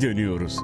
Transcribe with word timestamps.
geri 0.00 0.10
dönüyoruz. 0.10 0.56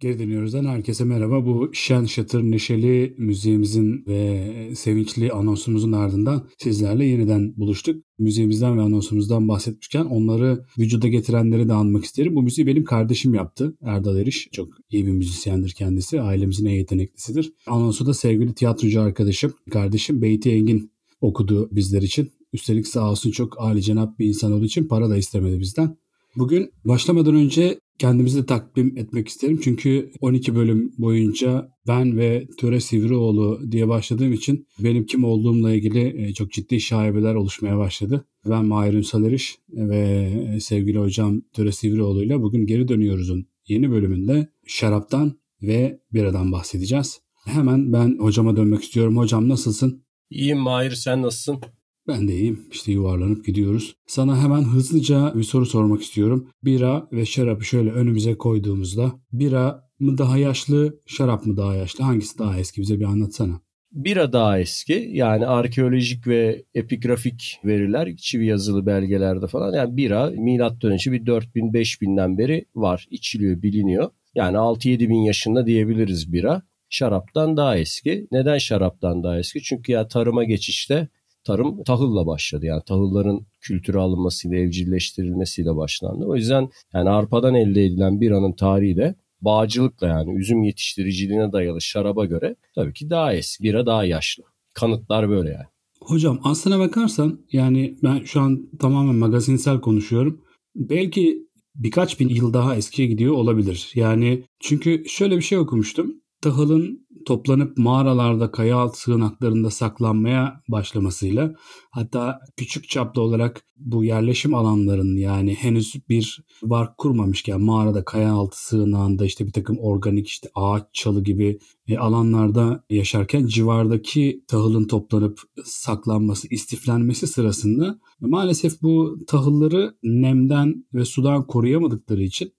Geri 0.00 0.18
dönüyoruzdan 0.18 0.64
herkese 0.64 1.04
merhaba. 1.04 1.46
Bu 1.46 1.70
şen 1.72 2.04
şatır 2.04 2.42
neşeli 2.42 3.14
müziğimizin 3.18 4.04
ve 4.06 4.52
sevinçli 4.74 5.32
anonsumuzun 5.32 5.92
ardından 5.92 6.48
sizlerle 6.58 7.04
yeniden 7.04 7.56
buluştuk. 7.56 8.04
Müziğimizden 8.18 8.78
ve 8.78 8.82
anonsumuzdan 8.82 9.48
bahsetmişken 9.48 10.04
onları 10.04 10.64
vücuda 10.78 11.08
getirenleri 11.08 11.68
de 11.68 11.72
anmak 11.72 12.04
isterim. 12.04 12.34
Bu 12.34 12.42
müziği 12.42 12.66
benim 12.66 12.84
kardeşim 12.84 13.34
yaptı. 13.34 13.76
Erdal 13.82 14.16
Eriş. 14.16 14.48
Çok 14.52 14.68
iyi 14.90 15.06
bir 15.06 15.12
müzisyendir 15.12 15.72
kendisi. 15.72 16.20
Ailemizin 16.20 16.66
en 16.66 16.74
yeteneklisidir. 16.74 17.52
Anonsu 17.66 18.06
da 18.06 18.14
sevgili 18.14 18.54
tiyatrocu 18.54 19.00
arkadaşım, 19.00 19.54
kardeşim 19.70 20.22
Beyti 20.22 20.50
Engin 20.50 20.90
okudu 21.20 21.68
bizler 21.72 22.02
için. 22.02 22.35
Üstelik 22.56 22.88
sağ 22.88 23.10
olsun 23.10 23.30
çok 23.30 23.56
cenap 23.80 24.18
bir 24.18 24.26
insan 24.26 24.52
olduğu 24.52 24.64
için 24.64 24.88
para 24.88 25.10
da 25.10 25.16
istemedi 25.16 25.60
bizden. 25.60 25.96
Bugün 26.36 26.72
başlamadan 26.84 27.34
önce 27.34 27.80
kendimizi 27.98 28.42
de 28.42 28.46
takdim 28.46 28.98
etmek 28.98 29.28
isterim. 29.28 29.60
Çünkü 29.64 30.10
12 30.20 30.54
bölüm 30.54 30.92
boyunca 30.98 31.68
ben 31.88 32.16
ve 32.16 32.46
Töre 32.58 32.80
Sivrioğlu 32.80 33.60
diye 33.70 33.88
başladığım 33.88 34.32
için 34.32 34.66
benim 34.78 35.06
kim 35.06 35.24
olduğumla 35.24 35.72
ilgili 35.72 36.22
e, 36.22 36.34
çok 36.34 36.52
ciddi 36.52 36.80
şaibeler 36.80 37.34
oluşmaya 37.34 37.78
başladı. 37.78 38.24
Ben 38.48 38.64
Mahir 38.64 38.92
Ünsal 38.92 39.24
Eriş 39.24 39.58
ve 39.72 40.32
e, 40.54 40.60
sevgili 40.60 40.98
hocam 40.98 41.42
Töre 41.52 41.72
Sivrioğlu 41.72 42.22
ile 42.24 42.42
bugün 42.42 42.66
geri 42.66 42.88
dönüyoruz'un 42.88 43.46
yeni 43.68 43.90
bölümünde 43.90 44.48
şaraptan 44.66 45.32
ve 45.62 46.00
biradan 46.12 46.52
bahsedeceğiz. 46.52 47.20
Hemen 47.44 47.92
ben 47.92 48.18
hocama 48.18 48.56
dönmek 48.56 48.82
istiyorum. 48.82 49.16
Hocam 49.16 49.48
nasılsın? 49.48 50.02
İyiyim 50.30 50.58
Mahir 50.58 50.90
sen 50.90 51.22
nasılsın? 51.22 51.60
Ben 52.08 52.28
de 52.28 52.34
iyiyim. 52.34 52.66
İşte 52.72 52.92
yuvarlanıp 52.92 53.46
gidiyoruz. 53.46 53.96
Sana 54.06 54.42
hemen 54.42 54.62
hızlıca 54.62 55.32
bir 55.36 55.42
soru 55.42 55.66
sormak 55.66 56.02
istiyorum. 56.02 56.48
Bira 56.64 57.08
ve 57.12 57.24
şarabı 57.24 57.64
şöyle 57.64 57.90
önümüze 57.90 58.34
koyduğumuzda 58.34 59.12
bira 59.32 59.86
mı 60.00 60.18
daha 60.18 60.38
yaşlı, 60.38 61.00
şarap 61.06 61.46
mı 61.46 61.56
daha 61.56 61.74
yaşlı? 61.74 62.04
Hangisi 62.04 62.38
daha 62.38 62.58
eski? 62.58 62.80
Bize 62.80 63.00
bir 63.00 63.04
anlatsana. 63.04 63.60
Bira 63.92 64.32
daha 64.32 64.58
eski. 64.58 65.08
Yani 65.12 65.46
arkeolojik 65.46 66.26
ve 66.26 66.64
epigrafik 66.74 67.60
veriler, 67.64 68.16
çivi 68.16 68.46
yazılı 68.46 68.86
belgelerde 68.86 69.46
falan. 69.46 69.74
Yani 69.74 69.96
bira 69.96 70.30
milattan 70.30 70.92
önce 70.92 71.12
bir 71.12 71.26
4000 71.26 71.72
5000'den 71.72 72.38
beri 72.38 72.64
var. 72.74 73.06
içiliyor, 73.10 73.62
biliniyor. 73.62 74.10
Yani 74.34 74.56
6-7 74.56 75.08
bin 75.08 75.20
yaşında 75.20 75.66
diyebiliriz 75.66 76.32
bira. 76.32 76.62
Şaraptan 76.90 77.56
daha 77.56 77.78
eski. 77.78 78.26
Neden 78.32 78.58
şaraptan 78.58 79.22
daha 79.22 79.38
eski? 79.38 79.62
Çünkü 79.62 79.92
ya 79.92 80.08
tarıma 80.08 80.44
geçişte 80.44 81.08
tarım 81.46 81.84
tahılla 81.84 82.26
başladı. 82.26 82.66
Yani 82.66 82.82
tahılların 82.86 83.46
kültüre 83.60 83.98
alınmasıyla, 83.98 84.58
evcilleştirilmesiyle 84.58 85.76
başlandı. 85.76 86.24
O 86.24 86.36
yüzden 86.36 86.68
yani 86.94 87.10
arpadan 87.10 87.54
elde 87.54 87.84
edilen 87.84 88.20
bir 88.20 88.30
anın 88.30 88.52
tarihi 88.52 88.96
de 88.96 89.14
bağcılıkla 89.40 90.06
yani 90.06 90.38
üzüm 90.38 90.62
yetiştiriciliğine 90.62 91.52
dayalı 91.52 91.80
şaraba 91.80 92.24
göre 92.24 92.56
tabii 92.74 92.92
ki 92.92 93.10
daha 93.10 93.34
eski, 93.34 93.64
bira 93.64 93.86
daha 93.86 94.04
yaşlı. 94.04 94.44
Kanıtlar 94.74 95.28
böyle 95.28 95.50
yani. 95.50 95.66
Hocam 96.00 96.40
aslına 96.44 96.78
bakarsan 96.78 97.40
yani 97.52 97.96
ben 98.02 98.24
şu 98.24 98.40
an 98.40 98.70
tamamen 98.78 99.14
magazinsel 99.14 99.80
konuşuyorum. 99.80 100.40
Belki 100.76 101.46
birkaç 101.74 102.20
bin 102.20 102.28
yıl 102.28 102.52
daha 102.52 102.76
eskiye 102.76 103.08
gidiyor 103.08 103.34
olabilir. 103.34 103.90
Yani 103.94 104.42
çünkü 104.60 105.04
şöyle 105.08 105.36
bir 105.36 105.42
şey 105.42 105.58
okumuştum. 105.58 106.14
Tahılın 106.46 107.06
toplanıp 107.26 107.78
mağaralarda 107.78 108.50
kaya 108.50 108.88
sığınaklarında 108.88 109.70
saklanmaya 109.70 110.62
başlamasıyla 110.68 111.54
hatta 111.90 112.40
küçük 112.56 112.88
çaplı 112.88 113.22
olarak 113.22 113.62
bu 113.76 114.04
yerleşim 114.04 114.54
alanlarının 114.54 115.16
yani 115.16 115.54
henüz 115.54 115.94
bir 116.08 116.40
bark 116.62 116.98
kurmamışken 116.98 117.60
mağarada 117.60 118.04
kaya 118.04 118.32
altı 118.32 118.66
sığınağında 118.66 119.24
işte 119.24 119.46
bir 119.46 119.52
takım 119.52 119.78
organik 119.78 120.28
işte 120.28 120.48
ağaç 120.54 120.82
çalı 120.92 121.24
gibi 121.24 121.58
e, 121.88 121.98
alanlarda 121.98 122.84
yaşarken 122.90 123.46
civardaki 123.46 124.44
tahılın 124.48 124.86
toplanıp 124.86 125.40
saklanması, 125.64 126.48
istiflenmesi 126.50 127.26
sırasında 127.26 127.98
maalesef 128.20 128.82
bu 128.82 129.18
tahılları 129.26 129.96
nemden 130.02 130.84
ve 130.94 131.04
sudan 131.04 131.46
koruyamadıkları 131.46 132.22
için 132.22 132.52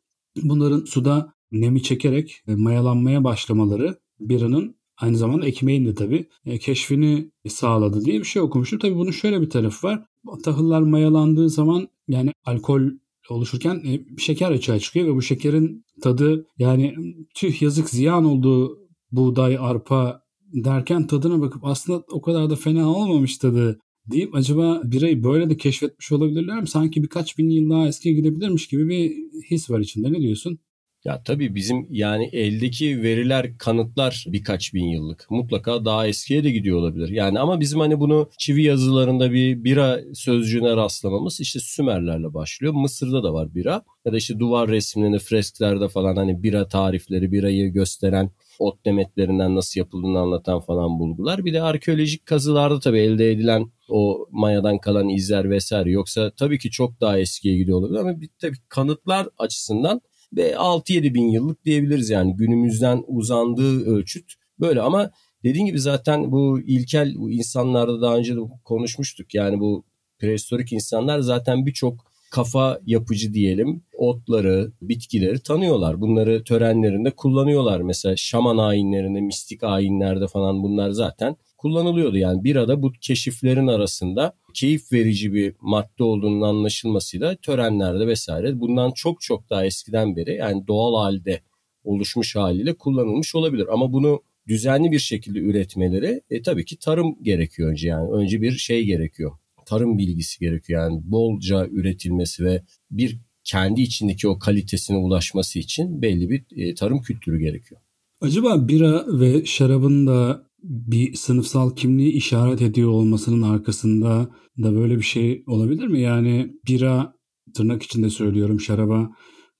bunların 0.43 0.85
suda 0.85 1.36
nemi 1.51 1.83
çekerek 1.83 2.41
e, 2.47 2.55
mayalanmaya 2.55 3.23
başlamaları 3.23 3.97
biranın 4.19 4.75
aynı 4.97 5.17
zamanda 5.17 5.45
ekmeğin 5.45 5.85
de 5.85 5.95
tabii 5.95 6.25
e, 6.45 6.57
keşfini 6.57 7.31
sağladı 7.47 8.05
diye 8.05 8.19
bir 8.19 8.25
şey 8.25 8.41
okumuştum. 8.41 8.79
Tabii 8.79 8.95
bunun 8.95 9.11
şöyle 9.11 9.41
bir 9.41 9.49
tarafı 9.49 9.87
var. 9.87 10.05
Tahıllar 10.43 10.81
mayalandığı 10.81 11.49
zaman 11.49 11.87
yani 12.07 12.31
alkol 12.45 12.81
oluşurken 13.29 13.75
e, 13.75 14.19
şeker 14.21 14.51
açığa 14.51 14.79
çıkıyor 14.79 15.07
ve 15.07 15.15
bu 15.15 15.21
şekerin 15.21 15.85
tadı 16.01 16.47
yani 16.57 16.95
tüh 17.35 17.61
yazık 17.61 17.89
ziyan 17.89 18.25
olduğu 18.25 18.87
buğday, 19.11 19.57
arpa 19.59 20.21
derken 20.53 21.07
tadına 21.07 21.41
bakıp 21.41 21.65
aslında 21.65 22.03
o 22.11 22.21
kadar 22.21 22.49
da 22.49 22.55
fena 22.55 22.89
olmamış 22.89 23.37
tadı 23.37 23.79
deyip 24.11 24.35
acaba 24.35 24.81
birayı 24.83 25.23
böyle 25.23 25.49
de 25.49 25.57
keşfetmiş 25.57 26.11
olabilirler 26.11 26.61
mi? 26.61 26.67
Sanki 26.67 27.03
birkaç 27.03 27.37
bin 27.37 27.49
yıl 27.49 27.69
daha 27.69 27.87
eskiye 27.87 28.15
gidebilirmiş 28.15 28.67
gibi 28.67 28.89
bir 28.89 29.11
his 29.51 29.69
var 29.69 29.79
içinde. 29.79 30.13
Ne 30.13 30.19
diyorsun? 30.21 30.59
Ya 31.05 31.23
tabii 31.23 31.55
bizim 31.55 31.87
yani 31.89 32.29
eldeki 32.33 33.01
veriler, 33.03 33.57
kanıtlar 33.57 34.25
birkaç 34.27 34.73
bin 34.73 34.85
yıllık. 34.85 35.25
Mutlaka 35.31 35.85
daha 35.85 36.07
eskiye 36.07 36.43
de 36.43 36.51
gidiyor 36.51 36.77
olabilir. 36.77 37.09
Yani 37.09 37.39
ama 37.39 37.59
bizim 37.59 37.79
hani 37.79 37.99
bunu 37.99 38.29
çivi 38.37 38.63
yazılarında 38.63 39.31
bir 39.31 39.63
bira 39.63 39.99
sözcüğüne 40.13 40.75
rastlamamız 40.75 41.39
işte 41.41 41.59
Sümerlerle 41.59 42.33
başlıyor. 42.33 42.73
Mısır'da 42.73 43.23
da 43.23 43.33
var 43.33 43.55
bira. 43.55 43.81
Ya 44.05 44.13
da 44.13 44.17
işte 44.17 44.39
duvar 44.39 44.69
resimlerinde, 44.69 45.19
fresklerde 45.19 45.87
falan 45.87 46.15
hani 46.15 46.43
bira 46.43 46.67
tarifleri, 46.67 47.31
birayı 47.31 47.67
gösteren 47.73 48.31
ot 48.59 48.85
demetlerinden 48.85 49.55
nasıl 49.55 49.79
yapıldığını 49.79 50.19
anlatan 50.19 50.59
falan 50.59 50.99
bulgular. 50.99 51.45
Bir 51.45 51.53
de 51.53 51.61
arkeolojik 51.61 52.25
kazılarda 52.25 52.79
tabii 52.79 52.99
elde 52.99 53.31
edilen 53.31 53.71
o 53.89 54.27
mayadan 54.31 54.77
kalan 54.77 55.09
izler 55.09 55.49
vesaire. 55.49 55.91
Yoksa 55.91 56.31
tabii 56.31 56.59
ki 56.59 56.71
çok 56.71 57.01
daha 57.01 57.19
eskiye 57.19 57.57
gidiyor 57.57 57.77
olabilir 57.79 57.99
ama 57.99 58.21
bir, 58.21 58.29
tabii 58.41 58.57
kanıtlar 58.69 59.27
açısından 59.37 60.01
ve 60.33 60.51
6-7 60.51 61.13
bin 61.13 61.29
yıllık 61.29 61.65
diyebiliriz 61.65 62.09
yani 62.09 62.35
günümüzden 62.35 63.03
uzandığı 63.07 63.85
ölçüt 63.85 64.33
böyle 64.59 64.81
ama 64.81 65.11
dediğim 65.43 65.67
gibi 65.67 65.79
zaten 65.79 66.31
bu 66.31 66.59
ilkel 66.59 67.15
bu 67.15 67.31
insanlarda 67.31 68.01
daha 68.01 68.17
önce 68.17 68.35
de 68.35 68.39
konuşmuştuk 68.63 69.35
yani 69.35 69.59
bu 69.59 69.83
prehistorik 70.19 70.73
insanlar 70.73 71.19
zaten 71.19 71.65
birçok 71.65 72.07
kafa 72.31 72.79
yapıcı 72.85 73.33
diyelim 73.33 73.83
otları, 73.97 74.71
bitkileri 74.81 75.39
tanıyorlar. 75.39 76.01
Bunları 76.01 76.43
törenlerinde 76.43 77.11
kullanıyorlar. 77.11 77.81
Mesela 77.81 78.15
şaman 78.15 78.57
ayinlerinde, 78.57 79.21
mistik 79.21 79.63
ayinlerde 79.63 80.27
falan 80.27 80.63
bunlar 80.63 80.89
zaten 80.89 81.35
kullanılıyordu. 81.57 82.17
Yani 82.17 82.43
bir 82.43 82.55
ada 82.55 82.81
bu 82.81 82.91
keşiflerin 83.01 83.67
arasında 83.67 84.33
keyif 84.53 84.91
verici 84.93 85.33
bir 85.33 85.55
madde 85.61 86.03
olduğunun 86.03 86.41
anlaşılmasıyla 86.41 87.35
törenlerde 87.35 88.07
vesaire 88.07 88.59
bundan 88.59 88.91
çok 88.91 89.21
çok 89.21 89.49
daha 89.49 89.65
eskiden 89.65 90.15
beri 90.15 90.35
yani 90.35 90.67
doğal 90.67 91.03
halde 91.03 91.41
oluşmuş 91.83 92.35
haliyle 92.35 92.73
kullanılmış 92.73 93.35
olabilir. 93.35 93.67
Ama 93.71 93.93
bunu 93.93 94.21
düzenli 94.47 94.91
bir 94.91 94.99
şekilde 94.99 95.39
üretmeleri 95.39 96.21
e, 96.29 96.41
tabii 96.41 96.65
ki 96.65 96.79
tarım 96.79 97.23
gerekiyor 97.23 97.71
önce 97.71 97.87
yani. 97.87 98.11
Önce 98.11 98.41
bir 98.41 98.51
şey 98.51 98.85
gerekiyor. 98.85 99.31
Tarım 99.65 99.97
bilgisi 99.97 100.39
gerekiyor 100.39 100.83
yani 100.83 101.01
bolca 101.03 101.67
üretilmesi 101.67 102.45
ve 102.45 102.61
bir 102.91 103.17
kendi 103.43 103.81
içindeki 103.81 104.27
o 104.27 104.39
kalitesine 104.39 104.97
ulaşması 104.97 105.59
için 105.59 106.01
belli 106.01 106.29
bir 106.29 106.43
e, 106.55 106.75
tarım 106.75 107.01
kültürü 107.01 107.39
gerekiyor. 107.39 107.81
Acaba 108.21 108.67
bira 108.67 109.05
ve 109.19 109.45
şarabın 109.45 110.07
da 110.07 110.46
bir 110.67 111.13
sınıfsal 111.13 111.75
kimliği 111.75 112.11
işaret 112.11 112.61
ediyor 112.61 112.89
olmasının 112.89 113.41
arkasında 113.41 114.29
da 114.63 114.75
böyle 114.75 114.97
bir 114.97 115.03
şey 115.03 115.43
olabilir 115.47 115.87
mi? 115.87 116.01
Yani 116.01 116.51
bira 116.67 117.13
tırnak 117.53 117.83
içinde 117.83 118.09
söylüyorum 118.09 118.59
şaraba 118.59 119.09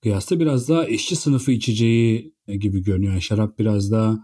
kıyasla 0.02 0.40
biraz 0.40 0.70
daha 0.70 0.88
eşçi 0.88 1.16
sınıfı 1.16 1.52
içeceği 1.52 2.34
gibi 2.60 2.84
görünüyor. 2.84 3.12
Yani 3.12 3.22
şarap 3.22 3.60
biraz 3.60 3.92
daha 3.92 4.20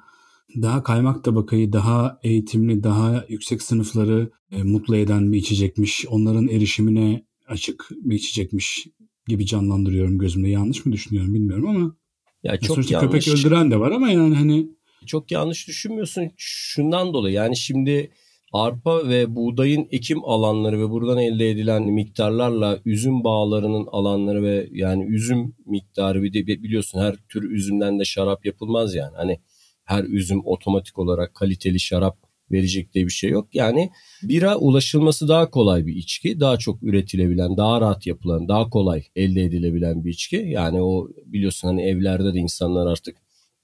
daha 0.62 0.83
kaymak 0.83 1.24
tabakayı, 1.24 1.74
daha 1.74 2.19
eğitimli, 2.24 2.83
daha 2.83 3.25
yüksek 3.29 3.62
sınıfları 3.62 4.31
e, 4.51 4.63
mutlu 4.63 4.95
eden 4.95 5.31
bir 5.31 5.38
içecekmiş. 5.38 6.06
Onların 6.09 6.47
erişimine 6.47 7.25
açık 7.47 7.88
bir 7.91 8.15
içecekmiş 8.15 8.88
gibi 9.27 9.45
canlandırıyorum 9.45 10.18
gözümde. 10.18 10.50
Yanlış 10.50 10.86
mı 10.86 10.91
düşünüyorum 10.91 11.33
bilmiyorum 11.33 11.68
ama. 11.68 11.95
Ya 12.44 12.59
çok 12.59 12.75
sonuçta 12.75 12.94
yanlış. 12.94 13.25
köpek 13.25 13.27
öldüren 13.27 13.71
de 13.71 13.79
var 13.79 13.91
ama 13.91 14.09
yani 14.09 14.36
hani 14.36 14.69
çok 15.05 15.31
yanlış 15.31 15.67
düşünmüyorsun 15.67 16.31
şundan 16.38 17.13
dolayı. 17.13 17.35
Yani 17.35 17.57
şimdi 17.57 18.11
arpa 18.53 19.09
ve 19.09 19.35
buğdayın 19.35 19.88
ekim 19.91 20.25
alanları 20.25 20.79
ve 20.79 20.89
buradan 20.89 21.17
elde 21.17 21.50
edilen 21.50 21.83
miktarlarla 21.83 22.79
üzüm 22.85 23.23
bağlarının 23.23 23.88
alanları 23.91 24.44
ve 24.44 24.69
yani 24.71 25.03
üzüm 25.05 25.55
miktarı 25.65 26.23
bir 26.23 26.33
de 26.33 26.47
biliyorsun 26.47 27.00
her 27.00 27.15
tür 27.29 27.51
üzümden 27.51 28.00
de 28.00 28.05
şarap 28.05 28.45
yapılmaz 28.45 28.95
yani. 28.95 29.15
Hani 29.15 29.39
her 29.83 30.03
üzüm 30.03 30.41
otomatik 30.45 31.00
olarak 31.00 31.35
kaliteli 31.35 31.79
şarap 31.79 32.17
verecek 32.51 32.94
diye 32.94 33.05
bir 33.05 33.11
şey 33.11 33.29
yok. 33.29 33.55
Yani 33.55 33.89
bira 34.23 34.57
ulaşılması 34.57 35.27
daha 35.27 35.50
kolay 35.50 35.85
bir 35.85 35.95
içki. 35.95 36.39
Daha 36.39 36.57
çok 36.57 36.83
üretilebilen, 36.83 37.57
daha 37.57 37.81
rahat 37.81 38.07
yapılan, 38.07 38.47
daha 38.47 38.69
kolay 38.69 39.03
elde 39.15 39.44
edilebilen 39.44 40.05
bir 40.05 40.11
içki. 40.11 40.35
Yani 40.35 40.81
o 40.81 41.07
biliyorsun 41.25 41.67
hani 41.67 41.81
evlerde 41.81 42.33
de 42.33 42.39
insanlar 42.39 42.91
artık 42.91 43.17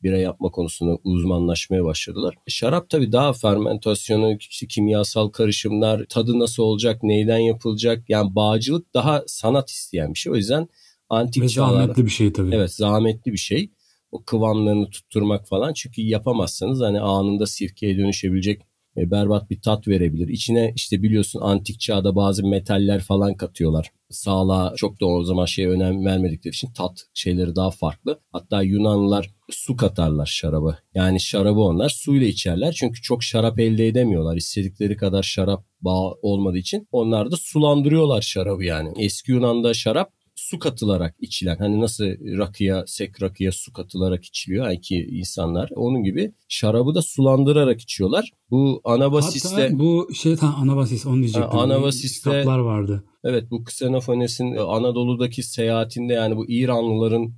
bira 0.03 0.17
yapma 0.17 0.51
konusunda 0.51 0.97
uzmanlaşmaya 1.03 1.83
başladılar. 1.83 2.35
Şarap 2.47 2.89
tabii 2.89 3.11
daha 3.11 3.33
fermentasyonu, 3.33 4.37
kimyasal 4.69 5.29
karışımlar, 5.29 6.05
tadı 6.09 6.39
nasıl 6.39 6.63
olacak, 6.63 7.03
neyden 7.03 7.37
yapılacak. 7.37 8.09
Yani 8.09 8.35
bağcılık 8.35 8.93
daha 8.93 9.23
sanat 9.27 9.69
isteyen 9.69 10.13
bir 10.13 10.19
şey. 10.19 10.33
O 10.33 10.35
yüzden 10.35 10.67
antik 11.09 11.43
Ve 11.43 11.49
çağlar... 11.49 11.81
zahmetli 11.81 12.05
bir 12.05 12.11
şey 12.11 12.33
tabii. 12.33 12.55
Evet 12.55 12.73
zahmetli 12.73 13.31
bir 13.31 13.37
şey. 13.37 13.71
O 14.11 14.23
kıvamlarını 14.23 14.89
tutturmak 14.89 15.47
falan. 15.47 15.73
Çünkü 15.73 16.01
yapamazsanız 16.01 16.81
hani 16.81 16.99
anında 16.99 17.47
sirkeye 17.47 17.97
dönüşebilecek 17.97 18.61
e, 18.97 19.11
berbat 19.11 19.49
bir 19.49 19.61
tat 19.61 19.87
verebilir. 19.87 20.27
İçine 20.27 20.73
işte 20.75 21.03
biliyorsun 21.03 21.39
antik 21.43 21.79
çağda 21.79 22.15
bazı 22.15 22.47
metaller 22.47 22.99
falan 22.99 23.33
katıyorlar. 23.33 23.91
Sağlığa 24.09 24.73
çok 24.75 25.01
da 25.01 25.05
o 25.05 25.23
zaman 25.23 25.45
şey 25.45 25.65
önem 25.65 26.05
vermedikleri 26.05 26.53
için 26.53 26.71
tat 26.73 27.01
şeyleri 27.13 27.55
daha 27.55 27.71
farklı. 27.71 28.19
Hatta 28.31 28.61
Yunanlılar 28.61 29.29
su 29.49 29.75
katarlar 29.75 30.25
şaraba. 30.25 30.77
Yani 30.93 31.19
şarabı 31.19 31.59
onlar 31.59 31.89
suyla 31.89 32.27
içerler. 32.27 32.71
Çünkü 32.71 33.01
çok 33.01 33.23
şarap 33.23 33.59
elde 33.59 33.87
edemiyorlar. 33.87 34.35
İstedikleri 34.35 34.97
kadar 34.97 35.23
şarap 35.23 35.65
bağ 35.81 36.11
olmadığı 36.21 36.57
için 36.57 36.87
onlar 36.91 37.31
da 37.31 37.35
sulandırıyorlar 37.37 38.21
şarabı 38.21 38.63
yani. 38.63 38.93
Eski 38.97 39.31
Yunan'da 39.31 39.73
şarap 39.73 40.18
su 40.49 40.59
katılarak 40.59 41.15
içilen 41.19 41.57
hani 41.57 41.81
nasıl 41.81 42.05
rakıya 42.37 42.83
sek 42.87 43.21
rakıya 43.21 43.51
su 43.51 43.73
katılarak 43.73 44.25
içiliyor 44.25 44.81
ki 44.81 45.07
insanlar 45.11 45.69
onun 45.75 46.03
gibi 46.03 46.31
şarabı 46.47 46.95
da 46.95 47.01
sulandırarak 47.01 47.81
içiyorlar. 47.81 48.31
Bu 48.51 48.81
Anabasis'te 48.83 49.61
Hatta 49.61 49.79
bu 49.79 50.09
şey 50.13 50.35
tam 50.35 50.55
Anabasis 50.61 51.05
onu 51.05 51.15
diyecektim. 51.15 51.59
Anabasis'te- 51.59 52.31
kitaplar 52.31 52.59
vardı. 52.59 53.03
evet 53.23 53.51
bu 53.51 53.61
Xenofanes'in 53.61 54.55
Anadolu'daki 54.55 55.43
seyahatinde 55.43 56.13
yani 56.13 56.35
bu 56.37 56.49
İranlıların 56.49 57.33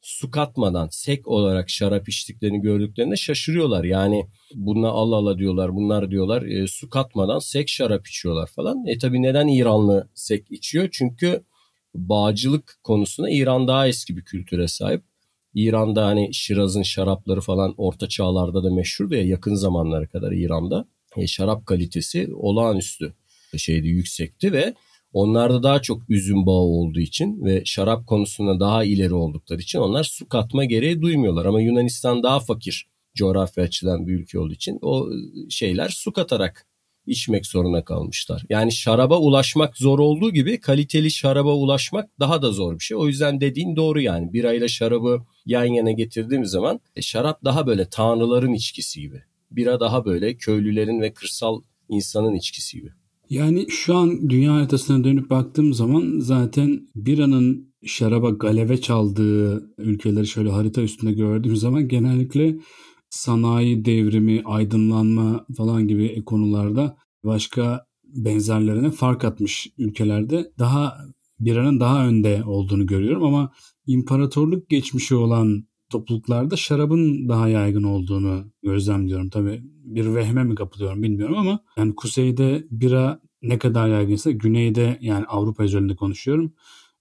su 0.00 0.30
katmadan 0.30 0.88
sek 0.90 1.28
olarak 1.28 1.70
şarap 1.70 2.08
içtiklerini 2.08 2.60
gördüklerinde 2.60 3.16
şaşırıyorlar. 3.16 3.84
Yani 3.84 4.26
bunlar 4.54 4.88
Allah 4.88 5.16
Allah 5.16 5.38
diyorlar 5.38 5.74
bunlar 5.74 6.10
diyorlar 6.10 6.42
e, 6.42 6.66
su 6.66 6.90
katmadan 6.90 7.38
sek 7.38 7.68
şarap 7.68 8.06
içiyorlar 8.08 8.46
falan. 8.56 8.86
E 8.86 8.98
tabi 8.98 9.22
neden 9.22 9.48
İranlı 9.48 10.08
sek 10.14 10.46
içiyor? 10.50 10.88
Çünkü 10.92 11.44
bağcılık 11.94 12.78
konusunda 12.82 13.30
İran 13.30 13.68
daha 13.68 13.88
eski 13.88 14.16
bir 14.16 14.22
kültüre 14.22 14.68
sahip. 14.68 15.02
İran'da 15.54 16.06
hani 16.06 16.34
Şiraz'ın 16.34 16.82
şarapları 16.82 17.40
falan 17.40 17.74
orta 17.76 18.08
çağlarda 18.08 18.64
da 18.64 18.70
meşhurdu 18.70 19.14
ya 19.14 19.22
yakın 19.22 19.54
zamanlara 19.54 20.06
kadar 20.06 20.32
İran'da. 20.32 20.88
E, 21.16 21.26
şarap 21.26 21.66
kalitesi 21.66 22.30
olağanüstü 22.34 23.14
şeydi 23.56 23.88
yüksekti 23.88 24.52
ve 24.52 24.74
onlarda 25.12 25.62
daha 25.62 25.82
çok 25.82 26.10
üzüm 26.10 26.46
bağı 26.46 26.54
olduğu 26.54 27.00
için 27.00 27.44
ve 27.44 27.62
şarap 27.64 28.06
konusunda 28.06 28.60
daha 28.60 28.84
ileri 28.84 29.14
oldukları 29.14 29.60
için 29.60 29.78
onlar 29.78 30.04
su 30.04 30.28
katma 30.28 30.64
gereği 30.64 31.02
duymuyorlar. 31.02 31.46
Ama 31.46 31.60
Yunanistan 31.60 32.22
daha 32.22 32.40
fakir 32.40 32.86
coğrafya 33.14 33.64
açıdan 33.64 34.06
bir 34.06 34.14
ülke 34.14 34.38
olduğu 34.38 34.52
için 34.52 34.78
o 34.82 35.08
şeyler 35.50 35.88
su 35.88 36.12
katarak 36.12 36.66
içmek 37.06 37.46
zorunda 37.46 37.84
kalmışlar. 37.84 38.42
Yani 38.48 38.72
şaraba 38.72 39.18
ulaşmak 39.18 39.76
zor 39.76 39.98
olduğu 39.98 40.30
gibi 40.30 40.60
kaliteli 40.60 41.10
şaraba 41.10 41.54
ulaşmak 41.54 42.20
daha 42.20 42.42
da 42.42 42.52
zor 42.52 42.78
bir 42.78 42.84
şey. 42.84 42.96
O 42.96 43.06
yüzden 43.06 43.40
dediğin 43.40 43.76
doğru 43.76 44.00
yani 44.00 44.32
birayla 44.32 44.68
şarabı 44.68 45.22
yan 45.46 45.64
yana 45.64 45.92
getirdiğimiz 45.92 46.50
zaman 46.50 46.80
e, 46.96 47.02
şarap 47.02 47.44
daha 47.44 47.66
böyle 47.66 47.88
tanrıların 47.88 48.52
içkisi 48.52 49.00
gibi. 49.00 49.22
Bira 49.50 49.80
daha 49.80 50.04
böyle 50.04 50.36
köylülerin 50.36 51.00
ve 51.00 51.12
kırsal 51.12 51.62
insanın 51.88 52.34
içkisi 52.34 52.76
gibi. 52.78 52.90
Yani 53.30 53.66
şu 53.70 53.96
an 53.96 54.30
dünya 54.30 54.54
haritasına 54.54 55.04
dönüp 55.04 55.30
baktığım 55.30 55.74
zaman 55.74 56.14
zaten 56.18 56.88
biranın 56.94 57.74
şaraba 57.86 58.30
galeve 58.30 58.80
çaldığı 58.80 59.70
ülkeleri 59.78 60.26
şöyle 60.26 60.50
harita 60.50 60.82
üstünde 60.82 61.12
gördüğüm 61.12 61.56
zaman 61.56 61.88
genellikle 61.88 62.56
sanayi 63.14 63.84
devrimi, 63.84 64.42
aydınlanma 64.44 65.46
falan 65.56 65.88
gibi 65.88 66.24
konularda 66.24 66.96
başka 67.24 67.86
benzerlerine 68.04 68.90
fark 68.90 69.24
atmış 69.24 69.66
ülkelerde 69.78 70.52
daha 70.58 70.98
biranın 71.40 71.80
daha 71.80 72.08
önde 72.08 72.44
olduğunu 72.44 72.86
görüyorum 72.86 73.24
ama 73.24 73.52
imparatorluk 73.86 74.68
geçmişi 74.68 75.14
olan 75.14 75.64
topluluklarda 75.90 76.56
şarabın 76.56 77.28
daha 77.28 77.48
yaygın 77.48 77.82
olduğunu 77.82 78.52
gözlemliyorum. 78.62 79.30
Tabii 79.30 79.60
bir 79.64 80.14
vehme 80.14 80.44
mi 80.44 80.54
kapılıyorum 80.54 81.02
bilmiyorum 81.02 81.36
ama 81.38 81.60
yani 81.76 81.94
kuzeyde 81.94 82.66
bira 82.70 83.20
ne 83.42 83.58
kadar 83.58 83.88
yaygınsa 83.88 84.30
güneyde 84.30 84.98
yani 85.00 85.26
Avrupa 85.26 85.64
üzerinde 85.64 85.96
konuşuyorum. 85.96 86.54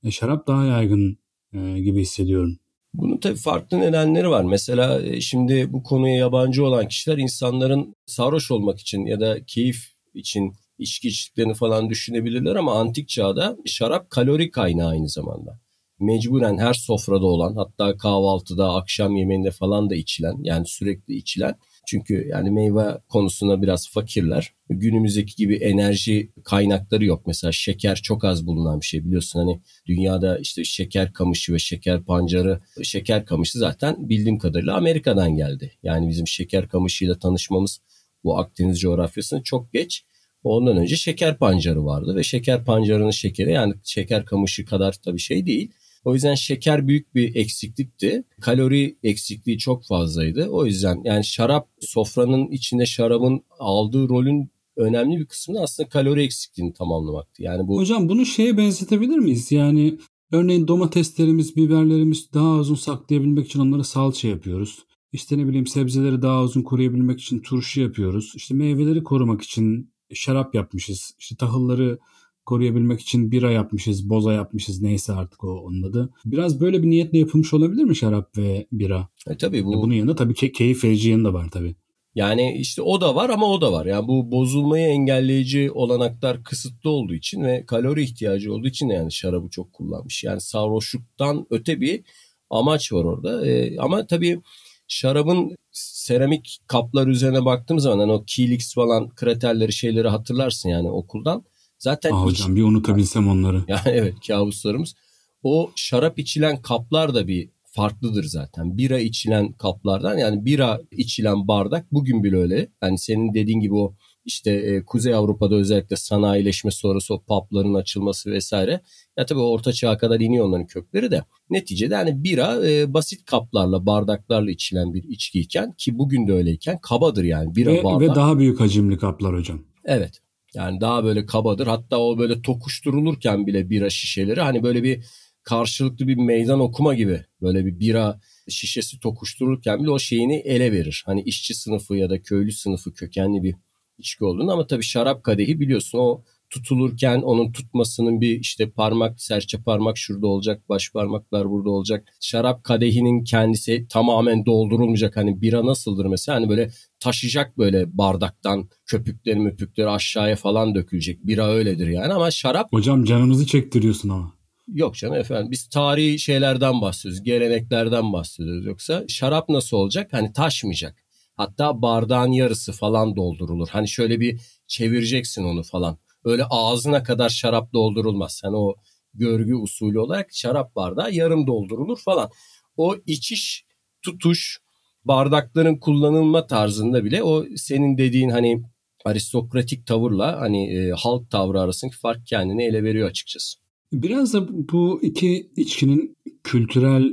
E, 0.04 0.12
şarap 0.12 0.48
daha 0.48 0.66
yaygın 0.66 1.18
e, 1.54 1.80
gibi 1.80 2.02
hissediyorum. 2.02 2.58
Bunun 2.94 3.18
tabii 3.18 3.36
farklı 3.36 3.80
nedenleri 3.80 4.30
var. 4.30 4.44
Mesela 4.44 5.02
e, 5.02 5.22
şimdi 5.22 5.74
bu 5.74 5.84
konuya 5.84 6.16
yabancı 6.18 6.66
olan 6.66 6.88
kişiler 6.88 7.18
insanların 7.18 7.96
sarhoş 8.06 8.52
olmak 8.52 8.80
için 8.80 9.06
ya 9.06 9.20
da 9.20 9.46
keyif 9.46 9.78
için 10.14 10.54
içki 10.78 11.08
içtiklerini 11.08 11.54
falan 11.54 11.90
düşünebilirler 11.90 12.56
ama 12.56 12.80
antik 12.80 13.10
çağda 13.10 13.58
şarap 13.66 14.10
kalori 14.10 14.52
kaynağı 14.52 14.90
aynı 14.90 15.10
zamanda. 15.10 15.60
Mecburen 16.00 16.58
her 16.58 16.74
sofrada 16.74 17.26
olan 17.26 17.56
hatta 17.56 17.98
kahvaltıda, 17.98 18.74
akşam 18.74 19.16
yemeğinde 19.16 19.52
falan 19.52 19.90
da 19.90 19.96
içilen 19.96 20.38
yani 20.44 20.66
sürekli 20.68 21.16
içilen 21.16 21.56
çünkü 21.86 22.28
yani 22.30 22.52
meyve 22.52 22.98
konusunda 23.10 23.62
biraz 23.62 23.90
fakirler. 23.90 24.54
Günümüzdeki 24.70 25.36
gibi 25.36 25.56
enerji 25.56 26.32
kaynakları 26.44 27.06
yok. 27.06 27.28
Mesela 27.28 27.52
şeker 27.52 27.96
çok 27.96 28.24
az 28.24 28.48
bulunan 28.48 28.82
bir 28.82 28.86
şey 28.86 29.06
biliyorsun. 29.06 29.40
Hani 29.40 29.62
dünyada 29.86 30.38
işte 30.38 30.64
şeker 30.64 31.14
kamışı 31.14 31.54
ve 31.54 31.60
şeker 31.60 32.04
pancarı. 32.04 32.60
Şeker 32.84 33.26
kamışı 33.26 33.60
zaten 33.60 34.10
bildiğim 34.10 34.38
kadarıyla 34.38 34.76
Amerika'dan 34.76 35.36
geldi. 35.36 35.72
Yani 35.84 36.10
bizim 36.10 36.28
şeker 36.28 36.68
kamışıyla 36.68 37.20
tanışmamız 37.20 37.82
bu 38.24 38.38
Akdeniz 38.38 38.80
coğrafyasında 38.80 39.44
çok 39.44 39.74
geç. 39.74 40.06
Ondan 40.44 40.78
önce 40.78 40.96
şeker 40.96 41.38
pancarı 41.38 41.86
vardı 41.86 42.16
ve 42.16 42.24
şeker 42.24 42.66
pancarının 42.66 43.12
şekeri 43.12 43.52
yani 43.52 43.74
şeker 43.84 44.26
kamışı 44.26 44.66
kadar 44.66 44.94
tabii 44.94 45.20
şey 45.20 45.46
değil. 45.46 45.72
O 46.06 46.14
yüzden 46.14 46.36
şeker 46.36 46.88
büyük 46.88 47.16
bir 47.16 47.36
eksiklikti. 47.36 48.24
Kalori 48.42 48.98
eksikliği 49.04 49.58
çok 49.58 49.86
fazlaydı. 49.86 50.48
O 50.48 50.66
yüzden 50.66 51.02
yani 51.04 51.26
şarap 51.26 51.68
sofranın 51.80 52.48
içinde 52.52 52.86
şarabın 52.86 53.44
aldığı 53.60 54.10
rolün 54.10 54.52
önemli 54.76 55.20
bir 55.20 55.26
kısmı 55.26 55.62
aslında 55.62 55.90
kalori 55.90 56.24
eksikliğini 56.24 56.74
tamamlamaktı. 56.74 57.44
Yani 57.44 57.68
bu 57.68 57.78
Hocam 57.78 58.10
bunu 58.10 58.26
şeye 58.26 58.58
benzetebilir 58.58 59.18
miyiz? 59.18 59.52
Yani 59.52 59.98
örneğin 60.32 60.68
domateslerimiz, 60.68 61.56
biberlerimiz 61.56 62.34
daha 62.34 62.56
uzun 62.56 62.76
saklayabilmek 62.76 63.46
için 63.46 63.60
onları 63.60 63.84
salça 63.84 64.28
yapıyoruz. 64.28 64.86
İşte 65.12 65.38
ne 65.38 65.48
bileyim 65.48 65.68
sebzeleri 65.68 66.22
daha 66.22 66.44
uzun 66.44 66.62
koruyabilmek 66.62 67.20
için 67.20 67.40
turşu 67.40 67.82
yapıyoruz. 67.82 68.34
İşte 68.36 68.56
meyveleri 68.56 69.04
korumak 69.04 69.42
için 69.42 69.94
şarap 70.14 70.56
yapmışız. 70.56 71.16
İşte 71.20 71.36
tahılları 71.36 72.00
koruyabilmek 72.46 73.00
için 73.00 73.32
bira 73.32 73.52
yapmışız, 73.52 74.10
boza 74.10 74.34
yapmışız 74.34 74.82
neyse 74.82 75.14
artık 75.14 75.44
o 75.44 75.48
onun 75.48 75.84
adı. 75.84 76.14
Biraz 76.26 76.62
böyle 76.62 76.84
bir 76.84 76.90
niyetle 76.90 77.18
yapılmış 77.18 77.54
olabilir 77.54 77.84
mi 77.84 77.96
şarap 77.96 78.38
ve 78.38 78.68
bira? 78.72 79.08
e, 79.28 79.38
tabii 79.38 79.66
bu 79.66 79.72
Ya 79.72 79.78
bunun 79.78 79.94
yanında 79.94 80.16
tabii 80.16 80.34
ki 80.34 80.52
keyif 80.52 80.84
verici 80.84 81.10
yanı 81.10 81.24
da 81.24 81.34
var 81.34 81.50
tabii. 81.52 81.76
Yani 82.16 82.54
işte 82.58 82.82
o 82.82 83.02
da 83.02 83.16
var 83.16 83.30
ama 83.30 83.46
o 83.46 83.62
da 83.62 83.72
var. 83.72 83.86
Yani 83.86 84.08
bu 84.08 84.32
bozulmayı 84.32 84.88
engelleyici 84.88 85.72
olanaklar 85.72 86.44
kısıtlı 86.44 86.90
olduğu 86.90 87.14
için 87.14 87.44
ve 87.44 87.66
kalori 87.66 88.04
ihtiyacı 88.04 88.54
olduğu 88.54 88.68
için 88.68 88.90
yani 88.90 89.12
şarabı 89.12 89.50
çok 89.50 89.74
kullanmış. 89.74 90.24
Yani 90.24 90.42
sarhoşluktan 90.42 91.48
öte 91.50 91.82
bir 91.82 92.04
amaç 92.50 92.94
var 92.94 93.04
orada. 93.04 93.48
Ee, 93.48 93.78
ama 93.80 94.08
tabii 94.08 94.42
şarabın 94.88 95.56
seramik 95.72 96.60
kaplar 96.68 97.08
üzerine 97.08 97.46
baktığımız 97.46 97.84
zaman 97.84 98.00
hani 98.00 98.12
o 98.12 98.24
Kilix 98.28 98.74
falan 98.74 99.10
kraterleri 99.10 99.74
şeyleri 99.74 100.08
hatırlarsın 100.08 100.70
yani 100.70 100.90
okuldan. 100.90 101.44
Zaten 101.84 102.12
Aa, 102.12 102.16
iç- 102.16 102.40
hocam 102.40 102.56
bir 102.56 102.64
unutabilsem 102.64 103.28
onları. 103.28 103.64
yani 103.68 103.82
evet 103.86 104.14
kabuslarımız. 104.28 104.96
O 105.44 105.72
şarap 105.76 106.20
içilen 106.20 106.62
kaplar 106.62 107.16
da 107.16 107.28
bir 107.28 107.50
farklıdır 107.64 108.24
zaten. 108.24 108.78
Bira 108.78 109.00
içilen 109.00 109.52
kaplardan 109.52 110.18
yani 110.18 110.46
bira 110.46 110.82
içilen 110.92 111.48
bardak 111.48 111.92
bugün 111.92 112.24
bile 112.24 112.38
öyle. 112.38 112.68
Yani 112.84 113.00
senin 113.00 113.34
dediğin 113.34 113.60
gibi 113.60 113.76
o 113.76 113.96
işte 114.26 114.52
e, 114.52 114.86
Kuzey 114.86 115.14
Avrupa'da 115.14 115.56
özellikle 115.56 115.96
sanayileşme 115.96 116.72
sonrası 116.72 117.14
o 117.14 117.24
pubların 117.24 117.74
açılması 117.74 118.32
vesaire. 118.32 118.82
Ya 119.18 119.26
tabii 119.26 119.40
orta 119.40 119.74
çağa 119.74 119.98
kadar 119.98 120.20
iniyor 120.20 120.46
onların 120.46 120.68
kökleri 120.68 121.12
de. 121.12 121.24
Neticede 121.50 121.96
hani 121.96 122.24
bira 122.24 122.70
e, 122.70 122.94
basit 122.94 123.26
kaplarla 123.26 123.86
bardaklarla 123.86 124.52
içilen 124.52 124.94
bir 124.94 125.04
içkiyken 125.04 125.74
ki 125.78 125.98
bugün 125.98 126.28
de 126.28 126.34
öyleyken 126.34 126.80
kabadır 126.82 127.24
yani 127.24 127.56
bira 127.56 127.72
Ve, 127.74 127.84
bardak. 127.84 128.02
ve 128.02 128.16
daha 128.16 128.40
büyük 128.40 128.60
hacimli 128.60 128.98
kaplar 128.98 129.36
hocam. 129.36 129.62
Evet. 129.86 130.20
Yani 130.54 130.82
daha 130.82 131.04
böyle 131.04 131.26
kabadır. 131.26 131.68
Hatta 131.68 131.98
o 132.00 132.18
böyle 132.18 132.42
tokuşturulurken 132.42 133.48
bile 133.48 133.70
bira 133.70 133.90
şişeleri 133.90 134.42
hani 134.42 134.64
böyle 134.64 134.84
bir 134.84 135.06
karşılıklı 135.44 136.08
bir 136.08 136.16
meydan 136.16 136.60
okuma 136.60 136.94
gibi 136.94 137.26
böyle 137.42 137.66
bir 137.66 137.80
bira 137.80 138.20
şişesi 138.50 139.00
tokuştururken 139.00 139.84
bile 139.84 139.90
o 139.90 140.00
şeyini 140.00 140.36
ele 140.36 140.72
verir. 140.72 141.04
Hani 141.06 141.22
işçi 141.22 141.54
sınıfı 141.54 141.96
ya 141.96 142.10
da 142.10 142.22
köylü 142.22 142.52
sınıfı 142.52 142.94
kökenli 142.94 143.44
bir 143.44 143.56
içki 143.98 144.26
olduğunu 144.26 144.52
ama 144.52 144.68
tabii 144.68 144.84
şarap 144.84 145.24
kadehi 145.24 145.60
biliyorsun 145.60 146.00
o 146.00 146.24
tutulurken 146.54 147.22
onun 147.22 147.52
tutmasının 147.52 148.22
bir 148.22 148.40
işte 148.40 148.70
parmak 148.70 149.22
serçe 149.22 149.58
parmak 149.58 149.98
şurada 149.98 150.28
olacak 150.28 150.70
baş 150.70 150.92
parmaklar 150.92 151.50
burada 151.50 151.70
olacak. 151.70 152.08
Şarap 152.20 152.64
kadehinin 152.64 153.24
kendisi 153.24 153.88
tamamen 153.90 154.46
doldurulmayacak 154.46 155.16
hani 155.16 155.42
bira 155.42 155.66
nasıldır 155.66 156.06
mesela 156.06 156.36
hani 156.36 156.50
böyle 156.50 156.70
taşıyacak 157.00 157.58
böyle 157.58 157.98
bardaktan 157.98 158.70
köpükleri 158.86 159.40
müpükleri 159.40 159.90
aşağıya 159.90 160.36
falan 160.36 160.76
dökülecek. 160.76 161.28
Bira 161.28 161.50
öyledir 161.50 161.88
yani 161.88 162.14
ama 162.14 162.32
şarap... 162.32 162.74
Hocam 162.74 163.04
canımızı 163.04 163.46
çektiriyorsun 163.46 164.10
ama. 164.10 164.34
Yok 164.68 164.96
canım 164.96 165.16
efendim 165.16 165.52
biz 165.52 165.68
tarihi 165.68 166.20
şeylerden 166.20 166.82
bahsediyoruz. 166.82 167.24
Geleneklerden 167.24 168.14
bahsediyoruz. 168.14 168.66
Yoksa 168.66 169.04
şarap 169.08 169.50
nasıl 169.50 169.78
olacak? 169.78 170.14
Hani 170.14 170.34
taşmayacak. 170.34 171.04
Hatta 171.36 171.82
bardağın 171.82 172.32
yarısı 172.32 172.72
falan 172.72 173.16
doldurulur. 173.16 173.68
Hani 173.70 173.88
şöyle 173.88 174.20
bir 174.20 174.42
çevireceksin 174.68 175.44
onu 175.44 175.64
falan. 175.64 175.98
Öyle 176.26 176.44
ağzına 176.50 177.04
kadar 177.04 177.30
şarap 177.30 177.74
doldurulmaz. 177.74 178.42
Hani 178.44 178.56
o 178.56 178.76
görgü 179.14 179.56
usulü 179.56 180.00
olarak 180.00 180.28
şarap 180.34 180.76
bardağı 180.76 181.14
yarım 181.14 181.48
doldurulur 181.48 181.98
falan. 182.00 182.30
O 182.78 182.96
içiş, 183.06 183.66
tutuş, 184.02 184.60
bardakların 185.06 185.76
kullanılma 185.76 186.48
tarzında 186.48 187.06
bile 187.06 187.24
o 187.24 187.46
senin 187.56 187.98
dediğin 187.98 188.30
hani 188.30 188.64
aristokratik 189.06 189.88
tavırla 189.88 190.42
hani 190.42 190.78
e, 190.78 190.92
halk 190.92 191.30
tavrı 191.32 191.62
arasındaki 191.62 191.98
fark 191.98 192.28
kendini 192.28 192.64
ele 192.64 192.84
veriyor 192.84 193.10
açıkçası. 193.10 193.60
Biraz 193.94 194.34
da 194.34 194.48
bu 194.72 195.00
iki 195.04 195.52
içkinin 195.56 196.18
kültürel 196.44 197.12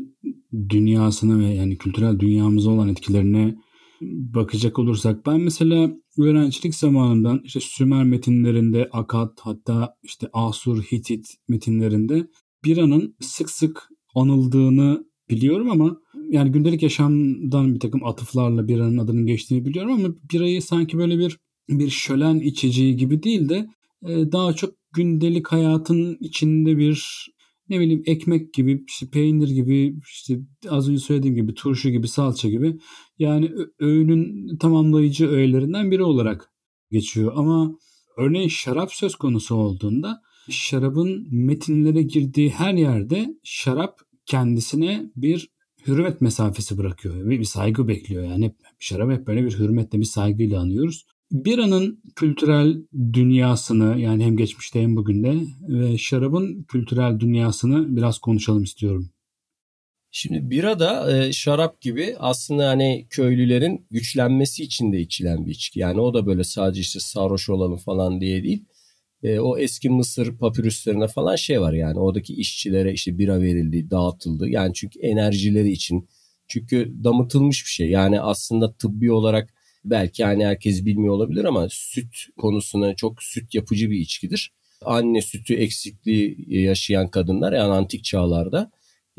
dünyasına 0.69 1.38
ve 1.38 1.55
yani 1.55 1.79
kültürel 1.79 2.19
dünyamıza 2.19 2.71
olan 2.71 2.88
etkilerine 2.88 3.55
bakacak 4.00 4.79
olursak 4.79 5.26
ben 5.26 5.40
mesela 5.40 5.90
öğrencilik 6.19 6.75
zamanından 6.75 7.40
işte 7.45 7.61
Sümer 7.61 8.05
metinlerinde, 8.05 8.88
Akad 8.93 9.38
hatta 9.40 9.95
işte 10.02 10.29
Asur, 10.33 10.83
Hitit 10.83 11.26
metinlerinde 11.49 12.26
biranın 12.64 13.17
sık 13.21 13.50
sık 13.50 13.88
anıldığını 14.14 15.05
biliyorum 15.31 15.71
ama 15.71 16.00
yani 16.29 16.52
gündelik 16.52 16.83
yaşamdan 16.83 17.75
bir 17.75 17.81
takım 17.81 18.05
atıflarla 18.07 18.69
biranın 18.69 18.99
adının 18.99 19.26
geçtiğini 19.26 19.64
biliyorum 19.64 19.93
ama 19.93 20.09
birayı 20.33 20.62
sanki 20.62 20.99
böyle 20.99 21.19
bir 21.19 21.38
bir 21.69 21.90
şölen 21.90 22.38
içeceği 22.38 22.97
gibi 22.97 23.23
değil 23.23 23.49
de 23.49 23.69
e, 24.07 24.33
daha 24.33 24.52
çok 24.52 24.75
gündelik 24.95 25.49
hayatın 25.49 26.17
içinde 26.21 26.79
bir 26.79 27.26
ne 27.70 27.80
bileyim 27.80 28.02
ekmek 28.06 28.54
gibi, 28.54 28.84
işte 28.88 29.06
peynir 29.10 29.48
gibi, 29.48 29.96
işte 30.08 30.40
az 30.68 30.88
önce 30.88 30.98
söylediğim 30.98 31.36
gibi 31.36 31.54
turşu 31.54 31.90
gibi, 31.90 32.08
salça 32.08 32.48
gibi 32.48 32.78
yani 33.18 33.52
öğünün 33.78 34.56
tamamlayıcı 34.56 35.28
öğelerinden 35.28 35.90
biri 35.90 36.02
olarak 36.02 36.52
geçiyor. 36.90 37.32
Ama 37.36 37.78
örneğin 38.16 38.48
şarap 38.48 38.92
söz 38.92 39.14
konusu 39.14 39.54
olduğunda 39.54 40.22
şarabın 40.50 41.26
metinlere 41.30 42.02
girdiği 42.02 42.50
her 42.50 42.74
yerde 42.74 43.34
şarap 43.44 44.00
kendisine 44.26 45.10
bir 45.16 45.48
hürmet 45.86 46.20
mesafesi 46.20 46.78
bırakıyor 46.78 47.28
ve 47.28 47.38
bir 47.38 47.44
saygı 47.44 47.88
bekliyor. 47.88 48.24
Yani 48.24 48.44
hep, 48.44 48.56
şarap 48.78 49.10
hep 49.10 49.26
böyle 49.26 49.44
bir 49.44 49.58
hürmetle 49.58 49.98
bir 49.98 50.04
saygıyla 50.04 50.60
anıyoruz 50.60 51.06
biranın 51.32 52.02
kültürel 52.16 52.76
dünyasını 53.12 54.00
yani 54.00 54.25
hem 54.25 54.37
geçmişte 54.37 54.82
hem 54.82 54.96
bugün 54.96 55.22
de 55.22 55.34
ve 55.68 55.99
şarabın 55.99 56.62
kültürel 56.62 57.20
dünyasını 57.20 57.96
biraz 57.96 58.18
konuşalım 58.18 58.62
istiyorum. 58.62 59.10
Şimdi 60.12 60.50
bira 60.50 60.78
da 60.78 61.16
e, 61.16 61.32
şarap 61.32 61.80
gibi 61.80 62.16
aslında 62.18 62.68
hani 62.68 63.06
köylülerin 63.10 63.87
güçlenmesi 63.90 64.62
için 64.62 64.92
de 64.92 65.00
içilen 65.00 65.46
bir 65.46 65.50
içki. 65.50 65.80
Yani 65.80 66.00
o 66.00 66.14
da 66.14 66.26
böyle 66.26 66.44
sadece 66.44 66.80
işte 66.80 67.00
sarhoş 67.00 67.49
olalım 67.49 67.78
falan 67.78 68.20
diye 68.20 68.42
değil. 68.42 68.64
E, 69.22 69.40
o 69.40 69.58
eski 69.58 69.90
Mısır 69.90 70.38
papürüslerine 70.38 71.08
falan 71.08 71.37
şey 71.37 71.60
var 71.60 71.72
yani 71.72 71.99
oradaki 71.99 72.34
işçilere 72.34 72.92
işte 72.92 73.18
bira 73.18 73.40
verildi, 73.40 73.90
dağıtıldı. 73.90 74.49
Yani 74.49 74.75
çünkü 74.75 75.00
enerjileri 75.00 75.70
için. 75.70 76.08
Çünkü 76.49 76.94
damıtılmış 77.04 77.64
bir 77.64 77.70
şey. 77.70 77.90
Yani 77.90 78.20
aslında 78.20 78.72
tıbbi 78.72 79.12
olarak 79.12 79.54
Belki 79.84 80.25
hani 80.25 80.46
herkes 80.46 80.84
bilmiyor 80.84 81.14
olabilir 81.14 81.44
ama 81.44 81.66
süt 81.70 82.16
konusuna 82.38 82.94
çok 82.94 83.22
süt 83.22 83.54
yapıcı 83.54 83.90
bir 83.90 83.99
içkidir. 83.99 84.52
Anne 84.84 85.22
sütü 85.22 85.54
eksikliği 85.54 86.37
yaşayan 86.49 87.08
kadınlar 87.08 87.52
yani 87.52 87.72
antik 87.72 88.04
çağlarda 88.04 88.70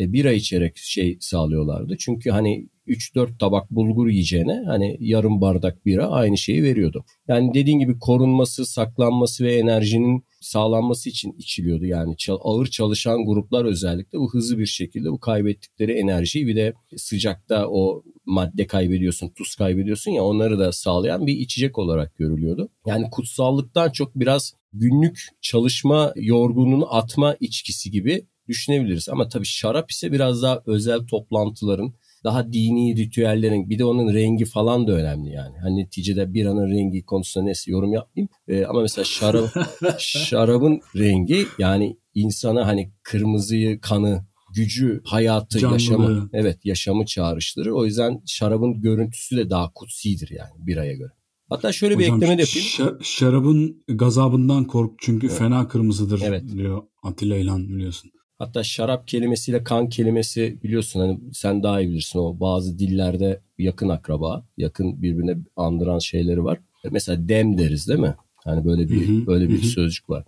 e, 0.02 0.14
bira 0.14 0.32
içerek 0.32 0.78
şey 0.78 1.18
sağlıyorlardı. 1.20 1.98
Çünkü 2.00 2.30
hani 2.30 2.68
3-4 2.88 3.38
tabak 3.38 3.72
bulgur 3.72 4.08
yiyeceğine 4.08 4.64
hani 4.68 4.98
yarım 5.00 5.42
bardak 5.42 5.86
bira 5.86 6.08
aynı 6.08 6.38
şeyi 6.38 6.64
veriyordu. 6.64 7.06
Yani 7.28 7.54
dediğin 7.54 7.80
gibi 7.80 8.00
korunması, 8.00 8.66
saklanması 8.66 9.44
ve 9.44 9.56
enerjinin 9.56 10.26
sağlanması 10.42 11.10
için 11.10 11.32
içiliyordu. 11.38 11.86
Yani 11.86 12.16
ağır 12.40 12.68
çalışan 12.68 13.26
gruplar 13.26 13.66
özellikle 13.66 14.20
bu 14.20 14.34
hızlı 14.34 14.60
bir 14.60 14.66
şekilde 14.66 15.12
bu 15.12 15.20
kaybettikleri 15.20 15.92
enerjiyi 15.92 16.48
bir 16.48 16.56
de 16.56 16.74
sıcakta 16.98 17.68
o 17.70 18.04
madde 18.26 18.68
kaybediyorsun, 18.68 19.30
tuz 19.30 19.56
kaybediyorsun 19.56 20.12
ya 20.12 20.24
onları 20.24 20.60
da 20.60 20.72
sağlayan 20.72 21.28
bir 21.28 21.38
içecek 21.38 21.78
olarak 21.78 22.18
görülüyordu. 22.18 22.70
Yani 22.86 23.10
kutsallıktan 23.12 23.92
çok 23.92 24.16
biraz 24.16 24.54
günlük 24.74 25.28
çalışma 25.42 26.14
yorgunluğunu 26.16 26.96
atma 26.96 27.36
içkisi 27.40 27.92
gibi 27.92 28.26
düşünebiliriz. 28.52 29.10
Ama 29.10 29.28
tabii 29.28 29.46
şarap 29.46 29.92
ise 29.92 30.12
biraz 30.12 30.42
daha 30.44 30.64
özel 30.66 31.00
toplantıların, 31.00 31.94
daha 32.24 32.54
dini 32.54 32.96
ritüellerin 32.96 33.70
bir 33.70 33.80
de 33.80 33.86
onun 33.86 34.14
rengi 34.14 34.46
falan 34.46 34.88
da 34.88 34.92
önemli 34.92 35.30
yani. 35.30 35.58
Hani 35.58 35.78
neticede 35.78 36.34
biranın 36.34 36.72
rengi 36.72 37.06
konusunda 37.06 37.46
neyse 37.46 37.72
yorum 37.72 37.94
yapmayayım. 37.94 38.30
Ee, 38.48 38.66
ama 38.66 38.82
mesela 38.82 39.06
şarap, 39.06 39.50
şarabın 40.00 40.82
rengi 40.96 41.46
yani 41.58 41.98
insana 42.14 42.68
hani 42.68 42.92
kırmızıyı, 43.04 43.82
kanı, 43.82 44.26
gücü, 44.56 45.02
hayatı, 45.06 45.60
Canlılığı. 45.60 45.82
yaşamı, 45.82 46.30
evet 46.34 46.66
yaşamı 46.66 47.06
çağrıştırır. 47.06 47.72
O 47.72 47.86
yüzden 47.86 48.22
şarabın 48.26 48.82
görüntüsü 48.82 49.38
de 49.38 49.50
daha 49.50 49.74
kutsidir 49.74 50.30
yani 50.30 50.68
biraya 50.68 50.94
göre. 50.94 51.12
Hatta 51.50 51.72
şöyle 51.72 51.96
Hocam, 51.96 52.20
bir 52.20 52.24
ekleme 52.24 52.38
de 52.38 52.42
yapayım. 52.42 52.98
Şarabın 53.04 53.84
gazabından 53.88 54.66
kork 54.66 54.92
çünkü 54.98 55.28
evet. 55.28 55.38
fena 55.38 55.68
kırmızıdır 55.68 56.22
evet. 56.24 56.44
diyor 56.50 56.84
Atilla 57.04 57.38
İlhan 57.38 57.70
biliyorsun. 57.70 58.12
Hatta 58.42 58.64
şarap 58.64 59.08
kelimesiyle 59.08 59.64
kan 59.64 59.90
kelimesi 59.90 60.58
biliyorsun 60.64 61.00
hani 61.00 61.20
sen 61.34 61.64
daha 61.64 61.82
iyi 61.82 61.90
bilirsin 61.90 62.20
o 62.20 62.40
bazı 62.40 62.80
dillerde 62.80 63.42
yakın 63.58 63.90
akraba, 63.90 64.46
yakın 64.58 65.02
birbirine 65.02 65.38
andıran 65.56 66.00
şeyleri 66.00 66.44
var. 66.44 66.60
Mesela 66.92 67.30
dem 67.30 67.58
deriz 67.58 67.88
değil 67.88 68.00
mi? 68.00 68.16
Hani 68.36 68.66
böyle 68.66 68.90
bir 68.90 69.08
hı 69.08 69.12
hı, 69.12 69.28
böyle 69.28 69.50
bir 69.50 69.62
hı. 69.62 69.66
sözcük 69.66 70.10
var. 70.10 70.26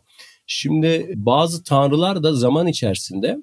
Şimdi 0.47 1.13
bazı 1.15 1.63
tanrılar 1.63 2.23
da 2.23 2.33
zaman 2.33 2.67
içerisinde 2.67 3.37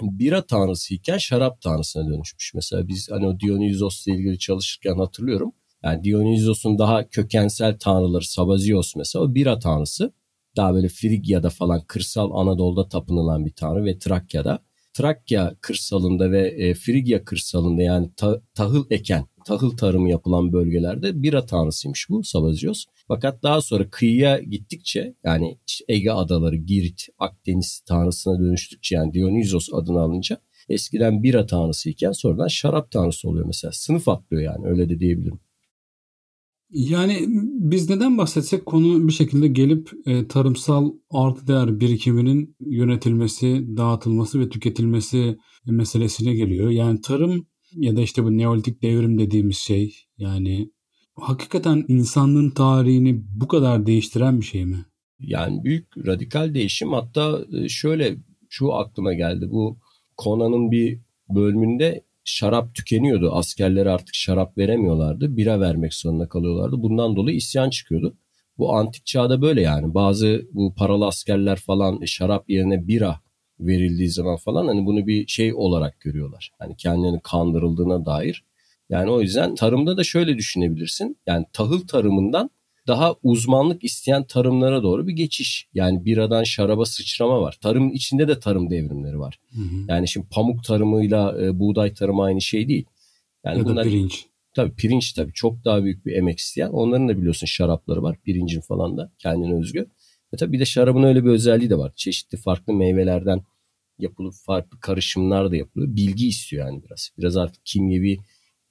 bira 0.00 0.46
tanrısıyken 0.46 1.18
şarap 1.18 1.60
tanrısına 1.60 2.08
dönüşmüş. 2.08 2.54
Mesela 2.54 2.88
biz 2.88 3.10
hani 3.10 3.26
o 3.26 3.40
Dionysos'la 3.40 4.12
ilgili 4.12 4.38
çalışırken 4.38 4.94
hatırlıyorum. 4.94 5.52
Yani 5.82 6.04
Dionysos'un 6.04 6.78
daha 6.78 7.08
kökensel 7.08 7.78
tanrıları 7.78 8.24
Sabazios 8.24 8.96
mesela 8.96 9.24
o 9.24 9.34
bira 9.34 9.58
tanrısı 9.58 10.12
daha 10.56 10.74
böyle 10.74 10.88
Frigya'da 10.88 11.50
falan 11.50 11.84
kırsal 11.86 12.30
Anadolu'da 12.34 12.88
tapınılan 12.88 13.46
bir 13.46 13.52
tanrı 13.52 13.84
ve 13.84 13.98
Trakya'da. 13.98 14.58
Trakya 14.94 15.56
kırsalında 15.60 16.30
ve 16.30 16.48
e, 16.48 16.74
Frigya 16.74 17.24
kırsalında 17.24 17.82
yani 17.82 18.10
ta, 18.16 18.42
tahıl 18.54 18.84
eken, 18.90 19.26
tahıl 19.46 19.76
tarımı 19.76 20.10
yapılan 20.10 20.52
bölgelerde 20.52 21.22
bira 21.22 21.46
tanrısıymış 21.46 22.10
bu 22.10 22.24
Sabazios. 22.24 22.84
Fakat 23.08 23.42
daha 23.42 23.60
sonra 23.60 23.90
kıyıya 23.90 24.38
gittikçe 24.38 25.14
yani 25.24 25.58
Ege 25.88 26.10
adaları, 26.10 26.56
Girit, 26.56 27.06
Akdeniz 27.18 27.80
tanrısına 27.86 28.38
dönüştükçe 28.38 28.96
yani 28.96 29.14
Dionysos 29.14 29.68
adını 29.72 30.00
alınca 30.00 30.40
eskiden 30.68 31.22
bira 31.22 31.46
tanrısıyken 31.46 32.12
sonradan 32.12 32.48
şarap 32.48 32.90
tanrısı 32.90 33.28
oluyor 33.28 33.46
mesela. 33.46 33.72
Sınıf 33.72 34.08
atlıyor 34.08 34.42
yani 34.42 34.66
öyle 34.66 34.88
de 34.88 35.00
diyebilirim. 35.00 35.40
Yani 36.74 37.24
biz 37.58 37.90
neden 37.90 38.18
bahsetsek 38.18 38.66
konu 38.66 39.08
bir 39.08 39.12
şekilde 39.12 39.48
gelip 39.48 39.90
e, 40.06 40.28
tarımsal 40.28 40.92
artı 41.10 41.46
değer 41.46 41.80
birikiminin 41.80 42.56
yönetilmesi, 42.60 43.76
dağıtılması 43.76 44.40
ve 44.40 44.48
tüketilmesi 44.48 45.38
meselesine 45.66 46.34
geliyor. 46.34 46.70
Yani 46.70 47.00
tarım 47.00 47.46
ya 47.72 47.96
da 47.96 48.00
işte 48.00 48.24
bu 48.24 48.38
neolitik 48.38 48.82
devrim 48.82 49.18
dediğimiz 49.18 49.56
şey 49.56 49.96
yani 50.18 50.70
hakikaten 51.14 51.84
insanlığın 51.88 52.50
tarihini 52.50 53.22
bu 53.40 53.48
kadar 53.48 53.86
değiştiren 53.86 54.40
bir 54.40 54.46
şey 54.46 54.64
mi? 54.64 54.86
Yani 55.18 55.64
büyük 55.64 56.06
radikal 56.06 56.54
değişim 56.54 56.92
hatta 56.92 57.44
e, 57.52 57.68
şöyle 57.68 58.16
şu 58.48 58.72
aklıma 58.72 59.12
geldi 59.12 59.46
bu 59.50 59.78
Conan'ın 60.22 60.70
bir 60.70 61.00
bölümünde 61.34 62.04
şarap 62.24 62.74
tükeniyordu. 62.74 63.32
Askerlere 63.32 63.90
artık 63.90 64.14
şarap 64.14 64.58
veremiyorlardı. 64.58 65.36
Bira 65.36 65.60
vermek 65.60 65.94
zorunda 65.94 66.28
kalıyorlardı. 66.28 66.82
Bundan 66.82 67.16
dolayı 67.16 67.36
isyan 67.36 67.70
çıkıyordu. 67.70 68.16
Bu 68.58 68.74
antik 68.74 69.06
çağda 69.06 69.42
böyle 69.42 69.60
yani. 69.60 69.94
Bazı 69.94 70.42
bu 70.52 70.74
paralı 70.74 71.06
askerler 71.06 71.56
falan 71.56 72.04
şarap 72.04 72.50
yerine 72.50 72.88
bira 72.88 73.20
verildiği 73.60 74.08
zaman 74.08 74.36
falan 74.36 74.66
hani 74.66 74.86
bunu 74.86 75.06
bir 75.06 75.26
şey 75.26 75.54
olarak 75.54 76.00
görüyorlar. 76.00 76.50
Hani 76.58 76.76
kendilerinin 76.76 77.20
kandırıldığına 77.20 78.06
dair. 78.06 78.44
Yani 78.88 79.10
o 79.10 79.20
yüzden 79.20 79.54
tarımda 79.54 79.96
da 79.96 80.04
şöyle 80.04 80.38
düşünebilirsin. 80.38 81.18
Yani 81.26 81.46
tahıl 81.52 81.86
tarımından 81.86 82.50
daha 82.86 83.14
uzmanlık 83.22 83.84
isteyen 83.84 84.24
tarımlara 84.24 84.82
doğru 84.82 85.06
bir 85.06 85.12
geçiş. 85.12 85.68
Yani 85.74 86.04
biradan 86.04 86.44
şaraba 86.44 86.84
sıçrama 86.84 87.40
var. 87.40 87.58
Tarım 87.60 87.92
içinde 87.92 88.28
de 88.28 88.40
tarım 88.40 88.70
devrimleri 88.70 89.18
var. 89.18 89.38
Hı 89.54 89.60
hı. 89.60 89.84
Yani 89.88 90.08
şimdi 90.08 90.26
pamuk 90.30 90.64
tarımıyla 90.64 91.42
e, 91.42 91.58
buğday 91.58 91.94
tarımı 91.94 92.22
aynı 92.22 92.40
şey 92.40 92.68
değil. 92.68 92.84
Yani 93.44 93.58
ya 93.58 93.64
bunlar, 93.64 93.84
da 93.84 93.88
pirinç. 93.88 94.26
Tabii 94.54 94.74
pirinç 94.74 95.12
tabii 95.12 95.32
çok 95.32 95.64
daha 95.64 95.84
büyük 95.84 96.06
bir 96.06 96.12
emek 96.12 96.38
isteyen. 96.38 96.68
Onların 96.68 97.08
da 97.08 97.18
biliyorsun 97.18 97.46
şarapları 97.46 98.02
var. 98.02 98.16
Pirincin 98.24 98.60
falan 98.60 98.96
da 98.96 99.12
kendine 99.18 99.54
özgü. 99.54 99.86
Ve 100.34 100.36
tabii 100.36 100.52
bir 100.52 100.60
de 100.60 100.64
şarabın 100.64 101.02
öyle 101.02 101.24
bir 101.24 101.30
özelliği 101.30 101.70
de 101.70 101.78
var. 101.78 101.92
Çeşitli 101.96 102.38
farklı 102.38 102.72
meyvelerden 102.72 103.42
yapılıp 103.98 104.34
farklı 104.34 104.80
karışımlar 104.80 105.50
da 105.50 105.56
yapılıyor. 105.56 105.96
Bilgi 105.96 106.28
istiyor 106.28 106.66
yani 106.66 106.82
biraz. 106.84 107.10
Biraz 107.18 107.36
artık 107.36 107.66
kimyevi 107.66 108.18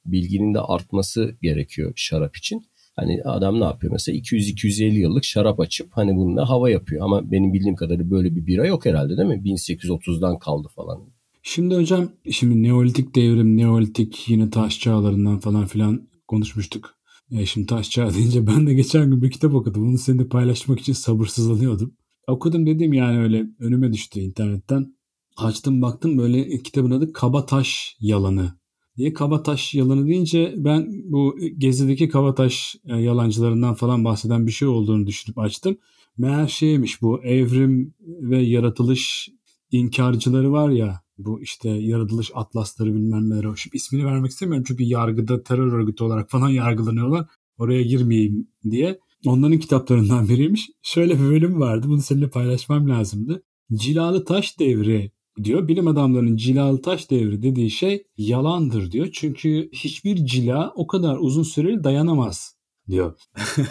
bilginin 0.06 0.54
de 0.54 0.60
artması 0.60 1.36
gerekiyor 1.42 1.94
şarap 1.96 2.38
için. 2.38 2.66
Hani 2.96 3.24
adam 3.24 3.60
ne 3.60 3.64
yapıyor 3.64 3.94
mesela 3.94 4.18
200-250 4.18 4.84
yıllık 4.84 5.24
şarap 5.24 5.60
açıp 5.60 5.88
hani 5.92 6.16
bununla 6.16 6.50
hava 6.50 6.70
yapıyor. 6.70 7.06
Ama 7.06 7.32
benim 7.32 7.54
bildiğim 7.54 7.76
kadarıyla 7.76 8.12
böyle 8.12 8.36
bir 8.36 8.46
bira 8.46 8.66
yok 8.68 8.86
herhalde 8.86 9.18
değil 9.18 9.30
mi? 9.30 9.42
1830'dan 9.46 10.40
kaldı 10.40 10.68
falan. 10.76 11.00
Şimdi 11.44 11.76
hocam 11.76 12.10
şimdi 12.32 12.64
Neolitik 12.64 13.16
devrim, 13.16 13.58
Neolitik 13.58 14.30
yine 14.30 14.50
taş 14.50 14.80
çağlarından 14.80 15.40
falan 15.40 15.66
filan 15.66 16.08
konuşmuştuk. 16.28 16.96
E 17.32 17.46
şimdi 17.46 17.68
taş 17.68 17.90
çağı 17.90 18.14
deyince 18.14 18.48
ben 18.48 18.68
de 18.68 18.74
geçen 18.74 19.10
gün 19.12 19.22
bir 19.22 19.32
kitap 19.32 19.54
okudum. 19.54 19.90
Onu 19.90 19.98
seninle 19.98 20.28
paylaşmak 20.28 20.80
için 20.80 20.94
sabırsızlanıyordum. 20.94 21.94
Okudum 22.28 22.66
dedim 22.66 22.94
yani 22.94 23.20
öyle 23.20 23.46
önüme 23.60 23.94
düştü 23.94 24.20
internetten. 24.20 24.96
Açtım 25.38 25.82
baktım 25.82 26.18
böyle 26.18 26.58
kitabın 26.64 26.92
adı 26.92 27.14
Kabataş 27.14 27.98
Yalanı 28.00 28.54
diye 28.98 29.14
Kabataş 29.14 29.74
yalanı 29.74 30.08
deyince 30.08 30.54
ben 30.58 30.88
bu 31.06 31.36
gezideki 31.58 32.10
Kabataş 32.10 32.76
e, 32.86 32.96
yalancılarından 32.96 33.74
falan 33.74 34.06
bahseden 34.06 34.48
bir 34.48 34.52
şey 34.52 34.68
olduğunu 34.68 35.08
düşünüp 35.08 35.38
açtım. 35.38 35.78
Meğer 36.18 36.48
şeymiş 36.48 37.02
bu 37.02 37.24
evrim 37.24 37.94
ve 38.00 38.42
yaratılış 38.42 39.30
inkarcıları 39.72 40.52
var 40.52 40.70
ya 40.70 41.02
bu 41.18 41.42
işte 41.42 41.70
yaratılış 41.70 42.32
atlasları 42.34 42.96
bilmem 42.96 43.30
neler. 43.30 43.56
Şimdi 43.56 43.76
ismini 43.76 44.06
vermek 44.06 44.32
istemiyorum 44.32 44.66
çünkü 44.68 44.84
yargıda 44.84 45.44
terör 45.44 45.74
örgütü 45.74 46.04
olarak 46.04 46.30
falan 46.30 46.50
yargılanıyorlar. 46.64 47.26
Oraya 47.58 47.82
girmeyeyim 47.82 48.48
diye. 48.72 49.00
Onların 49.26 49.60
kitaplarından 49.60 50.30
biriymiş. 50.30 50.70
Şöyle 50.82 51.14
bir 51.14 51.24
bölüm 51.24 51.60
vardı. 51.60 51.88
Bunu 51.90 52.02
seninle 52.02 52.30
paylaşmam 52.30 52.90
lazımdı. 52.90 53.44
Cilalı 53.74 54.26
Taş 54.26 54.60
Devri 54.60 55.12
diyor. 55.44 55.68
Bilim 55.68 55.88
adamlarının 55.88 56.38
cilalı 56.38 56.82
taş 56.82 57.12
devri 57.12 57.42
dediği 57.42 57.72
şey 57.72 58.04
yalandır 58.18 58.92
diyor. 58.92 59.10
Çünkü 59.14 59.70
hiçbir 59.74 60.26
cila 60.26 60.74
o 60.76 60.88
kadar 60.88 61.18
uzun 61.18 61.44
süreli 61.44 61.84
dayanamaz 61.84 62.56
diyor. 62.90 63.20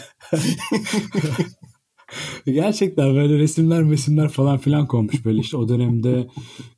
Gerçekten 2.47 3.15
böyle 3.15 3.39
resimler 3.39 3.91
resimler 3.91 4.29
falan 4.29 4.59
filan 4.59 4.87
konmuş 4.87 5.25
böyle 5.25 5.41
işte 5.41 5.57
o 5.57 5.69
dönemde 5.69 6.29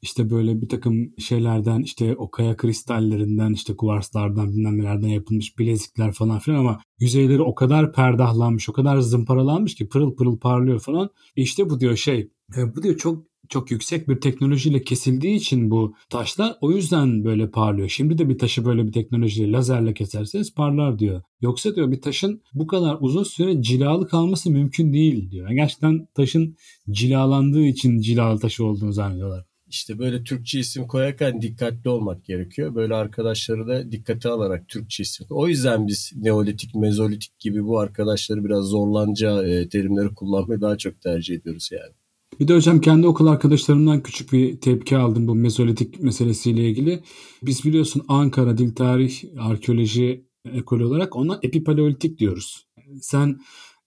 işte 0.02 0.30
böyle 0.30 0.62
bir 0.62 0.68
takım 0.68 1.18
şeylerden 1.18 1.82
işte 1.82 2.16
o 2.16 2.30
kaya 2.30 2.56
kristallerinden 2.56 3.52
işte 3.52 3.76
kuvarslardan 3.76 4.52
bilmem 4.52 4.78
nelerden 4.78 5.08
yapılmış 5.08 5.58
bilezikler 5.58 6.12
falan 6.12 6.38
filan 6.38 6.58
ama 6.58 6.80
yüzeyleri 7.00 7.42
o 7.42 7.54
kadar 7.54 7.92
perdahlanmış 7.92 8.68
o 8.68 8.72
kadar 8.72 8.98
zımparalanmış 8.98 9.74
ki 9.74 9.88
pırıl 9.88 10.16
pırıl 10.16 10.38
parlıyor 10.38 10.80
falan. 10.80 11.10
İşte 11.36 11.70
bu 11.70 11.80
diyor 11.80 11.96
şey 11.96 12.30
e, 12.56 12.76
bu 12.76 12.82
diyor 12.82 12.96
çok 12.96 13.24
çok 13.48 13.70
yüksek 13.70 14.08
bir 14.08 14.20
teknolojiyle 14.20 14.82
kesildiği 14.82 15.36
için 15.36 15.70
bu 15.70 15.94
taşlar 16.10 16.56
o 16.60 16.72
yüzden 16.72 17.24
böyle 17.24 17.50
parlıyor. 17.50 17.88
Şimdi 17.88 18.18
de 18.18 18.28
bir 18.28 18.38
taşı 18.38 18.64
böyle 18.64 18.86
bir 18.86 18.92
teknolojiyle 18.92 19.52
lazerle 19.52 19.94
keserseniz 19.94 20.54
parlar 20.54 20.98
diyor. 20.98 21.22
Yoksa 21.40 21.76
diyor 21.76 21.92
bir 21.92 22.00
taşın 22.00 22.42
bu 22.54 22.66
kadar 22.66 22.96
uzun 23.00 23.22
süre 23.22 23.62
cilalı 23.62 24.08
kalması 24.08 24.50
mümkün 24.50 24.92
değil 24.92 25.30
diyor. 25.30 25.48
Yani 25.48 25.56
gerçekten 25.56 26.08
taşın 26.14 26.56
cilalandığı 26.90 27.66
için 27.66 28.00
cilalı 28.00 28.40
taşı 28.40 28.64
olduğunu 28.64 28.92
zannediyorlar. 28.92 29.44
İşte 29.74 29.98
böyle 29.98 30.24
Türkçe 30.24 30.58
isim 30.58 30.86
koyarken 30.86 31.42
dikkatli 31.42 31.90
olmak 31.90 32.24
gerekiyor. 32.24 32.74
Böyle 32.74 32.94
arkadaşları 32.94 33.66
da 33.66 33.92
dikkate 33.92 34.28
alarak 34.28 34.68
Türkçe 34.68 35.02
isim. 35.02 35.26
O 35.30 35.48
yüzden 35.48 35.86
biz 35.86 36.12
Neolitik, 36.16 36.74
Mezolitik 36.74 37.38
gibi 37.38 37.64
bu 37.64 37.78
arkadaşları 37.78 38.44
biraz 38.44 38.64
zorlanca 38.64 39.46
e, 39.46 39.68
terimleri 39.68 40.14
kullanmayı 40.14 40.60
daha 40.60 40.78
çok 40.78 41.00
tercih 41.00 41.34
ediyoruz 41.34 41.70
yani. 41.72 41.92
Bir 42.40 42.48
de 42.48 42.54
hocam 42.54 42.80
kendi 42.80 43.06
okul 43.06 43.26
arkadaşlarımdan 43.26 44.02
küçük 44.02 44.32
bir 44.32 44.60
tepki 44.60 44.96
aldım 44.96 45.28
bu 45.28 45.34
mezolitik 45.34 46.00
meselesiyle 46.00 46.68
ilgili. 46.68 47.02
Biz 47.42 47.64
biliyorsun 47.64 48.04
Ankara 48.08 48.58
Dil 48.58 48.74
Tarih 48.74 49.24
Arkeoloji 49.38 50.24
ekolü 50.52 50.84
olarak 50.84 51.16
ona 51.16 51.38
epipaleolitik 51.42 52.18
diyoruz. 52.18 52.68
Sen 53.00 53.40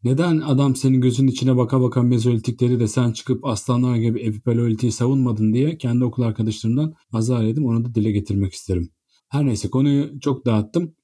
neden 0.03 0.37
adam 0.37 0.75
senin 0.75 1.01
gözünün 1.01 1.27
içine 1.27 1.57
baka 1.57 1.81
baka 1.81 2.03
mezolitikleri 2.03 2.79
de 2.79 2.87
sen 2.87 3.11
çıkıp 3.11 3.45
aslanlar 3.45 3.95
gibi 3.95 4.19
epipaleolitiği 4.19 4.91
savunmadın 4.91 5.53
diye 5.53 5.77
kendi 5.77 6.03
okul 6.03 6.23
arkadaşlarımdan 6.23 6.95
azar 7.13 7.43
yedim. 7.43 7.65
Onu 7.65 7.85
da 7.85 7.95
dile 7.95 8.11
getirmek 8.11 8.53
isterim. 8.53 8.89
Her 9.29 9.45
neyse 9.45 9.69
konuyu 9.69 10.19
çok 10.19 10.45
dağıttım. 10.45 10.95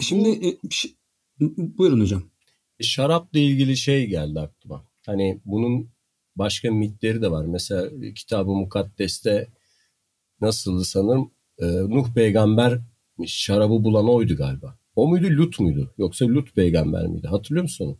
Şimdi 0.00 0.28
e, 0.28 0.58
şey, 0.70 0.96
buyurun 1.56 2.00
hocam. 2.00 2.22
Şarapla 2.80 3.38
ilgili 3.38 3.76
şey 3.76 4.06
geldi 4.06 4.40
aklıma. 4.40 4.84
Hani 5.06 5.40
bunun 5.44 5.90
başka 6.40 6.70
mitleri 6.70 7.22
de 7.22 7.30
var. 7.30 7.44
Mesela 7.44 7.90
kitabı 8.14 8.50
Mukaddes'te 8.50 9.48
nasıldı 10.40 10.84
sanırım? 10.84 11.30
Ee, 11.58 11.66
Nuh 11.66 12.14
peygamber 12.14 12.80
şarabı 13.26 13.84
bulan 13.84 14.08
oydu 14.08 14.36
galiba. 14.36 14.78
O 14.96 15.08
muydu 15.08 15.26
Lut 15.26 15.60
muydu? 15.60 15.94
Yoksa 15.98 16.26
Lut 16.26 16.54
peygamber 16.54 17.06
miydi? 17.06 17.26
Hatırlıyor 17.26 17.62
musun 17.62 17.84
onu? 17.86 17.98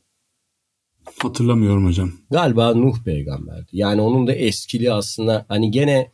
Hatırlamıyorum 1.22 1.86
hocam. 1.86 2.12
Galiba 2.30 2.74
Nuh 2.74 3.04
peygamberdi. 3.04 3.68
Yani 3.72 4.00
onun 4.00 4.26
da 4.26 4.34
eskili 4.34 4.92
aslında 4.92 5.44
hani 5.48 5.70
gene 5.70 6.10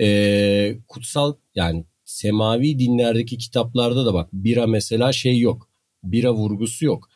e, 0.00 0.78
kutsal 0.88 1.34
yani 1.54 1.84
semavi 2.04 2.78
dinlerdeki 2.78 3.38
kitaplarda 3.38 4.06
da 4.06 4.14
bak 4.14 4.28
bira 4.32 4.66
mesela 4.66 5.12
şey 5.12 5.38
yok. 5.38 5.68
Bira 6.04 6.34
vurgusu 6.34 6.84
yok. 6.84 7.08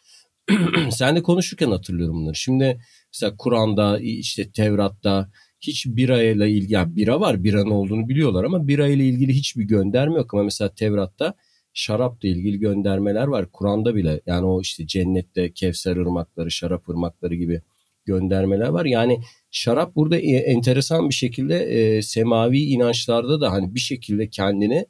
Sen 0.91 1.17
de 1.17 1.23
konuşurken 1.23 1.71
hatırlıyorum 1.71 2.17
bunları. 2.17 2.35
Şimdi 2.35 2.81
Mesela 3.15 3.37
Kur'an'da 3.39 3.99
işte 4.01 4.51
Tevrat'ta 4.53 5.31
hiç 5.61 5.87
bira 5.87 6.23
ile 6.23 6.51
ilgili 6.51 6.73
yani 6.73 6.97
bira 6.97 7.21
var 7.21 7.45
biranın 7.45 7.71
olduğunu 7.71 8.09
biliyorlar 8.09 8.45
ama 8.45 8.69
bira 8.69 8.89
ile 8.89 9.05
ilgili 9.05 9.33
hiçbir 9.33 9.65
gönderme 9.65 10.15
yok 10.15 10.35
ama 10.35 10.43
mesela 10.43 10.75
Tevrat'ta 10.75 11.35
şarapla 11.75 12.29
ilgili 12.29 12.59
göndermeler 12.59 13.27
var. 13.27 13.53
Kur'an'da 13.53 13.95
bile 13.95 14.21
yani 14.27 14.47
o 14.47 14.61
işte 14.61 14.87
cennette 14.87 15.53
Kevser 15.53 15.97
ırmakları, 15.97 16.51
şarap 16.51 16.89
ırmakları 16.89 17.35
gibi 17.35 17.63
göndermeler 18.05 18.69
var. 18.69 18.85
Yani 18.85 19.21
şarap 19.51 19.97
burada 19.97 20.19
e, 20.19 20.37
enteresan 20.37 21.09
bir 21.09 21.15
şekilde 21.15 21.57
e, 21.63 22.03
semavi 22.03 22.61
inançlarda 22.61 23.41
da 23.41 23.53
hani 23.53 23.75
bir 23.75 23.81
şekilde 23.81 24.29
kendini 24.31 24.87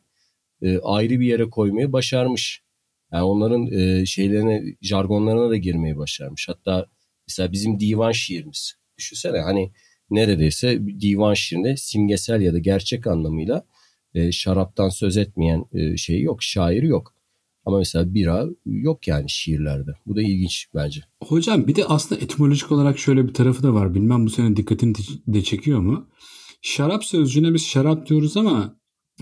e, 0.63 0.79
ayrı 0.79 1.21
bir 1.21 1.27
yere 1.27 1.51
koymayı 1.51 1.93
başarmış. 1.93 2.63
Yani 3.13 3.23
onların 3.23 3.67
e, 3.67 4.07
şeylerine, 4.07 4.63
jargonlarına 4.83 5.51
da 5.51 5.57
girmeyi 5.57 5.97
başarmış. 5.97 6.49
Hatta 6.49 6.87
Mesela 7.31 7.53
bizim 7.53 7.81
divan 7.81 8.13
şiirimiz. 8.13 8.75
Düşünsene 8.99 9.39
hani 9.39 9.73
neredeyse 10.11 10.81
divan 11.01 11.35
şiirinde 11.35 11.77
simgesel 11.77 12.41
ya 12.41 12.53
da 12.53 12.59
gerçek 12.59 13.07
anlamıyla 13.07 13.67
e, 14.15 14.33
şaraptan 14.33 14.89
söz 14.89 15.17
etmeyen 15.17 15.65
e, 15.73 15.97
şey 15.97 16.23
yok, 16.23 16.43
şair 16.43 16.83
yok. 16.83 17.15
Ama 17.65 17.79
mesela 17.79 18.15
bira 18.15 18.47
yok 18.67 19.09
yani 19.09 19.31
şiirlerde. 19.31 19.91
Bu 20.07 20.17
da 20.17 20.23
ilginç 20.23 20.67
bence. 20.75 21.01
Hocam 21.23 21.67
bir 21.67 21.77
de 21.77 21.85
aslında 21.85 22.21
etimolojik 22.21 22.73
olarak 22.73 22.99
şöyle 22.99 23.29
bir 23.29 23.35
tarafı 23.35 23.63
da 23.63 23.75
var. 23.75 23.95
Bilmem 23.95 24.27
bu 24.27 24.31
senin 24.31 24.57
dikkatini 24.57 24.95
de 25.27 25.43
çekiyor 25.43 25.81
mu? 25.81 26.09
Şarap 26.63 27.05
sözcüğüne 27.05 27.55
biz 27.55 27.67
şarap 27.67 28.09
diyoruz 28.09 28.37
ama 28.37 28.77